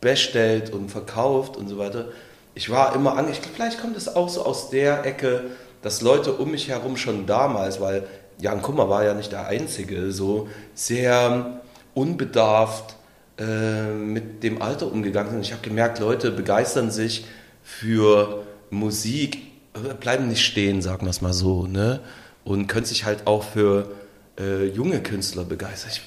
bestellt 0.00 0.72
und 0.72 0.90
verkauft 0.90 1.56
und 1.56 1.68
so 1.68 1.78
weiter. 1.78 2.06
Ich 2.54 2.70
war 2.70 2.94
immer 2.94 3.16
an, 3.16 3.30
ich 3.30 3.42
glaub, 3.42 3.54
vielleicht 3.54 3.80
kommt 3.80 3.96
es 3.96 4.14
auch 4.14 4.28
so 4.28 4.44
aus 4.44 4.70
der 4.70 5.04
Ecke, 5.04 5.44
dass 5.82 6.00
Leute 6.00 6.32
um 6.32 6.50
mich 6.50 6.68
herum 6.68 6.96
schon 6.96 7.26
damals, 7.26 7.80
weil 7.80 8.06
Jan 8.38 8.62
Kummer 8.62 8.88
war 8.88 9.04
ja 9.04 9.14
nicht 9.14 9.32
der 9.32 9.46
Einzige, 9.46 10.12
so 10.12 10.48
sehr 10.74 11.60
unbedarft 11.94 12.96
äh, 13.38 13.92
mit 13.92 14.42
dem 14.42 14.62
Alter 14.62 14.90
umgegangen 14.90 15.32
sind. 15.32 15.40
Ich 15.42 15.52
habe 15.52 15.62
gemerkt, 15.62 15.98
Leute 15.98 16.30
begeistern 16.30 16.90
sich 16.90 17.26
für 17.62 18.44
Musik, 18.70 19.38
äh, 19.74 19.94
bleiben 19.94 20.28
nicht 20.28 20.44
stehen, 20.44 20.82
sagen 20.82 21.06
wir 21.06 21.10
es 21.10 21.20
mal 21.20 21.32
so, 21.32 21.66
ne? 21.66 22.00
Und 22.44 22.66
können 22.66 22.84
sich 22.84 23.04
halt 23.04 23.26
auch 23.26 23.42
für 23.42 23.90
äh, 24.38 24.66
junge 24.66 25.00
Künstler 25.00 25.44
begeistern. 25.44 25.90
Ich, 25.92 26.02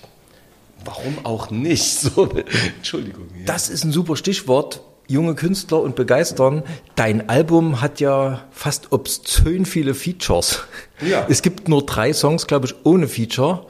warum 0.85 1.25
auch 1.25 1.49
nicht? 1.49 1.83
So, 1.99 2.29
Entschuldigung. 2.77 3.27
Ja. 3.39 3.45
Das 3.45 3.69
ist 3.69 3.83
ein 3.83 3.91
super 3.91 4.15
Stichwort. 4.15 4.81
Junge 5.09 5.35
Künstler 5.35 5.81
und 5.81 5.95
begeistern. 5.95 6.63
Dein 6.95 7.29
Album 7.29 7.79
hat 7.79 8.01
ja 8.01 8.43
fast 8.51 8.91
obszön 8.91 9.65
viele 9.65 9.93
Features. 9.93 10.59
Ja. 10.99 11.25
Es 11.29 11.41
gibt 11.41 11.69
nur 11.69 11.85
drei 11.85 12.11
Songs, 12.11 12.45
glaube 12.45 12.67
ich, 12.67 12.75
ohne 12.83 13.07
Feature. 13.07 13.65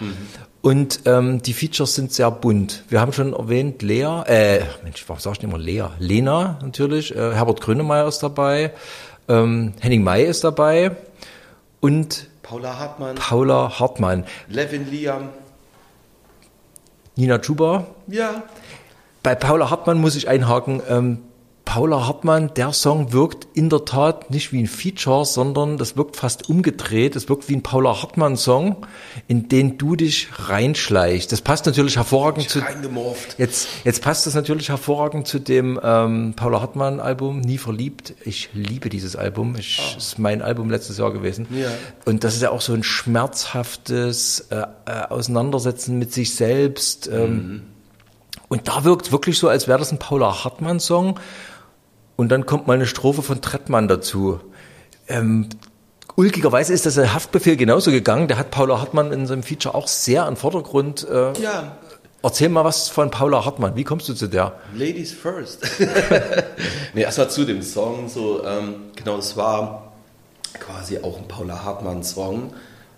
Und 0.62 1.01
ähm, 1.06 1.41
die 1.41 1.53
Features 1.53 1.95
sind 1.95 2.12
sehr 2.12 2.32
bunt. 2.32 2.84
Wir 2.89 2.99
haben 2.99 3.13
schon 3.13 3.34
erwähnt, 3.34 3.82
Lea, 3.84 4.23
äh, 4.25 4.62
Mensch, 4.84 5.03
warum 5.08 5.21
sag 5.21 5.34
ich 5.34 5.41
nicht 5.41 5.49
immer 5.49 5.58
Lea? 5.58 5.86
Lena 5.99 6.60
natürlich, 6.62 7.15
äh, 7.15 7.36
Herbert 7.36 7.62
Grönemeyer 7.62 8.08
ist 8.08 8.19
dabei, 8.19 8.73
ähm, 9.30 9.73
Henning 9.80 10.03
May 10.03 10.25
ist 10.25 10.43
dabei 10.43 10.97
und 11.80 12.27
Paula 12.47 12.79
Hartmann, 12.79 13.15
Paula 13.15 13.77
Hartmann, 13.77 14.23
Levin 14.47 14.89
Liam. 14.89 15.29
Nina 17.17 17.39
Chuba. 17.39 17.88
Ja. 18.07 18.43
Bei 19.21 19.36
Paula 19.36 19.69
Hartmann 19.69 19.99
muss 19.99 20.15
ich 20.15 20.29
einhaken. 20.29 20.81
Ähm, 20.88 21.23
Paula 21.67 22.08
Hartmann, 22.08 22.53
der 22.56 22.71
Song 22.71 23.12
wirkt 23.12 23.45
in 23.53 23.69
der 23.69 23.84
Tat 23.84 24.32
nicht 24.32 24.53
wie 24.53 24.60
ein 24.63 24.67
Feature, 24.67 25.25
sondern 25.25 25.77
das 25.77 25.97
wirkt 25.97 26.15
fast 26.15 26.49
umgedreht. 26.49 27.15
Es 27.17 27.27
wirkt 27.27 27.49
wie 27.49 27.56
ein 27.58 27.62
Paula 27.62 28.01
Hartmann-Song, 28.01 28.77
in 29.27 29.49
den 29.49 29.77
du 29.77 29.95
dich 29.97 30.30
reinschleichst. 30.34 31.30
Das 31.32 31.41
passt 31.41 31.65
natürlich 31.65 31.97
hervorragend 31.97 32.49
zu. 32.49 32.62
Jetzt, 33.38 33.67
jetzt 33.84 34.01
passt 34.01 34.25
das 34.25 34.34
natürlich 34.34 34.69
hervorragend 34.69 35.27
zu 35.27 35.39
dem 35.39 35.77
ähm, 35.84 36.34
Paula 36.38 36.62
Hartmann-Album 36.62 37.41
Nie 37.41 37.58
verliebt. 37.58 38.13
Ich 38.23 38.49
liebe 38.53 38.88
dieses 38.89 39.15
Album. 39.17 39.56
Ich, 39.60 39.80
Ah. 39.93 39.97
ist 39.97 40.17
mein 40.17 40.41
Album 40.41 40.69
letztes 40.69 40.97
Jahr 40.97 41.12
gewesen. 41.12 41.47
Ja. 41.51 41.67
Und 42.06 42.23
das 42.23 42.34
ist 42.36 42.41
ja 42.41 42.49
auch 42.51 42.62
so 42.62 42.73
ein 42.73 42.84
schmerzhaftes 42.84 44.47
äh, 44.51 44.56
äh, 44.86 44.91
Auseinandersetzen 45.10 45.99
mit 45.99 46.13
sich 46.13 46.34
selbst. 46.34 47.08
Ähm, 47.08 47.27
Mhm. 47.36 47.62
Und 48.49 48.69
da 48.69 48.86
wirkt 48.86 49.12
wirklich 49.12 49.38
so, 49.38 49.49
als 49.49 49.67
wäre 49.67 49.77
das 49.77 49.91
ein 49.91 49.99
Paula 49.99 50.45
Hartmann-Song. 50.45 51.19
Und 52.17 52.30
dann 52.30 52.45
kommt 52.45 52.67
mal 52.67 52.73
eine 52.73 52.88
Strophe 52.88 53.21
von 53.21 53.41
Trettmann 53.41 53.88
dazu. 53.88 54.41
Ähm, 55.08 55.47
ulkigerweise 56.15 56.73
ist 56.73 56.86
das 56.86 56.95
der 56.95 57.13
Haftbefehl 57.13 57.56
genauso 57.56 57.91
gegangen. 57.91 58.27
Der 58.27 58.38
hat 58.38 58.51
Paula 58.51 58.82
Hartmann 58.82 59.13
in 59.13 59.25
seinem 59.27 59.43
Feature 59.43 59.73
auch 59.75 59.88
sehr 59.88 60.25
an 60.25 60.36
Vordergrund. 60.36 61.08
Äh, 61.10 61.39
Ja, 61.39 61.77
Erzähl 62.23 62.49
mal 62.49 62.65
was 62.65 62.89
von 62.89 63.12
Paula 63.12 63.45
Hartmann. 63.45 63.75
Wie 63.75 63.84
kommst 63.84 64.10
du 64.10 64.13
zu 64.13 64.27
der? 64.27 64.53
Ladies 64.75 65.13
first. 65.13 65.65
nee, 66.93 67.01
erstmal 67.03 67.30
zu 67.30 67.45
dem 67.45 67.62
Song. 67.62 68.10
So, 68.10 68.43
ähm, 68.43 68.75
genau, 68.95 69.17
es 69.17 69.38
war 69.38 69.93
quasi 70.60 70.97
auch 70.99 71.17
ein 71.17 71.27
Paula 71.27 71.63
Hartmann-Song, 71.63 72.53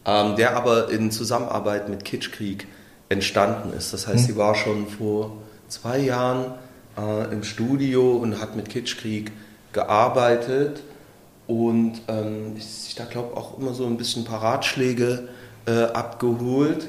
ähm, 0.05 0.35
der 0.37 0.55
aber 0.55 0.89
in 0.89 1.11
Zusammenarbeit 1.11 1.89
mit 1.89 2.05
Kitschkrieg 2.05 2.67
entstanden 3.09 3.73
ist. 3.73 3.91
Das 3.91 4.07
heißt, 4.07 4.25
sie 4.25 4.37
war 4.37 4.55
schon 4.55 4.87
vor 4.87 5.33
zwei 5.67 5.99
Jahren 5.99 6.53
äh, 6.99 7.31
im 7.31 7.43
Studio 7.43 8.17
und 8.17 8.39
hat 8.41 8.55
mit 8.55 8.69
Kitschkrieg 8.69 9.31
gearbeitet 9.71 10.81
und 11.47 12.01
ähm, 12.07 12.59
sich 12.59 12.95
da, 12.95 13.05
glaube 13.05 13.29
ich, 13.31 13.37
auch 13.37 13.57
immer 13.57 13.73
so 13.73 13.85
ein 13.85 13.97
bisschen 13.97 14.23
ein 14.23 14.25
paar 14.25 14.43
Ratschläge 14.43 15.29
äh, 15.65 15.83
abgeholt. 15.83 16.87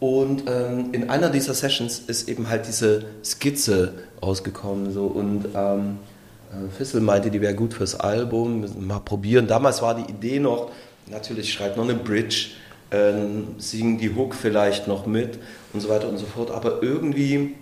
Und 0.00 0.44
ähm, 0.48 0.88
in 0.92 1.08
einer 1.10 1.30
dieser 1.30 1.54
Sessions 1.54 1.98
ist 1.98 2.28
eben 2.28 2.48
halt 2.48 2.66
diese 2.66 3.06
Skizze 3.24 3.94
rausgekommen. 4.22 4.92
So, 4.92 5.06
und 5.06 5.46
ähm, 5.54 5.98
äh, 6.50 6.70
Fissel 6.76 7.00
meinte, 7.00 7.30
die 7.30 7.40
wäre 7.40 7.54
gut 7.54 7.74
fürs 7.74 7.94
Album. 7.98 8.64
Mal 8.86 9.00
probieren. 9.00 9.46
Damals 9.46 9.82
war 9.82 9.94
die 9.94 10.10
Idee 10.10 10.40
noch, 10.40 10.70
natürlich 11.06 11.52
schreibt 11.52 11.76
noch 11.76 11.84
eine 11.84 11.94
Bridge, 11.94 12.48
ähm, 12.90 13.54
singen 13.58 13.98
die 13.98 14.14
Hook 14.14 14.34
vielleicht 14.34 14.88
noch 14.88 15.06
mit 15.06 15.38
und 15.72 15.80
so 15.80 15.88
weiter 15.88 16.08
und 16.08 16.18
so 16.18 16.26
fort. 16.26 16.50
Aber 16.50 16.82
irgendwie 16.82 17.54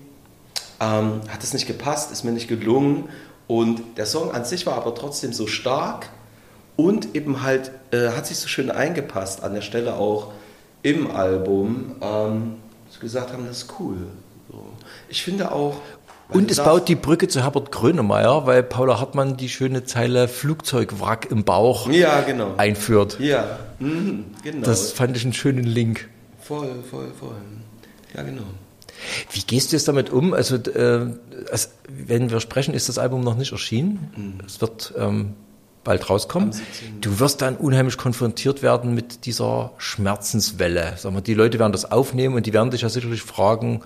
ähm, 0.82 1.20
hat 1.28 1.42
es 1.44 1.52
nicht 1.52 1.66
gepasst, 1.66 2.10
ist 2.10 2.24
mir 2.24 2.32
nicht 2.32 2.48
gelungen. 2.48 3.08
Und 3.46 3.82
der 3.96 4.06
Song 4.06 4.32
an 4.32 4.44
sich 4.44 4.66
war 4.66 4.74
aber 4.74 4.94
trotzdem 4.94 5.32
so 5.32 5.46
stark 5.46 6.08
und 6.76 7.14
eben 7.14 7.42
halt 7.42 7.70
äh, 7.92 8.08
hat 8.10 8.26
sich 8.26 8.38
so 8.38 8.48
schön 8.48 8.70
eingepasst 8.70 9.42
an 9.44 9.54
der 9.54 9.60
Stelle 9.62 9.94
auch 9.94 10.32
im 10.82 11.10
Album, 11.10 11.96
ähm, 12.00 12.54
dass 12.86 12.96
wir 12.96 13.02
gesagt 13.02 13.32
haben, 13.32 13.46
das 13.46 13.58
ist 13.58 13.74
cool. 13.78 13.96
So. 14.50 14.64
Ich 15.08 15.22
finde 15.22 15.52
auch. 15.52 15.76
Und 16.30 16.50
es 16.50 16.56
baut 16.56 16.88
die 16.88 16.94
Brücke 16.94 17.28
zu 17.28 17.42
Herbert 17.42 17.70
Grönemeyer, 17.70 18.46
weil 18.46 18.62
Paula 18.62 18.98
Hartmann 18.98 19.36
die 19.36 19.50
schöne 19.50 19.84
Zeile 19.84 20.28
Flugzeugwrack 20.28 21.30
im 21.30 21.44
Bauch 21.44 21.90
Ja, 21.90 22.22
genau. 22.22 22.54
einführt. 22.56 23.18
Ja, 23.20 23.58
mhm, 23.78 24.24
genau. 24.42 24.64
Das 24.66 24.92
fand 24.92 25.14
ich 25.16 25.24
einen 25.24 25.34
schönen 25.34 25.64
Link. 25.64 26.08
voll, 26.40 26.82
voll, 26.90 27.12
voll. 27.18 27.36
Ja, 28.14 28.22
genau. 28.22 28.44
Wie 29.30 29.40
gehst 29.40 29.72
du 29.72 29.76
jetzt 29.76 29.88
damit 29.88 30.10
um? 30.10 30.34
Also, 30.34 30.56
äh, 30.56 31.06
es, 31.50 31.70
wenn 31.88 32.30
wir 32.30 32.40
sprechen, 32.40 32.74
ist 32.74 32.88
das 32.88 32.98
Album 32.98 33.22
noch 33.22 33.36
nicht 33.36 33.52
erschienen. 33.52 34.40
Es 34.46 34.60
wird 34.60 34.94
ähm, 34.96 35.34
bald 35.84 36.08
rauskommen. 36.08 36.48
Am 36.48 36.52
17.. 36.52 37.00
Du 37.00 37.18
wirst 37.18 37.42
dann 37.42 37.56
unheimlich 37.56 37.96
konfrontiert 37.96 38.62
werden 38.62 38.94
mit 38.94 39.26
dieser 39.26 39.72
Schmerzenswelle. 39.78 40.94
Sag 40.96 41.12
mal, 41.12 41.20
die 41.20 41.34
Leute 41.34 41.58
werden 41.58 41.72
das 41.72 41.90
aufnehmen 41.90 42.34
und 42.36 42.46
die 42.46 42.52
werden 42.52 42.70
dich 42.70 42.82
ja 42.82 42.88
sicherlich 42.88 43.22
fragen 43.22 43.82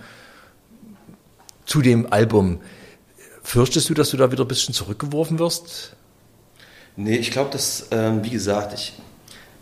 zu 1.65 1.83
dem 1.83 2.13
Album. 2.13 2.61
Fürchtest 3.43 3.89
du, 3.89 3.95
dass 3.95 4.11
du 4.11 4.17
da 4.17 4.33
wieder 4.33 4.45
ein 4.45 4.49
bisschen 4.49 4.75
zurückgeworfen 4.75 5.39
wirst? 5.39 5.97
Nee, 6.97 7.17
ich 7.17 7.31
glaube, 7.31 7.51
dass, 7.51 7.89
ähm, 7.91 8.25
wie 8.25 8.31
gesagt, 8.31 8.73
ich 8.75 8.95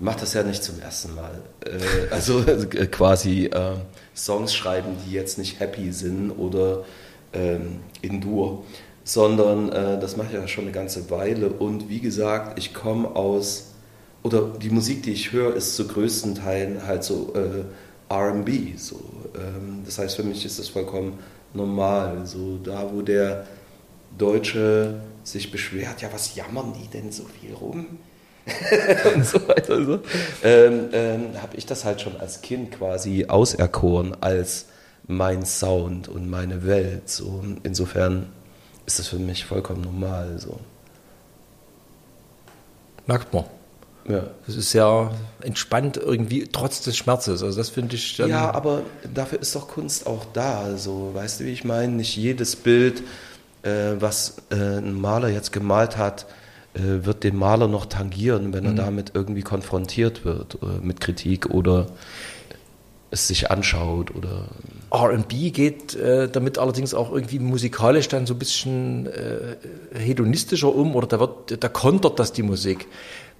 mache 0.00 0.20
das 0.20 0.34
ja 0.34 0.42
nicht 0.42 0.62
zum 0.62 0.80
ersten 0.80 1.14
Mal. 1.14 1.40
Äh, 1.64 2.12
also 2.12 2.40
äh, 2.46 2.86
quasi 2.86 3.46
äh, 3.46 3.74
Songs 4.14 4.54
schreiben, 4.54 4.96
die 5.06 5.12
jetzt 5.12 5.38
nicht 5.38 5.60
happy 5.60 5.92
sind 5.92 6.30
oder 6.30 6.84
ähm, 7.32 7.80
in 8.02 8.20
Dur, 8.20 8.64
sondern 9.04 9.70
äh, 9.70 9.98
das 9.98 10.16
mache 10.16 10.28
ich 10.28 10.34
ja 10.34 10.48
schon 10.48 10.64
eine 10.64 10.72
ganze 10.72 11.10
Weile. 11.10 11.48
Und 11.48 11.88
wie 11.88 12.00
gesagt, 12.00 12.58
ich 12.58 12.74
komme 12.74 13.14
aus, 13.14 13.72
oder 14.22 14.42
die 14.42 14.70
Musik, 14.70 15.02
die 15.02 15.12
ich 15.12 15.32
höre, 15.32 15.54
ist 15.54 15.76
zu 15.76 15.86
größten 15.86 16.34
Teilen 16.34 16.86
halt 16.86 17.04
so 17.04 17.34
äh, 17.34 17.64
RB. 18.12 18.78
So, 18.78 19.00
ähm, 19.34 19.82
das 19.84 19.98
heißt, 19.98 20.16
für 20.16 20.22
mich 20.22 20.44
ist 20.44 20.58
das 20.58 20.68
vollkommen 20.68 21.18
normal. 21.52 22.26
So 22.26 22.58
da, 22.62 22.90
wo 22.92 23.02
der 23.02 23.46
Deutsche 24.16 25.00
sich 25.22 25.50
beschwert, 25.50 26.02
ja, 26.02 26.08
was 26.12 26.34
jammern 26.34 26.72
die 26.72 26.88
denn 26.88 27.10
so 27.12 27.24
viel 27.24 27.54
rum? 27.54 27.98
und 29.14 29.24
so 29.24 29.48
weiter. 29.48 29.76
und 29.76 29.86
So. 29.86 29.98
Ähm, 30.42 30.88
ähm, 30.92 31.42
habe 31.42 31.56
ich 31.56 31.66
das 31.66 31.84
halt 31.84 32.00
schon 32.00 32.18
als 32.20 32.42
Kind 32.42 32.72
quasi 32.72 33.26
auserkoren 33.26 34.16
als 34.20 34.66
mein 35.06 35.44
Sound 35.44 36.08
und 36.08 36.28
meine 36.28 36.66
Welt. 36.66 37.08
So. 37.08 37.44
Insofern 37.62 38.26
ist 38.86 38.98
das 38.98 39.08
für 39.08 39.18
mich 39.18 39.44
vollkommen 39.44 39.82
normal. 39.82 40.38
So. 40.38 40.58
Merkt 43.06 43.32
man. 43.32 43.44
Ja. 44.08 44.24
Das 44.46 44.56
ist 44.56 44.70
sehr 44.70 45.10
entspannt 45.40 45.96
irgendwie, 45.96 46.46
trotz 46.50 46.82
des 46.82 46.96
Schmerzes. 46.96 47.42
Also 47.42 47.56
das 47.56 47.70
finde 47.70 47.96
ich 47.96 48.16
dann... 48.16 48.28
ja, 48.28 48.50
aber 48.52 48.82
dafür 49.12 49.40
ist 49.40 49.54
doch 49.54 49.68
Kunst 49.68 50.06
auch 50.06 50.26
da. 50.32 50.76
So, 50.76 51.12
weißt 51.14 51.40
du, 51.40 51.44
wie 51.44 51.52
ich 51.52 51.64
meine? 51.64 51.92
Nicht 51.92 52.16
jedes 52.16 52.56
Bild, 52.56 53.02
äh, 53.62 53.94
was 53.98 54.36
äh, 54.50 54.54
ein 54.54 54.92
Maler 54.92 55.28
jetzt 55.28 55.52
gemalt 55.52 55.96
hat, 55.96 56.26
äh, 56.74 57.04
wird 57.06 57.24
den 57.24 57.36
Maler 57.36 57.68
noch 57.68 57.86
tangieren, 57.86 58.52
wenn 58.52 58.64
er 58.64 58.72
damit 58.72 59.12
irgendwie 59.14 59.42
konfrontiert 59.42 60.24
wird 60.24 60.58
äh, 60.62 60.84
mit 60.84 61.00
Kritik 61.00 61.50
oder 61.50 61.86
es 63.10 63.28
sich 63.28 63.50
anschaut 63.50 64.12
oder 64.14 64.48
R&B 64.92 65.50
geht 65.50 65.94
äh, 65.94 66.28
damit 66.28 66.58
allerdings 66.58 66.94
auch 66.94 67.12
irgendwie 67.12 67.38
musikalisch 67.38 68.08
dann 68.08 68.26
so 68.26 68.34
ein 68.34 68.38
bisschen 68.38 69.06
äh, 69.06 69.56
hedonistischer 69.96 70.74
um 70.74 70.96
oder 70.96 71.06
da 71.06 71.20
wird, 71.20 71.62
da 71.62 71.68
kontert 71.68 72.18
das 72.18 72.32
die 72.32 72.42
Musik. 72.42 72.86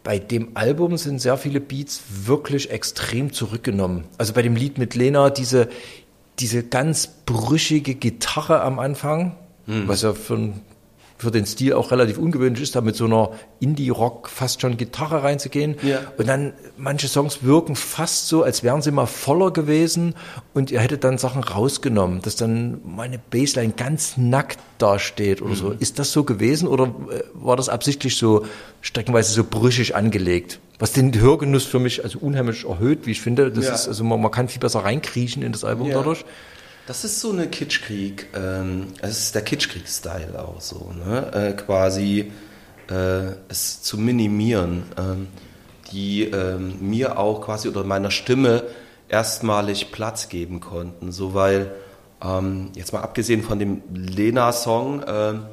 Bei 0.05 0.18
dem 0.18 0.49
Album 0.55 0.97
sind 0.97 1.20
sehr 1.20 1.37
viele 1.38 1.61
Beats 1.61 2.03
wirklich 2.25 2.70
extrem 2.70 3.33
zurückgenommen. 3.33 4.05
Also 4.18 4.33
bei 4.35 4.42
dem 4.42 4.55
Lied 4.55 4.79
mit 4.79 4.94
Lena 4.94 5.31
diese 5.31 5.68
diese 6.40 6.62
ganz 6.64 7.09
brüchige 7.27 7.94
Gitarre 7.94 8.61
am 8.62 8.79
Anfang, 8.81 9.37
was 9.66 10.03
ja 10.03 10.12
für, 10.14 10.35
ein- 10.35 10.61
für 11.16 11.31
den 11.31 11.46
Stil 11.46 11.74
auch 11.74 11.90
relativ 11.92 12.18
ungewöhnlich 12.18 12.62
ist, 12.62 12.74
da 12.74 12.81
mit 12.81 12.96
so 12.96 13.05
einer 13.05 13.31
Indie-Rock 13.61 14.29
fast 14.29 14.61
schon 14.61 14.77
Gitarre 14.77 15.22
reinzugehen. 15.22 15.77
Ja. 15.83 16.00
Und 16.18 16.29
dann 16.29 16.53
manche 16.77 17.07
Songs 17.09 17.42
wirken 17.44 17.77
fast 17.77 18.27
so, 18.29 18.42
als 18.42 18.62
wären 18.62 18.83
sie 18.83 18.90
mal 18.90 19.07
voller 19.07 19.53
gewesen 19.53 20.14
und 20.55 20.70
ihr 20.72 20.81
hättet 20.81 21.05
dann 21.05 21.16
Sachen 21.18 21.42
rausgenommen, 21.44 22.20
dass 22.22 22.35
dann 22.37 22.81
meine 22.85 23.18
Bassline 23.18 23.72
ganz 23.77 24.16
nackt 24.16 24.59
dasteht 24.79 25.40
oder 25.40 25.55
so. 25.55 25.70
Ist 25.70 25.98
das 26.00 26.11
so 26.12 26.24
gewesen 26.24 26.66
oder 26.68 26.85
äh, 27.11 27.22
war 27.33 27.57
das 27.57 27.68
absichtlich 27.68 28.16
so 28.16 28.44
streckenweise 28.81 29.33
so 29.33 29.44
brüchig 29.44 29.94
angelegt? 29.94 30.59
Was 30.81 30.92
den 30.92 31.18
Hörgenuss 31.18 31.64
für 31.64 31.79
mich 31.79 32.03
also 32.03 32.18
unheimlich 32.18 32.64
erhöht, 32.68 33.07
wie 33.07 33.12
ich 33.12 33.20
finde. 33.20 33.53
Das 33.53 33.66
Ja. 33.66 33.74
ist 33.74 33.86
also 33.86 34.03
man, 34.03 34.20
man 34.20 34.32
kann 34.32 34.49
viel 34.49 34.61
besser 34.61 34.80
reinkriechen 34.80 35.43
in 35.45 35.53
das 35.53 35.62
Album 35.64 35.86
Ja. 35.89 35.95
dadurch. 35.99 36.24
Das 36.87 37.03
ist 37.03 37.20
so 37.20 37.32
eine 37.32 37.49
Kitschkrieg, 37.49 38.26
ähm, 38.35 38.89
es 39.01 39.18
ist 39.18 39.35
der 39.35 39.41
Kitschkrieg-Style 39.41 40.39
auch 40.39 40.61
so, 40.61 40.93
ne? 40.93 41.32
äh, 41.32 41.53
quasi 41.55 42.30
äh, 42.91 43.32
es 43.49 43.80
zu 43.80 43.97
minimieren, 43.97 44.82
ähm, 44.99 45.28
die 45.93 46.24
ähm, 46.24 46.87
mir 46.87 47.18
auch 47.18 47.41
quasi 47.41 47.68
oder 47.68 47.85
meiner 47.85 48.11
Stimme 48.11 48.64
erstmalig 49.09 49.93
Platz 49.93 50.28
geben 50.28 50.61
konnten, 50.61 51.11
so 51.11 51.32
weil 51.32 51.72
ähm, 52.22 52.70
jetzt 52.74 52.93
mal 52.93 53.01
abgesehen 53.01 53.43
von 53.43 53.59
dem 53.59 53.80
Lena-Song 53.95 55.05
ähm, 55.09 55.47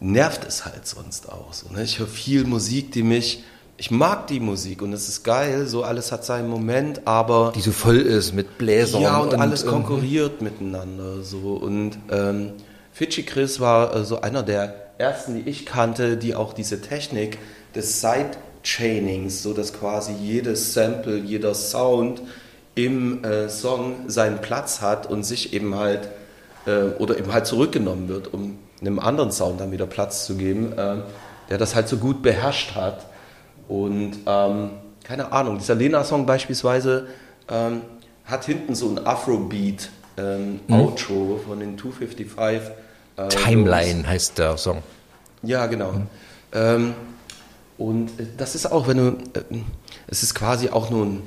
nervt 0.00 0.44
es 0.44 0.64
halt 0.64 0.88
sonst 0.88 1.30
auch 1.30 1.52
so. 1.52 1.72
Ne? 1.72 1.84
Ich 1.84 2.00
höre 2.00 2.08
viel 2.08 2.44
Musik, 2.44 2.90
die 2.90 3.04
mich 3.04 3.44
ich 3.78 3.90
mag 3.90 4.26
die 4.28 4.40
Musik 4.40 4.82
und 4.82 4.92
es 4.92 5.08
ist 5.08 5.22
geil, 5.22 5.66
so 5.66 5.82
alles 5.84 6.12
hat 6.12 6.24
seinen 6.24 6.48
Moment, 6.48 7.02
aber 7.06 7.52
Die 7.54 7.60
so 7.60 7.72
voll 7.72 7.98
ist 7.98 8.32
mit 8.34 8.58
Bläsern. 8.58 9.02
ja 9.02 9.18
und, 9.18 9.34
alles 9.34 9.64
ähm, 9.64 9.70
konkurriert 9.70 10.40
miteinander 10.40 11.22
so 11.22 11.54
und 11.54 11.98
ähm, 12.10 12.52
Fidschi 12.92 13.24
Chris 13.24 13.60
war 13.60 13.94
äh, 13.94 14.04
so 14.04 14.22
einer 14.22 14.42
der 14.42 14.74
ersten, 14.98 15.34
die 15.34 15.48
ich 15.50 15.66
kannte, 15.66 16.16
die 16.16 16.34
auch 16.34 16.54
diese 16.54 16.80
Technik 16.80 17.38
des 17.74 18.00
Sidechainings, 18.00 19.42
so 19.42 19.52
dass 19.52 19.74
quasi 19.74 20.12
jedes 20.12 20.72
Sample, 20.72 21.18
jeder 21.18 21.54
Sound 21.54 22.22
im 22.74 23.24
äh, 23.24 23.48
Song 23.50 24.08
seinen 24.08 24.40
Platz 24.40 24.80
hat 24.80 25.06
und 25.10 25.24
sich 25.24 25.52
eben 25.52 25.74
halt 25.74 26.08
äh, 26.66 26.94
oder 26.98 27.18
eben 27.18 27.32
halt 27.32 27.46
zurückgenommen 27.46 28.08
wird, 28.08 28.32
um 28.32 28.58
einem 28.80 28.98
anderen 28.98 29.32
Sound 29.32 29.60
dann 29.60 29.72
wieder 29.72 29.86
Platz 29.86 30.24
zu 30.24 30.36
geben, 30.36 30.72
äh, 30.72 30.96
der 31.50 31.58
das 31.58 31.74
halt 31.74 31.88
so 31.88 31.98
gut 31.98 32.22
beherrscht 32.22 32.74
hat. 32.74 33.06
Und 33.68 34.18
ähm, 34.26 34.70
keine 35.04 35.32
Ahnung, 35.32 35.58
dieser 35.58 35.74
Lena-Song 35.74 36.26
beispielsweise 36.26 37.08
ähm, 37.48 37.82
hat 38.24 38.44
hinten 38.44 38.74
so 38.74 38.88
ein 38.88 39.04
Afrobeat 39.06 39.90
ähm, 40.16 40.60
Outro 40.68 41.40
von 41.46 41.60
den 41.60 41.78
255. 41.78 42.72
Äh, 43.16 43.28
Timeline 43.28 44.06
heißt 44.06 44.38
der 44.38 44.56
Song. 44.56 44.82
ja, 45.42 45.66
genau. 45.66 45.94
Ähm, 46.52 46.94
und 47.78 48.08
äh, 48.20 48.26
das 48.36 48.54
ist 48.54 48.70
auch, 48.70 48.88
wenn 48.88 48.96
du, 48.96 49.08
äh, 49.38 49.42
es 50.06 50.22
ist 50.22 50.34
quasi 50.34 50.70
auch 50.70 50.90
nur 50.90 51.06
ein, 51.06 51.22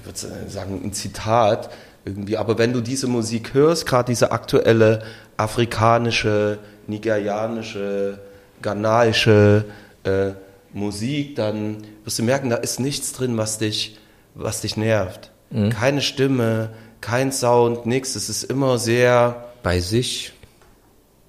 ich 0.00 0.06
würde 0.06 0.48
sagen, 0.50 0.80
ein 0.82 0.92
Zitat 0.92 1.70
irgendwie, 2.04 2.36
aber 2.36 2.58
wenn 2.58 2.72
du 2.72 2.80
diese 2.80 3.06
Musik 3.06 3.54
hörst, 3.54 3.86
gerade 3.86 4.06
diese 4.10 4.32
aktuelle 4.32 5.02
afrikanische, 5.36 6.58
nigerianische, 6.86 8.18
ghanaische 8.62 9.64
äh, 10.04 10.30
Musik, 10.72 11.36
dann 11.36 11.78
wirst 12.04 12.18
du 12.18 12.22
merken, 12.22 12.50
da 12.50 12.56
ist 12.56 12.80
nichts 12.80 13.12
drin, 13.12 13.36
was 13.36 13.58
dich, 13.58 13.98
was 14.34 14.60
dich 14.60 14.76
nervt. 14.76 15.30
Keine 15.70 16.00
Stimme, 16.00 16.70
kein 17.00 17.32
Sound, 17.32 17.84
nichts. 17.84 18.14
Es 18.14 18.28
ist 18.28 18.44
immer 18.44 18.78
sehr, 18.78 19.46
Bei 19.64 19.80
sich. 19.80 20.32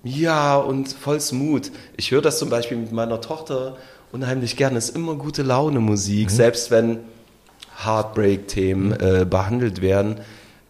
ja, 0.03 0.57
und 0.57 0.89
voll 0.89 1.19
smooth. 1.19 1.71
Ich 1.97 2.11
höre 2.11 2.21
das 2.21 2.37
zum 2.37 2.49
Beispiel 2.49 2.77
mit 2.77 2.91
meiner 2.91 3.19
Tochter 3.21 3.77
unheimlich 4.11 4.57
gerne. 4.57 4.77
Es 4.77 4.89
ist 4.89 4.95
immer 4.95 5.15
gute 5.15 5.41
Laune 5.41 5.79
Musik, 5.79 6.29
selbst 6.29 6.69
wenn 6.69 6.99
Heartbreak-Themen 7.83 8.91
äh, 8.93 9.25
behandelt 9.27 9.81
werden. 9.81 10.19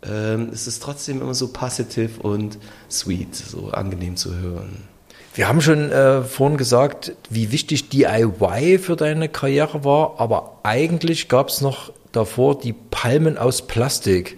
Ähm, 0.04 0.50
es 0.54 0.68
ist 0.68 0.82
trotzdem 0.82 1.22
immer 1.22 1.34
so 1.34 1.50
positive 1.50 2.22
und 2.22 2.58
sweet, 2.90 3.36
so 3.36 3.70
angenehm 3.72 4.16
zu 4.16 4.36
hören. 4.36 4.88
Wir 5.34 5.48
haben 5.48 5.62
schon 5.62 5.92
äh, 5.92 6.24
vorhin 6.24 6.58
gesagt, 6.58 7.14
wie 7.30 7.54
wichtig 7.54 7.88
DIY 7.88 8.80
für 8.80 8.98
deine 8.98 9.30
Karriere 9.30 9.86
war, 9.86 10.16
aber 10.18 10.60
eigentlich 10.64 11.30
gab 11.30 11.48
es 11.48 11.62
noch 11.62 11.94
davor 12.12 12.60
die 12.60 12.74
Palmen 12.74 13.38
aus 13.38 13.62
Plastik, 13.62 14.38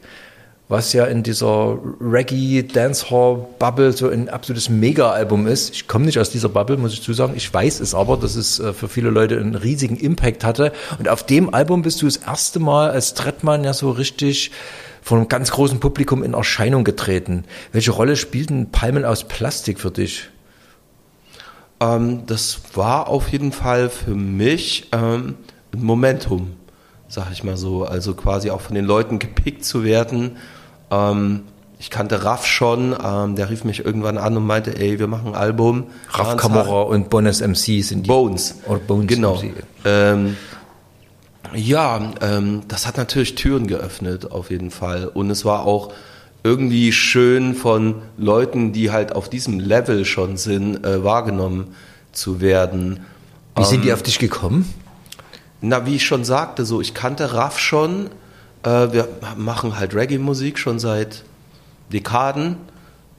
was 0.67 0.93
ja 0.93 1.05
in 1.05 1.23
dieser 1.23 1.79
Reggae 1.99 2.61
Dancehall 2.61 3.43
Bubble 3.57 3.93
so 3.93 4.07
ein 4.07 4.29
absolutes 4.29 4.69
Mega-Album 4.69 5.47
ist. 5.47 5.73
Ich 5.73 5.87
komme 5.87 6.05
nicht 6.05 6.19
aus 6.19 6.29
dieser 6.29 6.49
Bubble, 6.49 6.77
muss 6.77 6.93
ich 6.93 7.01
zusagen. 7.01 7.35
Ich 7.35 7.51
weiß 7.51 7.79
es 7.79 7.95
aber, 7.95 8.15
dass 8.15 8.35
es 8.35 8.59
äh, 8.59 8.71
für 8.71 8.87
viele 8.87 9.09
Leute 9.09 9.39
einen 9.39 9.55
riesigen 9.55 9.97
Impact 9.97 10.43
hatte. 10.43 10.73
Und 10.99 11.09
auf 11.09 11.25
dem 11.25 11.55
Album 11.55 11.81
bist 11.81 12.03
du 12.03 12.05
das 12.05 12.17
erste 12.17 12.59
Mal 12.59 12.91
als 12.91 13.15
Trettmann 13.15 13.63
ja 13.63 13.73
so 13.73 13.89
richtig 13.89 14.51
von 15.01 15.17
einem 15.17 15.27
ganz 15.27 15.49
großen 15.49 15.79
Publikum 15.79 16.21
in 16.21 16.35
Erscheinung 16.35 16.83
getreten. 16.83 17.45
Welche 17.71 17.91
Rolle 17.91 18.15
spielten 18.15 18.69
Palmen 18.69 19.05
aus 19.05 19.27
Plastik 19.27 19.79
für 19.79 19.89
dich? 19.89 20.29
Ähm, 21.83 22.23
das 22.25 22.61
war 22.73 23.07
auf 23.07 23.29
jeden 23.29 23.51
Fall 23.51 23.89
für 23.89 24.15
mich 24.15 24.89
ähm, 24.91 25.35
ein 25.73 25.83
Momentum, 25.83 26.51
sag 27.07 27.31
ich 27.31 27.43
mal 27.43 27.57
so. 27.57 27.83
Also 27.83 28.13
quasi 28.13 28.49
auch 28.51 28.61
von 28.61 28.75
den 28.75 28.85
Leuten 28.85 29.19
gepickt 29.19 29.65
zu 29.65 29.83
werden. 29.83 30.37
Ähm, 30.91 31.41
ich 31.79 31.89
kannte 31.89 32.23
Raff 32.23 32.45
schon, 32.45 32.95
ähm, 33.03 33.35
der 33.35 33.49
rief 33.49 33.65
mich 33.65 33.83
irgendwann 33.83 34.17
an 34.17 34.37
und 34.37 34.45
meinte, 34.45 34.79
ey, 34.79 34.99
wir 34.99 35.07
machen 35.07 35.29
ein 35.29 35.35
Album. 35.35 35.87
Raff 36.11 36.37
Kammerer 36.37 36.87
und 36.87 37.09
Bones 37.09 37.41
MC 37.41 37.83
sind 37.83 38.03
die. 38.03 38.07
Bones. 38.07 38.55
Oder 38.67 38.79
Bones 38.79 39.07
Genau. 39.07 39.41
Ähm, 39.83 40.37
ja, 41.53 42.13
ähm, 42.21 42.61
das 42.69 42.87
hat 42.87 42.97
natürlich 42.97 43.35
Türen 43.35 43.67
geöffnet, 43.67 44.31
auf 44.31 44.49
jeden 44.49 44.71
Fall. 44.71 45.07
Und 45.07 45.29
es 45.29 45.43
war 45.43 45.65
auch 45.65 45.91
irgendwie 46.43 46.91
schön 46.91 47.55
von 47.55 48.01
Leuten, 48.17 48.73
die 48.73 48.91
halt 48.91 49.15
auf 49.15 49.29
diesem 49.29 49.59
Level 49.59 50.05
schon 50.05 50.37
sind, 50.37 50.85
äh, 50.85 51.03
wahrgenommen 51.03 51.67
zu 52.11 52.41
werden. 52.41 53.01
Wie 53.55 53.63
sind 53.63 53.85
die 53.85 53.93
auf 53.93 54.03
dich 54.03 54.19
gekommen? 54.19 54.71
Na, 55.61 55.85
wie 55.85 55.95
ich 55.95 56.05
schon 56.05 56.25
sagte, 56.25 56.65
so 56.65 56.81
ich 56.81 56.93
kannte 56.93 57.33
Raff 57.33 57.59
schon. 57.59 58.09
Äh, 58.63 58.91
wir 58.91 59.07
machen 59.37 59.77
halt 59.77 59.95
Reggae-Musik 59.95 60.59
schon 60.59 60.79
seit 60.79 61.23
Dekaden. 61.93 62.57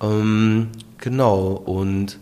Ähm, 0.02 0.68
genau. 0.98 1.52
Und 1.52 2.18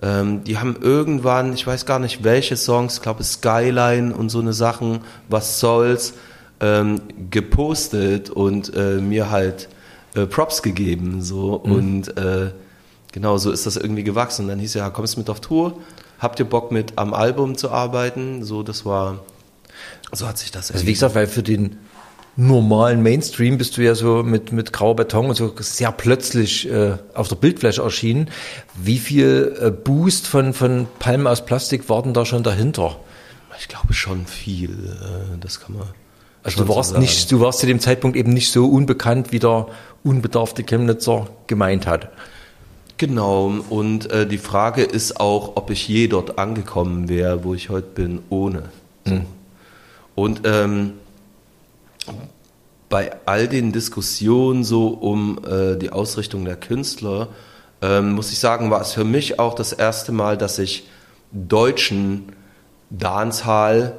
ähm, 0.00 0.44
die 0.44 0.58
haben 0.58 0.76
irgendwann, 0.80 1.52
ich 1.52 1.66
weiß 1.66 1.84
gar 1.84 1.98
nicht 1.98 2.24
welche 2.24 2.56
Songs, 2.56 2.96
ich 2.96 3.02
glaube 3.02 3.24
Skyline 3.24 4.14
und 4.14 4.30
so 4.30 4.40
eine 4.40 4.52
Sachen, 4.52 5.00
was 5.28 5.60
soll's, 5.60 6.14
ähm, 6.60 7.02
gepostet 7.30 8.30
und 8.30 8.74
äh, 8.74 9.00
mir 9.00 9.30
halt 9.30 9.68
äh, 10.16 10.26
Props 10.26 10.62
gegeben. 10.62 11.22
So 11.22 11.54
und 11.54 12.16
äh, 12.16 12.50
genau 13.12 13.38
so 13.38 13.50
ist 13.50 13.66
das 13.66 13.76
irgendwie 13.76 14.04
gewachsen. 14.04 14.42
Und 14.42 14.48
dann 14.48 14.58
hieß 14.58 14.74
ja, 14.74 14.90
kommst 14.90 15.16
du 15.16 15.20
mit 15.20 15.30
auf 15.30 15.40
Tour? 15.40 15.78
Habt 16.18 16.38
ihr 16.38 16.46
Bock 16.46 16.72
mit 16.72 16.94
am 16.96 17.12
Album 17.14 17.56
zu 17.56 17.70
arbeiten? 17.70 18.42
So, 18.42 18.62
das 18.62 18.84
war, 18.86 19.20
so 20.12 20.26
hat 20.26 20.38
sich 20.38 20.50
das 20.50 20.70
Also 20.70 20.86
wie 20.86 20.92
gesagt, 20.92 21.14
weil 21.14 21.26
für 21.26 21.42
den 21.42 21.76
normalen 22.36 23.02
Mainstream 23.02 23.58
bist 23.58 23.76
du 23.76 23.82
ja 23.82 23.94
so 23.94 24.22
mit, 24.22 24.52
mit 24.52 24.72
grauer 24.72 24.96
Beton 24.96 25.26
und 25.26 25.36
so 25.36 25.54
sehr 25.58 25.90
plötzlich 25.92 26.70
äh, 26.70 26.96
auf 27.14 27.28
der 27.28 27.36
Bildfläche 27.36 27.82
erschienen. 27.82 28.28
Wie 28.74 28.98
viel 28.98 29.56
äh, 29.60 29.70
Boost 29.70 30.26
von, 30.26 30.52
von 30.52 30.86
Palmen 30.98 31.26
aus 31.26 31.44
Plastik 31.44 31.88
war 31.88 32.02
denn 32.02 32.14
da 32.14 32.26
schon 32.26 32.42
dahinter? 32.42 32.96
Ich 33.58 33.68
glaube 33.68 33.94
schon 33.94 34.26
viel. 34.26 34.70
äh, 34.70 35.38
Das 35.40 35.60
kann 35.60 35.76
man. 35.76 35.88
Also 36.42 36.62
du 36.62 36.66
so 36.68 36.76
warst 36.76 36.90
sagen. 36.90 37.02
nicht, 37.02 37.32
du 37.32 37.40
warst 37.40 37.58
zu 37.58 37.66
dem 37.66 37.80
Zeitpunkt 37.80 38.16
eben 38.16 38.32
nicht 38.32 38.52
so 38.52 38.68
unbekannt, 38.68 39.32
wie 39.32 39.38
der 39.38 39.66
unbedarfte 40.06 40.62
Chemnitzer 40.62 41.26
gemeint 41.46 41.86
hat. 41.86 42.10
Genau. 42.96 43.52
Und 43.68 44.10
äh, 44.10 44.26
die 44.26 44.38
Frage 44.38 44.82
ist 44.82 45.20
auch, 45.20 45.56
ob 45.56 45.70
ich 45.70 45.86
je 45.86 46.08
dort 46.08 46.38
angekommen 46.38 47.08
wäre, 47.08 47.44
wo 47.44 47.54
ich 47.54 47.68
heute 47.68 47.88
bin, 47.88 48.20
ohne. 48.30 48.70
So. 49.04 49.20
Und 50.14 50.40
ähm, 50.44 50.94
bei 52.88 53.16
all 53.26 53.48
den 53.48 53.72
Diskussionen 53.72 54.64
so 54.64 54.88
um 54.88 55.38
äh, 55.44 55.76
die 55.76 55.90
Ausrichtung 55.90 56.44
der 56.44 56.56
Künstler, 56.56 57.28
ähm, 57.82 58.12
muss 58.12 58.32
ich 58.32 58.38
sagen, 58.38 58.70
war 58.70 58.80
es 58.80 58.92
für 58.92 59.04
mich 59.04 59.38
auch 59.38 59.54
das 59.54 59.72
erste 59.72 60.12
Mal, 60.12 60.38
dass 60.38 60.58
ich 60.58 60.88
deutschen 61.32 62.32
Dancehall, 62.90 63.94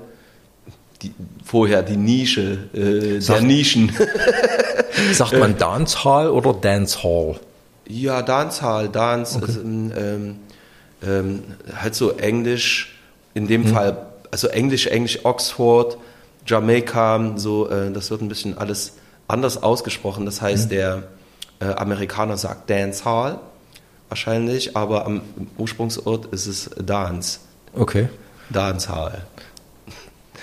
die, 1.01 1.13
vorher 1.47 1.81
die 1.83 1.97
Nische, 1.97 2.57
äh, 2.73 2.99
der 3.13 3.21
Sag- 3.21 3.41
Nischen, 3.43 3.91
Sagt 5.13 5.37
man 5.37 5.57
Dancehall 5.57 6.29
oder 6.29 6.53
Dancehall? 6.53 7.39
Ja, 7.87 8.21
Dancehall, 8.21 8.89
Dance, 8.89 9.39
ist, 9.39 9.57
ähm, 9.57 10.39
ähm, 11.05 11.43
halt 11.75 11.95
so 11.95 12.11
Englisch, 12.17 12.97
in 13.33 13.47
dem 13.47 13.65
Fall, 13.67 14.07
also 14.31 14.47
Englisch, 14.47 14.87
Englisch, 14.87 15.19
Oxford, 15.23 15.97
Jamaika, 16.45 17.33
so, 17.37 17.69
äh, 17.69 17.91
das 17.91 18.09
wird 18.11 18.21
ein 18.21 18.27
bisschen 18.27 18.57
alles 18.57 18.93
anders 19.27 19.61
ausgesprochen. 19.63 20.25
Das 20.25 20.41
heißt, 20.41 20.71
der 20.71 21.03
äh, 21.59 21.65
Amerikaner 21.65 22.35
sagt 22.37 22.69
Dancehall 22.69 23.39
wahrscheinlich, 24.09 24.75
aber 24.75 25.05
am 25.05 25.21
Ursprungsort 25.57 26.25
ist 26.33 26.47
es 26.47 26.69
Dance, 26.83 27.39
Okay, 27.73 28.09
Dancehall. 28.49 29.21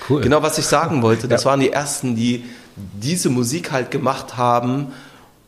Cool. 0.08 0.20
Genau, 0.20 0.42
was 0.42 0.58
ich 0.58 0.66
sagen 0.66 1.02
wollte, 1.02 1.28
das 1.28 1.44
waren 1.44 1.60
die 1.60 1.70
ersten, 1.70 2.16
die 2.16 2.44
diese 2.76 3.30
Musik 3.30 3.72
halt 3.72 3.90
gemacht 3.90 4.36
haben, 4.36 4.88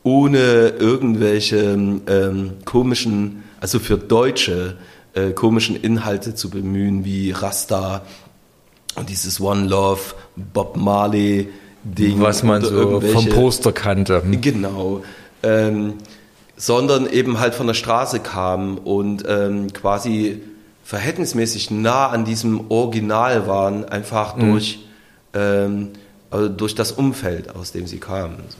ohne 0.03 0.69
irgendwelche 0.69 1.57
ähm, 1.57 2.53
komischen, 2.65 3.43
also 3.59 3.79
für 3.79 3.97
Deutsche, 3.97 4.77
äh, 5.13 5.31
komischen 5.31 5.75
Inhalte 5.75 6.35
zu 6.35 6.49
bemühen, 6.49 7.03
wie 7.03 7.31
Rasta 7.31 8.03
und 8.95 9.09
dieses 9.09 9.41
One 9.41 9.67
Love, 9.67 10.01
Bob 10.35 10.77
Marley 10.77 11.49
Ding. 11.83 12.19
Was 12.19 12.43
man 12.43 12.63
so 12.63 13.01
vom 13.01 13.29
Poster 13.29 13.71
kannte. 13.71 14.21
Hm. 14.23 14.41
Genau. 14.41 15.03
Ähm, 15.43 15.93
sondern 16.55 17.07
eben 17.07 17.39
halt 17.39 17.53
von 17.53 17.67
der 17.67 17.75
Straße 17.75 18.19
kam 18.19 18.77
und 18.77 19.23
ähm, 19.27 19.71
quasi 19.73 20.41
verhältnismäßig 20.87 21.69
nah 21.69 22.07
an 22.07 22.23
diesem 22.23 22.71
Original 22.71 23.45
waren, 23.45 23.83
einfach 23.83 24.37
durch, 24.37 24.79
ähm, 25.33 25.89
also 26.31 26.47
durch 26.47 26.75
das 26.75 26.93
Umfeld, 26.93 27.53
aus 27.53 27.73
dem 27.73 27.87
sie 27.87 27.97
kamen. 27.97 28.37
So. 28.47 28.57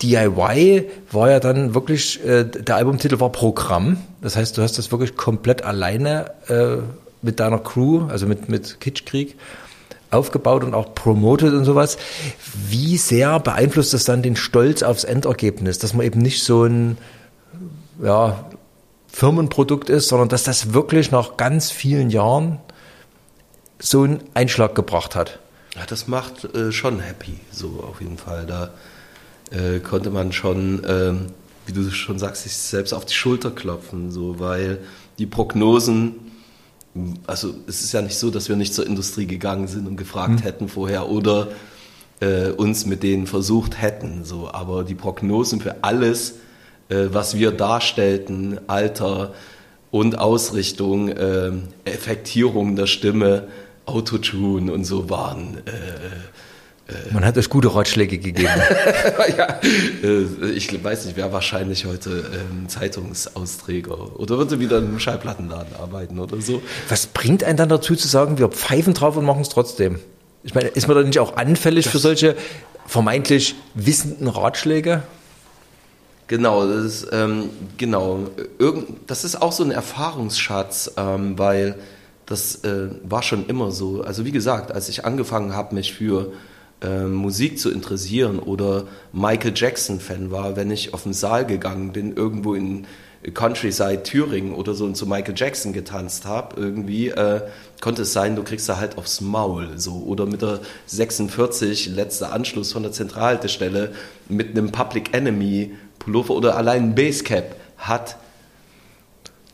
DIY 0.00 0.88
war 1.12 1.30
ja 1.30 1.38
dann 1.38 1.74
wirklich, 1.74 2.24
äh, 2.24 2.44
der 2.44 2.76
Albumtitel 2.76 3.20
war 3.20 3.30
Programm. 3.30 3.98
Das 4.22 4.36
heißt, 4.36 4.56
du 4.56 4.62
hast 4.62 4.78
das 4.78 4.90
wirklich 4.90 5.18
komplett 5.18 5.64
alleine 5.64 6.30
äh, 6.48 6.78
mit 7.20 7.38
deiner 7.38 7.58
Crew, 7.58 8.06
also 8.08 8.26
mit, 8.26 8.48
mit 8.48 8.80
Kitschkrieg, 8.80 9.36
aufgebaut 10.10 10.64
und 10.64 10.72
auch 10.72 10.94
promotet 10.94 11.52
und 11.52 11.66
sowas. 11.66 11.98
Wie 12.70 12.96
sehr 12.96 13.38
beeinflusst 13.38 13.92
das 13.92 14.06
dann 14.06 14.22
den 14.22 14.36
Stolz 14.36 14.82
aufs 14.82 15.04
Endergebnis, 15.04 15.78
dass 15.78 15.92
man 15.92 16.06
eben 16.06 16.22
nicht 16.22 16.42
so 16.42 16.64
ein 16.64 16.96
ja, 18.02 18.49
Firmenprodukt 19.12 19.90
ist, 19.90 20.08
sondern 20.08 20.28
dass 20.28 20.44
das 20.44 20.72
wirklich 20.72 21.10
nach 21.10 21.36
ganz 21.36 21.70
vielen 21.70 22.10
Jahren 22.10 22.58
so 23.78 24.02
einen 24.02 24.22
Einschlag 24.34 24.74
gebracht 24.74 25.14
hat? 25.14 25.40
Ja, 25.74 25.86
das 25.86 26.06
macht 26.06 26.54
äh, 26.54 26.72
schon 26.72 27.00
happy, 27.00 27.34
so 27.52 27.84
auf 27.88 28.00
jeden 28.00 28.18
Fall. 28.18 28.46
Da 28.46 28.70
äh, 29.50 29.80
konnte 29.80 30.10
man 30.10 30.32
schon, 30.32 30.82
ähm, 30.86 31.26
wie 31.66 31.72
du 31.72 31.90
schon 31.90 32.18
sagst, 32.18 32.44
sich 32.44 32.56
selbst 32.56 32.92
auf 32.92 33.04
die 33.04 33.14
Schulter 33.14 33.50
klopfen, 33.50 34.10
so, 34.10 34.38
weil 34.38 34.78
die 35.18 35.26
Prognosen, 35.26 36.14
also 37.26 37.54
es 37.66 37.82
ist 37.82 37.92
ja 37.92 38.02
nicht 38.02 38.18
so, 38.18 38.30
dass 38.30 38.48
wir 38.48 38.56
nicht 38.56 38.74
zur 38.74 38.86
Industrie 38.86 39.26
gegangen 39.26 39.68
sind 39.68 39.86
und 39.86 39.96
gefragt 39.96 40.40
mhm. 40.40 40.42
hätten 40.42 40.68
vorher 40.68 41.08
oder 41.08 41.48
äh, 42.20 42.50
uns 42.50 42.86
mit 42.86 43.02
denen 43.02 43.26
versucht 43.26 43.80
hätten, 43.80 44.24
so, 44.24 44.50
aber 44.50 44.84
die 44.84 44.94
Prognosen 44.94 45.60
für 45.60 45.82
alles, 45.82 46.30
äh, 46.30 46.34
was 46.90 47.36
wir 47.36 47.52
darstellten, 47.52 48.58
Alter 48.66 49.32
und 49.90 50.18
Ausrichtung, 50.18 51.08
äh, 51.08 51.50
Effektierung 51.84 52.76
der 52.76 52.86
Stimme, 52.86 53.48
Autotune 53.86 54.72
und 54.72 54.84
so 54.84 55.10
waren. 55.10 55.58
Äh, 55.66 56.92
äh 56.92 57.12
Man 57.12 57.24
hat 57.24 57.36
euch 57.36 57.48
gute 57.48 57.74
Ratschläge 57.74 58.18
gegeben. 58.18 58.48
ja, 59.36 59.58
äh, 60.02 60.50
ich 60.52 60.82
weiß 60.82 61.06
nicht, 61.06 61.16
wer 61.16 61.32
wahrscheinlich 61.32 61.86
heute 61.86 62.10
ähm, 62.10 62.68
Zeitungsausträger 62.68 64.18
oder 64.18 64.38
würde 64.38 64.60
wieder 64.60 64.78
im 64.78 65.00
Schallplattenladen 65.00 65.74
arbeiten 65.74 66.18
oder 66.20 66.40
so. 66.40 66.62
Was 66.88 67.06
bringt 67.06 67.42
einen 67.42 67.56
dann 67.56 67.68
dazu 67.68 67.96
zu 67.96 68.06
sagen, 68.06 68.38
wir 68.38 68.48
pfeifen 68.48 68.94
drauf 68.94 69.16
und 69.16 69.24
machen 69.24 69.42
es 69.42 69.48
trotzdem? 69.48 69.98
Ich 70.44 70.54
meine, 70.54 70.68
ist 70.68 70.86
man 70.86 70.96
da 70.96 71.02
nicht 71.02 71.18
auch 71.18 71.36
anfällig 71.36 71.84
das 71.86 71.92
für 71.92 71.98
solche 71.98 72.36
vermeintlich 72.86 73.56
wissenden 73.74 74.28
Ratschläge? 74.28 75.02
Genau, 76.30 76.64
das 76.64 76.84
ist, 76.84 77.08
ähm, 77.10 77.50
genau. 77.76 78.20
Irgend, 78.56 78.86
das 79.08 79.24
ist 79.24 79.42
auch 79.42 79.50
so 79.50 79.64
ein 79.64 79.72
Erfahrungsschatz, 79.72 80.92
ähm, 80.96 81.36
weil 81.40 81.74
das 82.24 82.62
äh, 82.62 82.86
war 83.02 83.24
schon 83.24 83.48
immer 83.48 83.72
so. 83.72 84.02
Also 84.02 84.24
wie 84.24 84.30
gesagt, 84.30 84.70
als 84.70 84.88
ich 84.88 85.04
angefangen 85.04 85.56
habe, 85.56 85.74
mich 85.74 85.92
für 85.92 86.30
äh, 86.82 87.02
Musik 87.02 87.58
zu 87.58 87.72
interessieren 87.72 88.38
oder 88.38 88.84
Michael 89.12 89.54
Jackson-Fan 89.56 90.30
war, 90.30 90.54
wenn 90.54 90.70
ich 90.70 90.94
auf 90.94 91.02
den 91.02 91.14
Saal 91.14 91.46
gegangen 91.46 91.90
bin, 91.90 92.14
irgendwo 92.14 92.54
in 92.54 92.86
Countryside 93.34 94.04
Thüringen 94.04 94.54
oder 94.54 94.74
so 94.74 94.84
und 94.84 94.96
zu 94.96 95.06
Michael 95.06 95.34
Jackson 95.36 95.72
getanzt 95.72 96.26
habe, 96.26 96.60
irgendwie 96.60 97.08
äh, 97.08 97.40
konnte 97.80 98.02
es 98.02 98.12
sein, 98.12 98.36
du 98.36 98.44
kriegst 98.44 98.68
da 98.68 98.76
halt 98.76 98.98
aufs 98.98 99.20
Maul 99.20 99.78
so 99.78 100.04
oder 100.06 100.26
mit 100.26 100.42
der 100.42 100.60
46 100.86 101.88
letzter 101.88 102.32
Anschluss 102.32 102.72
von 102.72 102.84
der 102.84 102.92
Zentralhaltestelle 102.92 103.90
mit 104.28 104.50
einem 104.50 104.70
Public 104.70 105.12
Enemy 105.12 105.72
Pullover 106.00 106.34
oder 106.34 106.56
allein 106.56 106.82
ein 106.82 106.94
Basecap 106.96 107.54
hat 107.78 108.16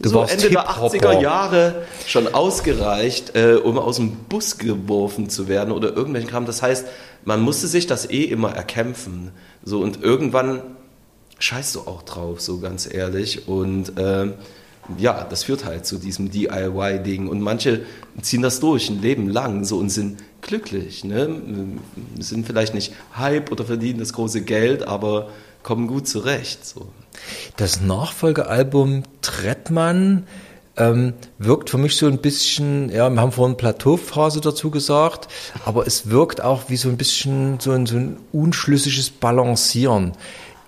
so 0.01 0.23
Ende 0.23 0.51
der 0.51 0.69
80er 0.69 1.21
Jahre 1.21 1.87
schon 2.07 2.33
ausgereicht, 2.33 3.35
äh, 3.35 3.55
um 3.55 3.79
aus 3.79 3.97
dem 3.97 4.13
Bus 4.29 4.59
geworfen 4.59 5.31
zu 5.31 5.49
werden 5.49 5.73
oder 5.73 5.95
irgendwelchen 5.95 6.31
Kram. 6.31 6.47
Das 6.47 6.63
heißt, 6.63 6.87
man 7.25 7.41
musste 7.41 7.67
sich 7.67 7.87
das 7.87 8.11
eh 8.11 8.25
immer 8.25 8.53
erkämpfen. 8.53 9.33
So 9.65 9.81
und 9.81 10.03
irgendwann 10.03 10.63
scheißt 11.39 11.75
du 11.75 11.81
auch 11.81 12.03
drauf, 12.03 12.41
so 12.41 12.61
ganz 12.61 12.93
ehrlich. 12.93 13.49
Und 13.49 13.99
äh, 13.99 14.33
ja, 14.99 15.27
das 15.29 15.45
führt 15.45 15.65
halt 15.65 15.87
zu 15.87 15.99
diesem 15.99 16.31
DIY-Ding. 16.31 17.29
Und 17.29 17.41
manche 17.41 17.83
ziehen 18.21 18.43
das 18.43 18.61
durch 18.61 18.89
ein 18.91 19.01
Leben 19.01 19.29
lang 19.29 19.65
so 19.65 19.79
und 19.79 19.91
sind 19.91 20.19
glücklich. 20.43 21.05
Ne? 21.05 21.41
Sind 22.19 22.47
vielleicht 22.47 22.75
nicht 22.75 22.93
Hype 23.17 23.51
oder 23.51 23.65
verdienen 23.65 23.99
das 23.99 24.13
große 24.13 24.43
Geld, 24.43 24.87
aber 24.87 25.31
kommen 25.67 25.89
gut 25.89 26.07
zurecht. 26.07 26.65
So. 26.65 26.87
Das 27.57 27.81
Nachfolgealbum 27.81 29.03
Trettmann 29.21 30.29
ähm, 30.77 31.15
wirkt 31.39 31.71
für 31.71 31.79
mich 31.79 31.97
so 31.97 32.07
ein 32.07 32.19
bisschen, 32.19 32.89
ja, 32.89 33.11
wir 33.11 33.21
haben 33.21 33.33
vorhin 33.33 33.57
Plateauphase 33.57 34.41
dazu 34.41 34.71
gesagt, 34.71 35.27
aber 35.65 35.85
es 35.85 36.09
wirkt 36.09 36.41
auch 36.41 36.69
wie 36.69 36.77
so 36.77 36.89
ein 36.89 36.97
bisschen 36.97 37.59
so 37.59 37.73
ein, 37.73 37.87
so 37.87 37.97
ein 37.97 38.19
unschlüssiges 38.33 39.11
Balancieren. 39.11 40.13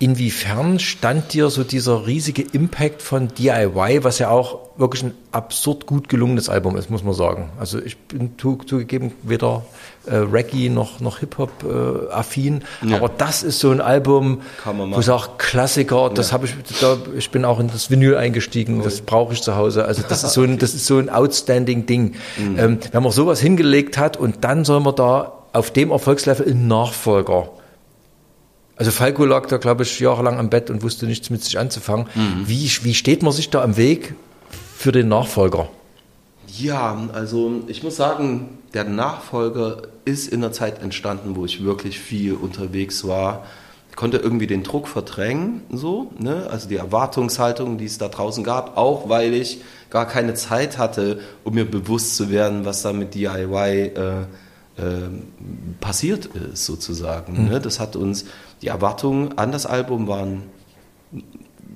Inwiefern 0.01 0.79
stand 0.79 1.33
dir 1.33 1.49
so 1.49 1.65
dieser 1.65 2.07
riesige 2.07 2.41
Impact 2.41 3.01
von 3.01 3.27
DIY, 3.27 4.05
was 4.05 4.17
ja 4.19 4.29
auch 4.29 4.59
wirklich 4.77 5.03
ein 5.03 5.13
absurd 5.33 5.87
gut 5.87 6.07
gelungenes 6.07 6.47
Album 6.47 6.77
ist, 6.77 6.89
muss 6.89 7.03
man 7.03 7.13
sagen. 7.13 7.49
Also 7.59 7.79
ich 7.81 7.97
bin 7.97 8.31
zugegeben 8.37 9.11
weder 9.23 9.65
äh, 10.05 10.15
Reggae 10.15 10.69
noch, 10.69 11.01
noch 11.01 11.19
Hip-Hop 11.19 11.51
äh, 11.65 12.13
affin, 12.13 12.63
ja. 12.81 12.95
aber 12.95 13.09
das 13.09 13.43
ist 13.43 13.59
so 13.59 13.71
ein 13.71 13.81
Album, 13.81 14.39
wo 14.63 14.99
ich 15.01 15.05
sage, 15.05 15.31
Klassiker, 15.37 16.09
das 16.09 16.29
ja. 16.29 16.33
habe 16.35 16.45
ich, 16.45 16.53
da, 16.79 16.97
ich 17.17 17.29
bin 17.29 17.43
auch 17.43 17.59
in 17.59 17.67
das 17.67 17.91
Vinyl 17.91 18.15
eingestiegen, 18.15 18.79
oh. 18.79 18.83
das 18.85 19.01
brauche 19.01 19.33
ich 19.33 19.41
zu 19.41 19.57
Hause. 19.57 19.83
Also 19.83 20.01
das 20.07 20.23
ist 20.23 20.31
so 20.31 20.43
ein, 20.43 20.59
das 20.59 20.75
ist 20.75 20.85
so 20.85 20.97
ein 20.97 21.09
outstanding 21.09 21.85
Ding. 21.85 22.15
Mhm. 22.37 22.57
Ähm, 22.57 22.79
wenn 22.93 23.03
man 23.03 23.11
sowas 23.11 23.41
hingelegt 23.41 23.97
hat 23.97 24.15
und 24.15 24.45
dann 24.45 24.63
soll 24.63 24.79
man 24.79 24.95
da 24.95 25.33
auf 25.51 25.71
dem 25.71 25.91
Erfolgslevel 25.91 26.47
einen 26.47 26.69
Nachfolger 26.69 27.49
also 28.79 28.91
Falco 28.91 29.25
lag 29.25 29.45
da, 29.47 29.57
glaube 29.57 29.83
ich, 29.83 29.99
jahrelang 29.99 30.39
am 30.39 30.49
Bett 30.49 30.69
und 30.69 30.81
wusste 30.83 31.05
nichts 31.05 31.29
mit 31.29 31.43
sich 31.43 31.59
anzufangen. 31.59 32.07
Mhm. 32.15 32.47
Wie, 32.47 32.71
wie 32.83 32.93
steht 32.93 33.23
man 33.23 33.33
sich 33.33 33.49
da 33.49 33.61
am 33.61 33.75
Weg 33.75 34.15
für 34.73 34.93
den 34.93 35.09
Nachfolger? 35.09 35.67
Ja, 36.47 36.97
also 37.11 37.61
ich 37.67 37.83
muss 37.83 37.97
sagen, 37.97 38.57
der 38.73 38.85
Nachfolger 38.85 39.81
ist 40.05 40.29
in 40.29 40.39
der 40.39 40.53
Zeit 40.53 40.81
entstanden, 40.81 41.35
wo 41.35 41.43
ich 41.43 41.61
wirklich 41.61 41.99
viel 41.99 42.33
unterwegs 42.33 43.05
war. 43.05 43.45
Ich 43.89 43.97
konnte 43.97 44.15
irgendwie 44.15 44.47
den 44.47 44.63
Druck 44.63 44.87
verdrängen, 44.87 45.61
so, 45.73 46.13
ne? 46.17 46.47
also 46.49 46.69
die 46.69 46.77
Erwartungshaltung, 46.77 47.77
die 47.77 47.85
es 47.85 47.97
da 47.97 48.07
draußen 48.07 48.45
gab, 48.45 48.77
auch 48.77 49.09
weil 49.09 49.33
ich 49.33 49.59
gar 49.89 50.07
keine 50.07 50.35
Zeit 50.35 50.77
hatte, 50.77 51.19
um 51.43 51.55
mir 51.55 51.69
bewusst 51.69 52.15
zu 52.15 52.31
werden, 52.31 52.63
was 52.63 52.81
da 52.81 52.93
mit 52.93 53.13
DIY 53.13 53.91
äh, 53.95 54.21
äh, 54.79 55.09
passiert 55.81 56.27
ist, 56.27 56.65
sozusagen. 56.65 57.43
Mhm. 57.43 57.49
Ne? 57.49 57.59
Das 57.59 57.81
hat 57.81 57.97
uns, 57.97 58.25
die 58.61 58.67
Erwartungen 58.67 59.37
an 59.37 59.51
das 59.51 59.65
Album 59.65 60.07
waren 60.07 60.43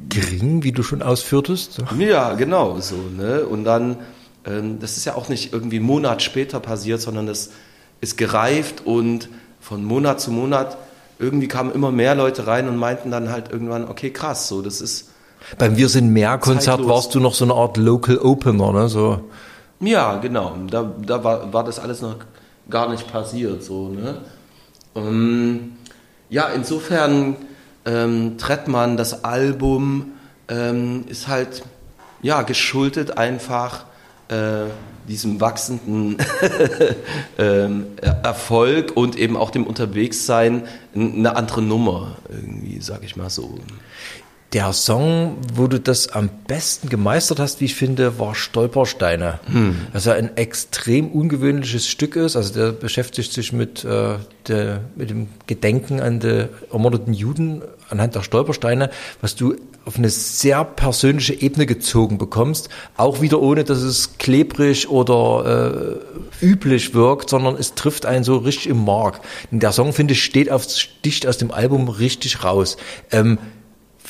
gering, 0.10 0.64
wie 0.64 0.72
du 0.72 0.84
schon 0.84 1.02
ausführtest. 1.02 1.84
Ja, 1.98 2.34
genau 2.34 2.80
so. 2.80 2.96
Ne? 2.96 3.46
Und 3.46 3.64
dann, 3.64 3.98
ähm, 4.46 4.80
das 4.80 4.98
ist 4.98 5.06
ja 5.06 5.16
auch 5.16 5.30
nicht 5.30 5.54
irgendwie 5.54 5.78
einen 5.78 5.86
Monat 5.86 6.22
später 6.22 6.60
passiert, 6.60 7.02
sondern 7.02 7.28
das 7.28 7.52
ist 8.02 8.18
gereift 8.18 8.86
und 8.86 9.30
von 9.60 9.84
Monat 9.84 10.20
zu 10.20 10.32
Monat 10.32 10.78
irgendwie 11.20 11.48
kamen 11.48 11.72
immer 11.72 11.92
mehr 11.92 12.16
Leute 12.16 12.48
rein 12.48 12.68
und 12.68 12.76
meinten 12.78 13.12
dann 13.12 13.30
halt 13.30 13.52
irgendwann, 13.52 13.88
okay, 13.88 14.10
krass, 14.10 14.48
so 14.48 14.62
das 14.62 14.82
ist. 14.82 15.10
Beim 15.58 15.78
Wir 15.78 15.90
sind 15.90 16.10
mehr 16.10 16.38
Konzert 16.38 16.78
zeitlos. 16.78 16.90
warst 16.90 17.16
du 17.16 17.20
noch 17.20 17.34
so 17.34 17.46
eine 17.46 17.54
Art 17.54 17.78
Local 17.78 18.18
Opener, 18.18 18.74
ne? 18.74 18.90
So. 18.90 19.22
Ja, 19.80 20.18
genau. 20.18 20.56
Da, 20.70 20.92
da 21.06 21.24
war, 21.24 21.54
war 21.54 21.64
das 21.64 21.80
alles 21.80 22.02
noch 22.02 22.16
gar 22.70 22.90
nicht 22.90 23.12
passiert. 23.12 23.64
So, 23.64 23.90
ne? 23.90 24.18
Ähm, 24.96 25.74
ja, 26.34 26.48
insofern 26.48 27.36
ähm, 27.86 28.40
Trettmann, 28.40 28.98
das 28.98 29.24
Album 29.24 30.14
ähm, 30.48 31.06
ist 31.08 31.28
halt 31.28 31.62
ja, 32.24 32.42
geschuldet 32.42 33.20
einfach 33.20 33.86
äh, 34.30 34.64
diesem 35.08 35.40
wachsenden 35.40 36.18
ähm, 37.38 37.86
Erfolg 38.02 38.98
und 38.98 39.16
eben 39.16 39.38
auch 39.38 39.52
dem 39.52 39.68
Unterwegssein 39.68 40.64
eine 40.96 41.36
andere 41.36 41.62
Nummer, 41.62 42.16
irgendwie, 42.30 42.80
sag 42.82 43.04
ich 43.04 43.16
mal 43.16 43.30
so. 43.30 43.60
Der 44.54 44.72
Song, 44.72 45.38
wo 45.56 45.66
du 45.66 45.80
das 45.80 46.10
am 46.10 46.30
besten 46.48 46.88
gemeistert 46.88 47.40
hast, 47.40 47.60
wie 47.60 47.66
ich 47.66 47.74
finde, 47.74 48.20
war 48.20 48.36
Stolpersteine. 48.36 49.40
Hm. 49.52 49.76
Ja 50.00 50.14
ein 50.14 50.38
extrem 50.38 51.10
ungewöhnliches 51.10 51.88
Stück 51.88 52.16
ist. 52.16 52.36
Also 52.36 52.54
der 52.54 52.72
beschäftigt 52.72 53.34
sich 53.34 53.52
mit, 53.52 53.84
äh, 53.84 54.18
der, 54.48 54.82
mit 54.96 55.10
dem 55.10 55.30
Gedenken 55.48 56.00
an 56.00 56.20
die 56.20 56.50
ermordeten 56.72 57.14
Juden 57.14 57.64
anhand 57.90 58.14
der 58.14 58.22
Stolpersteine, 58.22 58.92
was 59.22 59.36
du 59.36 59.56
auf 59.86 59.98
eine 59.98 60.10
sehr 60.10 60.64
persönliche 60.64 61.34
Ebene 61.34 61.66
gezogen 61.66 62.20
bekommst. 62.20 62.70
Auch 62.96 63.22
wieder 63.22 63.42
ohne, 63.42 63.64
dass 63.64 63.80
es 63.80 64.20
klebrig 64.20 64.88
oder 64.88 66.00
äh, 66.42 66.46
üblich 66.46 66.94
wirkt, 66.94 67.32
sondern 67.32 67.56
es 67.56 67.74
trifft 67.74 68.06
einen 68.06 68.24
so 68.24 68.38
richtig 68.38 68.68
im 68.68 68.86
Mark. 68.86 69.22
Der 69.50 69.72
Song, 69.72 69.94
finde 69.94 70.14
ich, 70.14 70.24
steht 70.24 70.52
auf, 70.52 70.64
sticht 70.70 71.26
aus 71.26 71.40
dem 71.40 71.50
Album 71.50 71.90
richtig 71.90 72.44
raus. 72.44 72.78
Ähm, 73.12 73.40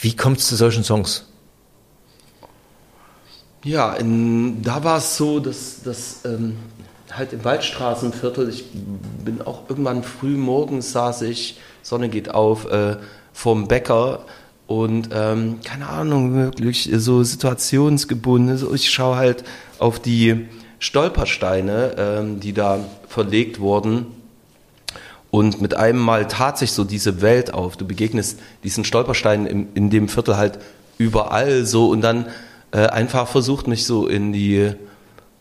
wie 0.02 0.16
kommt 0.16 0.40
es 0.40 0.48
zu 0.48 0.56
solchen 0.56 0.84
Songs? 0.84 1.26
Ja, 3.64 3.94
in, 3.94 4.62
da 4.62 4.84
war 4.84 4.98
es 4.98 5.16
so, 5.16 5.40
dass, 5.40 5.84
dass 5.84 6.26
ähm, 6.26 6.58
halt 7.12 7.34
im 7.34 7.44
Waldstraßenviertel, 7.44 8.50
ich 8.50 8.66
bin 9.24 9.42
auch 9.42 9.70
irgendwann 9.70 10.04
früh 10.04 10.36
morgens 10.36 10.92
saß 10.92 11.22
ich, 11.24 11.60
Sonne 11.82 12.10
geht 12.10 12.30
auf, 12.30 12.66
äh, 12.66 12.98
vorm 13.32 13.68
Bäcker 13.68 14.26
und 14.68 15.10
ähm, 15.14 15.60
keine 15.64 15.88
Ahnung, 15.88 16.36
wirklich 16.36 16.90
so 16.94 17.24
situationsgebunden. 17.24 18.52
Also 18.52 18.74
ich 18.74 18.92
schaue 18.92 19.16
halt 19.18 19.44
auf 19.80 20.00
die 20.00 20.48
Stolpersteine, 20.80 21.96
ähm, 21.98 22.40
die 22.40 22.54
da 22.54 22.80
verlegt 23.08 23.60
wurden. 23.60 24.08
Und 25.34 25.62
mit 25.64 25.74
einem 25.76 25.98
Mal 25.98 26.28
tat 26.28 26.60
sich 26.60 26.74
so 26.74 26.84
diese 26.84 27.24
Welt 27.24 27.56
auf. 27.56 27.76
Du 27.76 27.88
begegnest 27.88 28.38
diesen 28.64 28.86
Stolpersteinen 28.86 29.48
in, 29.48 29.68
in 29.74 29.90
dem 29.90 30.08
Viertel 30.08 30.38
halt 30.38 30.60
überall 31.00 31.66
so 31.66 31.90
und 31.90 32.02
dann 32.02 32.28
äh, 32.72 32.86
einfach 32.86 33.28
versucht 33.28 33.68
mich 33.68 33.88
so 33.88 34.06
in 34.06 34.32
die 34.32 34.74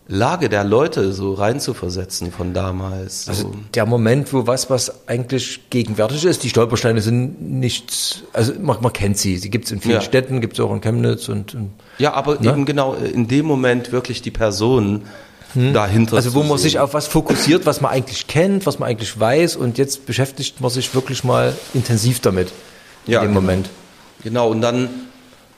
Lage 0.08 0.48
der 0.48 0.64
Leute 0.64 1.12
so 1.12 1.34
reinzuversetzen 1.34 2.32
von 2.32 2.54
damals. 2.54 3.26
So. 3.26 3.30
Also 3.32 3.52
der 3.74 3.84
Moment, 3.84 4.32
wo 4.32 4.46
was, 4.46 4.70
was 4.70 5.06
eigentlich 5.08 5.68
gegenwärtig 5.68 6.24
ist, 6.24 6.42
die 6.42 6.48
Stolpersteine 6.48 7.02
sind 7.02 7.42
nichts, 7.60 8.22
also 8.32 8.54
man, 8.62 8.78
man 8.80 8.94
kennt 8.94 9.18
sie, 9.18 9.36
sie 9.36 9.50
gibt 9.50 9.66
es 9.66 9.72
in 9.72 9.82
vielen 9.82 9.96
Ja. 9.96 10.00
Städten, 10.00 10.40
gibt 10.40 10.54
es 10.54 10.60
auch 10.60 10.72
in 10.72 10.80
Chemnitz 10.80 11.28
und, 11.28 11.54
und 11.54 11.70
ja, 11.98 12.14
aber 12.14 12.40
Ne? 12.40 12.48
eben 12.48 12.64
genau 12.64 12.94
in 12.94 13.28
dem 13.28 13.44
Moment 13.44 13.92
wirklich 13.92 14.22
die 14.22 14.30
Person 15.52 15.72
dahinter. 15.74 16.16
also 16.16 16.34
wo 16.34 16.42
man 16.42 16.58
sehen. 16.58 16.70
sich 16.70 16.78
auf 16.78 16.94
was 16.94 17.06
fokussiert, 17.06 17.66
was 17.66 17.80
man 17.80 17.90
eigentlich 17.90 18.26
kennt, 18.26 18.66
was 18.66 18.78
man 18.78 18.88
eigentlich 18.88 19.18
weiß 19.18 19.56
und 19.56 19.78
jetzt 19.78 20.06
beschäftigt 20.06 20.60
man 20.60 20.70
sich 20.70 20.94
wirklich 20.94 21.24
mal 21.24 21.54
intensiv 21.74 22.20
damit 22.20 22.52
in 23.06 23.12
Ja, 23.14 23.20
dem 23.20 23.28
genau. 23.28 23.40
Moment. 23.40 23.70
Genau, 24.22 24.48
und 24.50 24.60
dann 24.60 24.88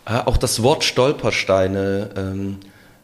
äh, 0.06 0.18
auch 0.24 0.36
das 0.36 0.62
Wort 0.62 0.84
Stolpersteine 0.84 2.10
ähm, 2.16 2.56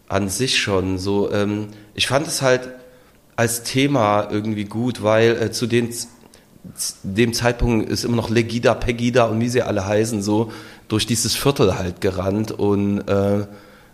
an 0.08 0.28
sich 0.28 0.58
schon 0.58 0.98
so. 0.98 1.30
Ähm, 1.32 1.68
ich 1.94 2.06
fand 2.06 2.26
es 2.26 2.42
halt 2.42 2.68
als 3.36 3.62
Thema 3.62 4.28
irgendwie 4.30 4.64
gut, 4.64 5.02
weil 5.02 5.30
äh, 5.40 5.50
zu 5.50 5.66
den, 5.66 5.94
dem 7.02 7.32
Zeitpunkt 7.32 7.88
ist 7.88 8.04
immer 8.04 8.16
noch 8.16 8.28
Legida, 8.30 8.74
Pegida 8.74 9.24
und 9.26 9.40
wie 9.40 9.48
sie 9.48 9.62
alle 9.62 9.86
heißen, 9.86 10.22
so 10.22 10.52
durch 10.88 11.06
dieses 11.06 11.36
Viertel 11.36 11.78
halt 11.78 12.00
gerannt 12.00 12.52
und 12.52 13.00
äh, 13.08 13.46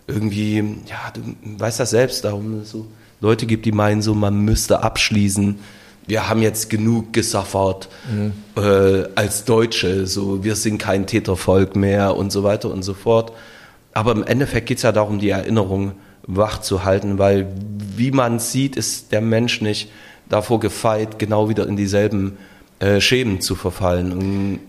irgendwie, 0.07 0.57
ja, 0.87 1.11
du 1.13 1.21
weißt 1.59 1.79
das 1.79 1.91
selbst, 1.91 2.23
darum 2.23 2.61
es 2.61 2.71
so 2.71 2.87
Leute 3.19 3.45
gibt, 3.45 3.65
die 3.65 3.71
meinen 3.71 4.01
so, 4.01 4.13
man 4.13 4.39
müsste 4.39 4.81
abschließen. 4.83 5.59
Wir 6.05 6.29
haben 6.29 6.41
jetzt 6.41 6.69
genug 6.69 7.11
gesuffert 7.11 7.89
äh, 8.55 9.03
als 9.15 9.43
Deutsche, 9.43 10.07
so 10.07 10.43
wir 10.43 10.55
sind 10.55 10.77
kein 10.77 11.05
Tätervolk 11.05 11.75
mehr 11.75 12.15
und 12.15 12.31
so 12.31 12.43
weiter 12.43 12.71
und 12.71 12.83
so 12.83 12.93
fort. 12.93 13.33
Aber 13.93 14.13
im 14.13 14.23
Endeffekt 14.23 14.67
geht 14.67 14.77
es 14.77 14.83
ja 14.83 14.93
darum, 14.93 15.19
die 15.19 15.29
Erinnerung 15.29 15.93
wach 16.25 16.61
zu 16.61 16.85
halten, 16.85 17.17
weil 17.17 17.47
wie 17.95 18.11
man 18.11 18.39
sieht, 18.39 18.75
ist 18.75 19.11
der 19.11 19.21
Mensch 19.21 19.59
nicht 19.61 19.89
davor 20.29 20.59
gefeit, 20.59 21.19
genau 21.19 21.49
wieder 21.49 21.67
in 21.67 21.75
dieselben 21.75 22.37
äh, 22.79 23.01
Schemen 23.01 23.41
zu 23.41 23.55
verfallen. 23.55 24.11
Und 24.13 24.59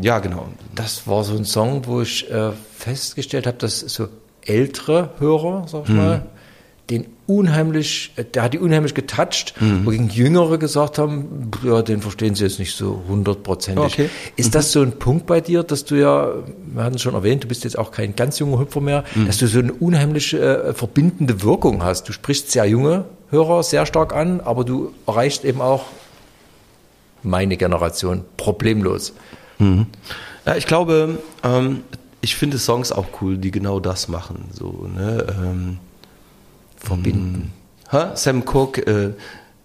ja, 0.00 0.18
genau. 0.18 0.48
Das 0.74 1.06
war 1.06 1.22
so 1.24 1.36
ein 1.36 1.44
Song, 1.44 1.86
wo 1.86 2.00
ich 2.02 2.30
äh, 2.30 2.50
festgestellt 2.76 3.46
habe, 3.46 3.58
dass 3.58 3.80
so 3.80 4.08
ältere 4.46 5.10
Hörer, 5.18 5.66
sag 5.68 5.84
ich 5.84 5.94
mal, 5.94 6.26
den 6.90 7.06
unheimlich, 7.26 8.12
äh, 8.16 8.24
der 8.24 8.42
hat 8.42 8.54
die 8.54 8.58
unheimlich 8.58 8.94
getoucht, 8.94 9.54
wogegen 9.84 10.08
Jüngere 10.10 10.58
gesagt 10.58 10.98
haben, 10.98 11.50
ja, 11.62 11.80
den 11.80 12.02
verstehen 12.02 12.34
sie 12.34 12.44
jetzt 12.44 12.58
nicht 12.58 12.76
so 12.76 13.02
hundertprozentig. 13.08 13.84
Okay. 13.84 14.10
Ist 14.36 14.54
das 14.54 14.72
so 14.72 14.82
ein 14.82 14.92
Punkt 14.98 15.26
bei 15.26 15.40
dir, 15.40 15.62
dass 15.62 15.84
du 15.84 15.94
ja, 15.94 16.32
wir 16.74 16.84
hatten 16.84 16.96
es 16.96 17.02
schon 17.02 17.14
erwähnt, 17.14 17.44
du 17.44 17.48
bist 17.48 17.64
jetzt 17.64 17.78
auch 17.78 17.92
kein 17.92 18.16
ganz 18.16 18.38
junger 18.38 18.58
Hüpfer 18.58 18.80
mehr, 18.80 19.04
dass 19.26 19.38
du 19.38 19.46
so 19.46 19.60
eine 19.60 19.72
unheimliche 19.72 20.38
äh, 20.38 20.74
verbindende 20.74 21.42
Wirkung 21.42 21.82
hast. 21.82 22.08
Du 22.08 22.12
sprichst 22.12 22.50
sehr 22.50 22.66
junge 22.66 23.04
Hörer 23.30 23.62
sehr 23.62 23.86
stark 23.86 24.14
an, 24.14 24.40
aber 24.40 24.64
du 24.64 24.92
erreichst 25.06 25.44
eben 25.44 25.62
auch 25.62 25.86
meine 27.22 27.56
Generation 27.56 28.24
problemlos. 28.36 29.14
Ja, 30.44 30.56
ich 30.56 30.66
glaube, 30.66 31.18
ähm, 31.44 31.84
ich 32.22 32.36
finde 32.36 32.58
Songs 32.58 32.90
auch 32.92 33.06
cool, 33.20 33.36
die 33.36 33.50
genau 33.50 33.78
das 33.80 34.08
machen. 34.08 34.46
So, 34.52 34.88
ne? 34.94 35.26
ähm, 35.38 35.78
Verbinden. 36.76 37.52
Ha? 37.90 38.16
Sam 38.16 38.44
Cooke, 38.44 38.86
äh, 38.86 39.12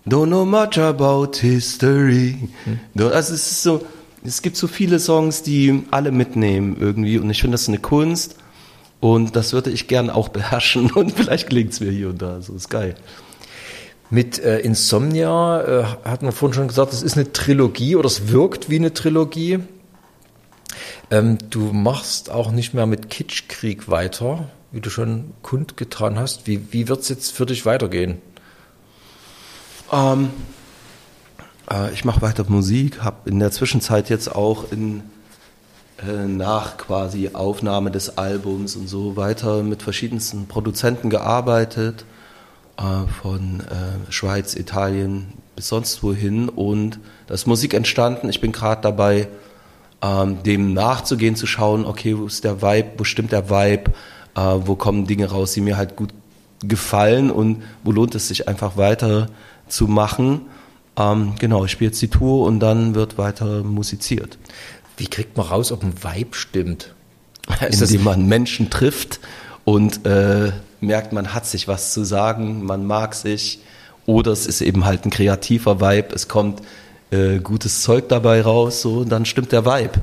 Don't 0.10 0.28
know 0.28 0.46
much 0.46 0.78
about 0.78 1.38
history. 1.40 2.50
Don't- 2.96 3.12
Also 3.12 3.34
es 3.34 3.52
ist 3.52 3.64
so, 3.64 3.86
es 4.24 4.42
gibt 4.42 4.56
so 4.58 4.68
viele 4.68 5.00
Songs, 5.00 5.44
die 5.44 5.84
alle 5.92 6.12
mitnehmen 6.12 6.78
irgendwie 6.80 7.18
und 7.20 7.30
ich 7.30 7.42
finde 7.42 7.56
das 7.56 7.64
ist 7.64 7.68
eine 7.70 7.80
Kunst 7.80 8.36
und 9.00 9.36
das 9.36 9.54
würde 9.54 9.70
ich 9.70 9.88
gern 9.88 10.10
auch 10.10 10.30
beherrschen 10.30 10.92
und 10.92 11.12
vielleicht 11.12 11.50
gelingt 11.50 11.74
es 11.74 11.80
mir 11.80 11.92
hier 11.92 12.10
und 12.10 12.22
da. 12.22 12.42
So 12.42 12.54
ist 12.56 12.70
geil. 12.70 12.96
Mit 14.10 14.40
äh, 14.40 14.60
Insomnia 14.60 15.62
äh, 15.62 15.84
hatten 16.06 16.26
wir 16.26 16.32
vorhin 16.32 16.54
schon 16.54 16.68
gesagt, 16.70 16.94
es 16.94 17.04
ist 17.04 17.18
eine 17.18 17.34
Trilogie 17.34 17.98
oder 17.98 18.08
es 18.08 18.30
wirkt 18.30 18.70
wie 18.70 18.78
eine 18.78 18.94
Trilogie. 18.94 19.60
Ähm, 21.12 21.38
du 21.50 21.72
machst 21.74 22.30
auch 22.30 22.52
nicht 22.52 22.74
mehr 22.74 22.86
mit 22.86 23.10
Kitschkrieg 23.10 23.90
weiter, 23.90 24.50
wie 24.72 24.82
du 24.82 24.90
schon 24.90 25.34
kundgetan 25.42 26.20
hast. 26.20 26.48
Wie, 26.48 26.72
wie 26.72 26.88
wird 26.88 27.02
es 27.02 27.10
jetzt 27.10 27.32
für 27.32 27.46
dich 27.46 27.66
weitergehen? 27.66 28.22
Ähm, 29.92 30.30
äh, 31.72 31.94
ich 31.94 32.06
mache 32.06 32.22
weiter 32.22 32.46
Musik, 32.48 33.04
habe 33.04 33.30
in 33.30 33.40
der 33.40 33.52
Zwischenzeit 33.52 34.10
jetzt 34.10 34.34
auch 34.34 34.72
in, 34.72 35.04
äh, 36.06 36.26
nach 36.26 36.78
quasi 36.78 37.32
Aufnahme 37.34 37.92
des 37.92 38.18
Albums 38.18 38.76
und 38.76 38.88
so 38.88 39.16
weiter 39.16 39.64
mit 39.64 39.84
verschiedensten 39.84 40.48
Produzenten 40.48 41.10
gearbeitet, 41.10 42.06
äh, 42.78 43.08
von 43.22 43.62
äh, 43.62 44.12
Schweiz, 44.12 44.56
Italien 44.56 45.34
bis 45.56 45.70
sonst 45.70 46.04
wohin 46.04 46.50
und 46.50 47.00
da 47.26 47.34
ist 47.34 47.48
Musik 47.48 47.74
entstanden. 47.74 48.30
Ich 48.30 48.42
bin 48.42 48.52
gerade 48.52 48.82
dabei, 48.82 49.28
ähm, 50.02 50.44
dem 50.44 50.74
nachzugehen, 50.74 51.36
zu 51.36 51.48
schauen, 51.48 51.86
okay, 51.86 52.18
wo 52.18 52.26
ist 52.26 52.44
der 52.44 52.62
Vibe, 52.62 52.92
wo 52.98 53.04
stimmt 53.04 53.32
der 53.32 53.50
Vibe, 53.50 53.92
äh, 54.36 54.42
wo 54.42 54.76
kommen 54.76 55.08
Dinge 55.08 55.30
raus, 55.30 55.54
die 55.54 55.62
mir 55.62 55.78
halt 55.78 55.96
gut 55.96 56.10
gefallen 56.62 57.32
und 57.32 57.64
wo 57.84 57.92
lohnt 57.92 58.16
es 58.16 58.28
sich 58.28 58.48
einfach 58.48 58.78
weiter 58.78 59.28
zu 59.68 59.88
machen. 59.88 60.42
Ähm, 60.98 61.34
genau, 61.40 61.66
ich 61.66 61.72
spiele 61.72 61.92
jetzt 61.92 62.02
die 62.02 62.08
Tour 62.08 62.46
und 62.46 62.60
dann 62.60 62.96
wird 62.96 63.18
weiter 63.18 63.64
musiziert. 63.64 64.38
Wie 64.98 65.08
kriegt 65.08 65.38
man 65.38 65.48
raus, 65.48 65.72
ob 65.72 65.84
ein 65.84 65.94
Vibe 66.04 66.36
stimmt? 66.36 66.94
Ist 67.70 67.82
Indem 67.82 68.04
man 68.04 68.28
Menschen 68.28 68.70
trifft 68.70 69.20
und 69.64 70.06
äh, 70.06 70.52
merkt, 70.82 71.14
man 71.14 71.34
hat 71.34 71.46
sich 71.46 71.68
was 71.68 71.94
zu 71.94 72.04
sagen, 72.04 72.64
man 72.66 72.86
mag 72.86 73.14
sich 73.14 73.60
oder 74.06 74.32
es 74.32 74.48
ist 74.48 74.62
eben 74.62 74.86
halt 74.86 75.06
ein 75.06 75.12
kreativer 75.12 75.82
Vibe, 75.82 76.16
es 76.16 76.28
kommt 76.28 76.62
äh, 77.12 77.40
gutes 77.40 77.82
Zeug 77.82 78.10
dabei 78.10 78.42
raus, 78.42 78.82
so 78.82 78.98
und 78.98 79.10
dann 79.10 79.26
stimmt 79.26 79.52
der 79.52 79.66
Vibe. 79.66 80.02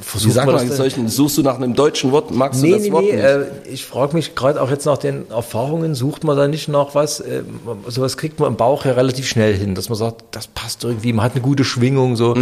Versucht 0.00 0.30
Wie 0.30 0.34
sagt 0.34 0.46
man 0.46 0.56
man, 0.56 0.70
solchen, 0.72 1.08
suchst 1.08 1.38
du 1.38 1.42
nach 1.42 1.54
einem 1.54 1.74
deutschen 1.74 2.10
Wort, 2.10 2.32
magst 2.32 2.60
du 2.60 2.66
Nee, 2.66 2.72
das 2.72 2.82
nee, 2.82 2.92
Wort 2.92 3.04
nee. 3.04 3.12
nicht? 3.12 3.24
Äh, 3.24 3.46
ich 3.70 3.84
frage 3.84 4.14
mich 4.14 4.34
gerade 4.34 4.60
auch 4.60 4.68
jetzt 4.70 4.86
nach 4.86 4.98
den 4.98 5.30
Erfahrungen, 5.30 5.94
sucht 5.94 6.24
man 6.24 6.36
da 6.36 6.48
nicht 6.48 6.68
nach 6.68 6.94
was? 6.94 7.20
Äh, 7.20 7.44
sowas 7.86 8.16
kriegt 8.16 8.40
man 8.40 8.48
im 8.48 8.56
Bauch 8.56 8.84
ja 8.84 8.92
relativ 8.92 9.28
schnell 9.28 9.54
hin, 9.54 9.74
dass 9.76 9.88
man 9.88 9.96
sagt, 9.96 10.24
das 10.32 10.48
passt 10.48 10.82
irgendwie, 10.82 11.12
man 11.12 11.24
hat 11.24 11.32
eine 11.32 11.42
gute 11.42 11.64
Schwingung 11.64 12.16
so. 12.16 12.36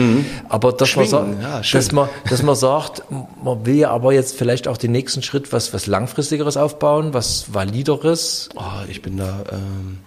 Aber 0.48 0.72
dass 0.72 0.96
man, 0.96 1.06
sagt, 1.06 1.42
ja, 1.42 1.62
schön. 1.62 1.78
dass, 1.78 1.92
man, 1.92 2.08
dass 2.28 2.42
man 2.42 2.56
sagt, 2.56 3.02
man 3.10 3.66
will 3.66 3.76
ja 3.76 3.90
aber 3.90 4.14
jetzt 4.14 4.36
vielleicht 4.36 4.66
auch 4.66 4.78
den 4.78 4.92
nächsten 4.92 5.22
Schritt 5.22 5.52
was, 5.52 5.74
was 5.74 5.86
langfristigeres 5.86 6.56
aufbauen, 6.56 7.12
was 7.12 7.52
valideres. 7.52 8.48
oh, 8.56 8.62
ich 8.88 9.02
bin 9.02 9.18
da. 9.18 9.44
Ähm, 9.52 9.98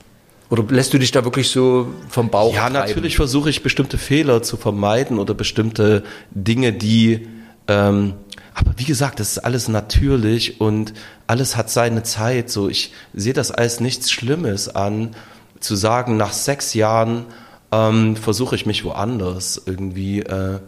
Oder 0.49 0.63
lässt 0.69 0.93
du 0.93 0.99
dich 0.99 1.11
da 1.11 1.23
wirklich 1.23 1.49
so 1.49 1.87
vom 2.09 2.29
Bauch 2.29 2.53
Ja, 2.53 2.61
treiben? 2.69 2.73
natürlich 2.75 3.15
versuche 3.15 3.49
ich 3.49 3.63
bestimmte 3.63 3.97
Fehler 3.97 4.43
zu 4.43 4.57
vermeiden 4.57 5.17
oder 5.19 5.33
bestimmte 5.33 6.03
Dinge, 6.31 6.71
die. 6.73 7.27
Ähm, 7.67 8.13
aber 8.53 8.71
wie 8.77 8.85
gesagt, 8.85 9.19
das 9.19 9.31
ist 9.31 9.39
alles 9.39 9.67
natürlich 9.67 10.61
und 10.61 10.93
alles 11.27 11.57
hat 11.57 11.69
seine 11.69 12.03
Zeit. 12.03 12.49
So, 12.49 12.69
ich 12.69 12.93
sehe 13.13 13.33
das 13.33 13.51
als 13.51 13.79
nichts 13.79 14.11
Schlimmes 14.11 14.69
an, 14.69 15.15
zu 15.59 15.75
sagen, 15.75 16.15
nach 16.15 16.31
sechs 16.31 16.73
Jahren 16.73 17.25
ähm, 17.71 18.15
versuche 18.15 18.55
ich 18.55 18.65
mich 18.65 18.83
woanders 18.85 19.61
irgendwie. 19.65 20.19
Äh, 20.19 20.59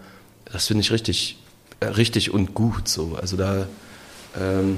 das 0.52 0.68
finde 0.68 0.82
ich 0.82 0.92
richtig, 0.92 1.38
äh, 1.80 1.86
richtig 1.86 2.32
und 2.34 2.54
gut. 2.56 2.88
So, 2.88 3.18
also 3.22 3.38
da, 3.38 3.68
ähm, 4.40 4.78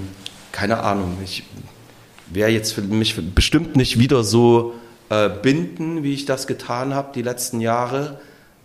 keine 0.51 0.83
Ahnung. 0.83 1.17
Ich 1.23 1.43
wäre 2.27 2.49
jetzt 2.49 2.73
für 2.73 2.81
mich 2.81 3.15
bestimmt 3.33 3.75
nicht 3.75 3.97
wieder 3.97 4.23
so 4.23 4.73
äh, 5.09 5.29
binden, 5.29 6.03
wie 6.03 6.13
ich 6.13 6.25
das 6.25 6.47
getan 6.47 6.93
habe 6.93 7.09
die 7.13 7.21
letzten 7.21 7.61
Jahre. 7.61 8.19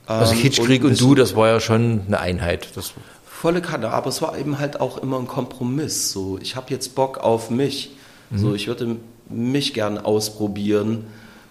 Also 0.07 0.35
Ähm, 0.35 0.41
Kitschkrieg 0.41 0.83
ein 0.83 0.91
und, 0.91 1.01
du, 1.01 1.15
das 1.15 1.35
war 1.35 1.49
ja 1.49 1.61
schon 1.61 2.03
eine 2.07 2.21
Einheit. 2.21 2.69
Das, 2.77 2.93
volle 3.27 3.61
Kanne, 3.61 3.91
aber 3.91 4.09
es 4.09 4.23
war 4.23 4.39
eben 4.39 4.59
halt 4.59 4.81
auch 4.81 4.99
immer 4.99 5.19
ein 5.19 5.27
Kompromiss. 5.27 6.11
So, 6.13 6.39
ich 6.41 6.57
habe 6.57 6.71
jetzt 6.71 6.95
Bock 6.95 7.19
auf 7.19 7.51
mich. 7.51 7.91
So, 8.37 8.55
ich 8.55 8.67
würde 8.67 8.97
mich 9.29 9.75
gern 9.75 9.99
ausprobieren, 9.99 11.05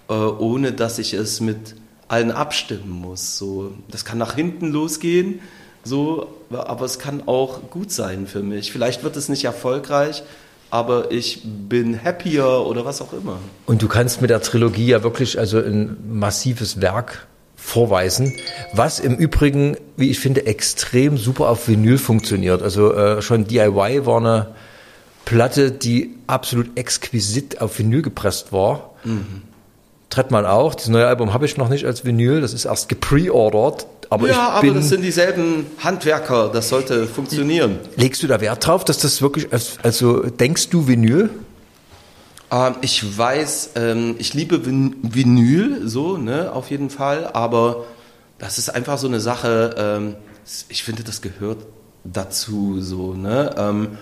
äh, 0.10 0.14
ohne 0.14 0.74
dass 0.74 1.00
ich 1.00 1.14
es 1.14 1.40
mit 1.40 1.76
allen 2.08 2.32
abstimmen 2.32 2.90
muss. 2.90 3.38
So, 3.38 3.74
das 3.90 4.04
kann 4.04 4.18
nach 4.18 4.36
hinten 4.36 4.68
losgehen, 4.72 5.40
so, 5.84 6.28
aber 6.50 6.86
es 6.86 7.00
kann 7.00 7.24
auch 7.26 7.70
gut 7.70 7.92
sein 7.92 8.28
für 8.28 8.42
mich. 8.42 8.72
Vielleicht 8.72 9.04
wird 9.04 9.16
es 9.16 9.30
nicht 9.30 9.46
erfolgreich, 9.46 10.24
aber 10.74 11.12
ich 11.12 11.42
bin 11.44 12.04
happier 12.04 12.66
oder 12.66 12.84
was 12.84 13.00
auch 13.00 13.14
immer. 13.14 13.38
Und 13.68 13.84
du 13.84 13.88
kannst 13.88 14.22
mit 14.22 14.32
der 14.32 14.42
Trilogie 14.42 14.88
ja 14.88 15.04
wirklich 15.04 15.38
also 15.38 15.60
ein 15.60 15.98
massives 16.10 16.82
Werk 16.82 17.28
vorweisen, 17.56 18.34
was 18.74 19.00
im 19.00 19.16
Übrigen, 19.16 19.78
wie 19.98 20.10
ich 20.10 20.20
finde, 20.20 20.48
extrem 20.48 21.16
super 21.18 21.50
auf 21.50 21.68
Vinyl 21.68 22.00
funktioniert. 22.00 22.64
Also 22.64 22.92
äh, 22.92 23.22
schon 23.22 23.46
DIY 23.46 24.08
war 24.08 24.18
eine 24.18 24.56
Platte, 25.26 25.72
die 25.72 26.16
absolut 26.26 26.76
exquisit 26.76 27.62
auf 27.62 27.78
Vinyl 27.78 28.02
gepresst 28.02 28.52
war. 28.52 28.96
Trettmann 30.14 30.46
auch. 30.46 30.76
Das 30.76 30.88
neue 30.88 31.08
Album 31.08 31.34
habe 31.34 31.46
ich 31.46 31.58
noch 31.58 31.70
nicht 31.70 31.86
als 31.86 32.06
Vinyl. 32.06 32.42
Das 32.42 32.54
ist 32.54 32.66
erst 32.66 32.88
gepreordert. 32.90 33.88
Aber 34.10 34.28
ja, 34.28 34.50
aber 34.50 34.62
bin, 34.62 34.76
das 34.76 34.90
sind 34.90 35.02
dieselben 35.02 35.66
Handwerker, 35.80 36.50
das 36.54 36.70
sollte 36.70 37.08
funktionieren. 37.08 37.80
legst 37.96 38.22
du 38.22 38.28
da 38.28 38.40
Wert 38.42 38.66
drauf, 38.68 38.86
dass 38.86 39.00
das 39.00 39.22
wirklich, 39.24 39.52
als- 39.52 39.78
also 39.82 40.22
denkst 40.24 40.70
du 40.70 40.88
Vinyl? 40.88 41.30
Ähm, 42.52 42.76
ich 42.82 43.18
weiß, 43.18 43.72
ähm, 43.76 44.16
ich 44.20 44.36
liebe 44.36 44.66
Vin 44.68 44.96
Vinyl, 45.02 45.88
so, 45.88 46.18
ne, 46.18 46.52
auf 46.54 46.70
jeden 46.70 46.92
Fall, 46.92 47.32
aber 47.34 47.86
das 48.38 48.60
ist 48.60 48.70
einfach 48.70 49.00
so 49.00 49.08
eine 49.08 49.20
Sache, 49.20 49.76
ähm, 49.78 50.16
ich 50.70 50.84
finde, 50.84 51.04
das 51.04 51.22
gehört 51.24 51.60
dazu, 52.04 52.82
so, 52.82 53.14
ne, 53.16 53.56
ähm, 53.58 53.98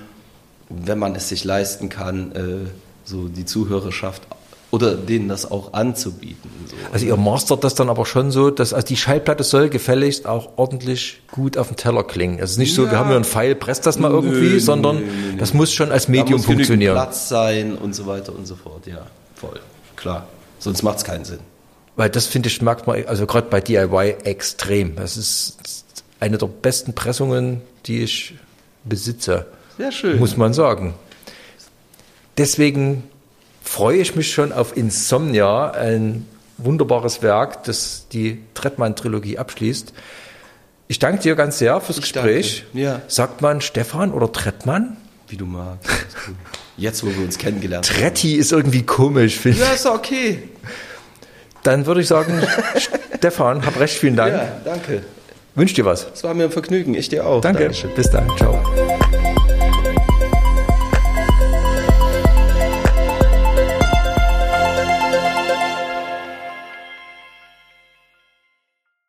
wenn 0.69 0.99
man 0.99 1.15
es 1.15 1.29
sich 1.29 1.45
leisten 1.45 1.87
kann, 1.87 2.31
äh, 2.33 2.69
so 3.05 3.29
die 3.29 3.45
Zuhörerschaft 3.45 4.23
oder 4.71 4.95
denen 4.95 5.27
das 5.27 5.49
auch 5.51 5.73
anzubieten. 5.73 6.49
So. 6.65 6.75
Also 6.93 7.05
ihr 7.05 7.17
mastert 7.17 7.63
das 7.63 7.75
dann 7.75 7.89
aber 7.89 8.05
schon 8.05 8.31
so, 8.31 8.49
dass 8.51 8.73
also 8.73 8.87
die 8.87 8.95
Schallplatte 8.97 9.43
soll 9.43 9.69
gefälligst 9.69 10.25
auch 10.25 10.53
ordentlich 10.57 11.21
gut 11.31 11.57
auf 11.57 11.67
dem 11.67 11.75
Teller 11.75 12.03
klingen. 12.03 12.39
Es 12.39 12.51
ist 12.51 12.57
nicht 12.57 12.73
so, 12.73 12.85
wir 12.85 12.93
Ja. 12.93 12.99
haben 12.99 13.07
hier 13.07 13.15
einen 13.17 13.25
Pfeil, 13.25 13.53
presst 13.55 13.85
das 13.85 13.99
mal 13.99 14.09
irgendwie, 14.09 14.49
Nö, 14.53 14.59
sondern 14.59 14.97
nö, 14.97 15.05
nö, 15.33 15.37
das 15.37 15.53
muss 15.53 15.73
schon 15.73 15.91
als 15.91 16.05
Da 16.05 16.11
Medium 16.11 16.37
muss 16.37 16.45
genügend 16.47 16.67
funktionieren. 16.67 16.93
Platz 16.95 17.27
sein 17.29 17.77
und 17.77 17.93
so 17.93 18.07
weiter 18.07 18.33
und 18.33 18.47
so 18.47 18.55
fort, 18.55 18.87
ja, 18.87 19.05
voll, 19.35 19.59
klar. 19.95 20.27
Sonst 20.59 20.83
macht 20.83 20.99
es 20.99 21.03
keinen 21.03 21.25
Sinn. 21.25 21.39
Weil 21.97 22.09
das 22.09 22.25
finde 22.27 22.47
ich, 22.47 22.61
merkt 22.61 22.87
man, 22.87 23.03
also 23.05 23.25
gerade 23.27 23.47
bei 23.49 23.59
DIY 23.59 24.15
extrem. 24.23 24.95
Das 24.95 25.17
ist 25.17 25.57
eine 26.21 26.37
der 26.37 26.47
besten 26.47 26.93
Pressungen, 26.93 27.61
die 27.85 28.01
ich 28.03 28.35
besitze. 28.85 29.47
Sehr 29.77 29.91
schön. 29.91 30.17
Muss 30.19 30.37
man 30.37 30.53
sagen. 30.53 30.93
Deswegen 32.37 33.03
freue 33.71 33.99
ich 33.99 34.15
mich 34.17 34.33
schon 34.33 34.51
auf 34.51 34.75
Insomnia, 34.75 35.71
ein 35.71 36.27
wunderbares 36.57 37.21
Werk, 37.21 37.63
das 37.63 38.05
die 38.11 38.41
Trettmann-Trilogie 38.53 39.37
abschließt. 39.37 39.93
Ich 40.89 40.99
danke 40.99 41.21
dir 41.23 41.35
ganz 41.35 41.57
sehr 41.57 41.79
fürs 41.79 41.97
Ich 41.97 42.03
Gespräch. 42.03 42.65
Ja. 42.73 43.01
Sagt 43.07 43.41
man 43.41 43.61
Stefan 43.61 44.11
oder 44.11 44.29
Trettmann? 44.29 44.97
Wie 45.29 45.37
du 45.37 45.45
magst. 45.45 45.89
Jetzt, 46.75 47.01
wo 47.05 47.07
wir 47.07 47.23
uns 47.23 47.37
kennengelernt 47.37 47.89
haben. 47.89 47.97
Tretti 47.97 48.35
ist 48.35 48.51
irgendwie 48.51 48.83
komisch, 48.83 49.37
finde 49.37 49.59
ich. 49.59 49.63
Ja, 49.63 49.71
ist 49.71 49.85
okay. 49.85 50.43
Dann 51.63 51.85
würde 51.85 52.01
ich 52.01 52.07
sagen, 52.07 52.41
Stefan, 53.15 53.65
hab 53.65 53.79
recht, 53.79 53.97
vielen 53.97 54.17
Dank. 54.17 54.33
Ja, 54.33 54.61
danke. 54.65 55.03
Wünsch 55.55 55.73
dir 55.73 55.85
was. 55.85 56.07
Es 56.13 56.25
war 56.25 56.33
mir 56.33 56.43
ein 56.43 56.51
Vergnügen. 56.51 56.93
Ich 56.93 57.07
dir 57.07 57.25
auch. 57.25 57.39
Danke. 57.39 57.63
Dankeschön. 57.63 57.91
Bis 57.95 58.09
dann. 58.09 58.29
Ciao. 58.37 58.61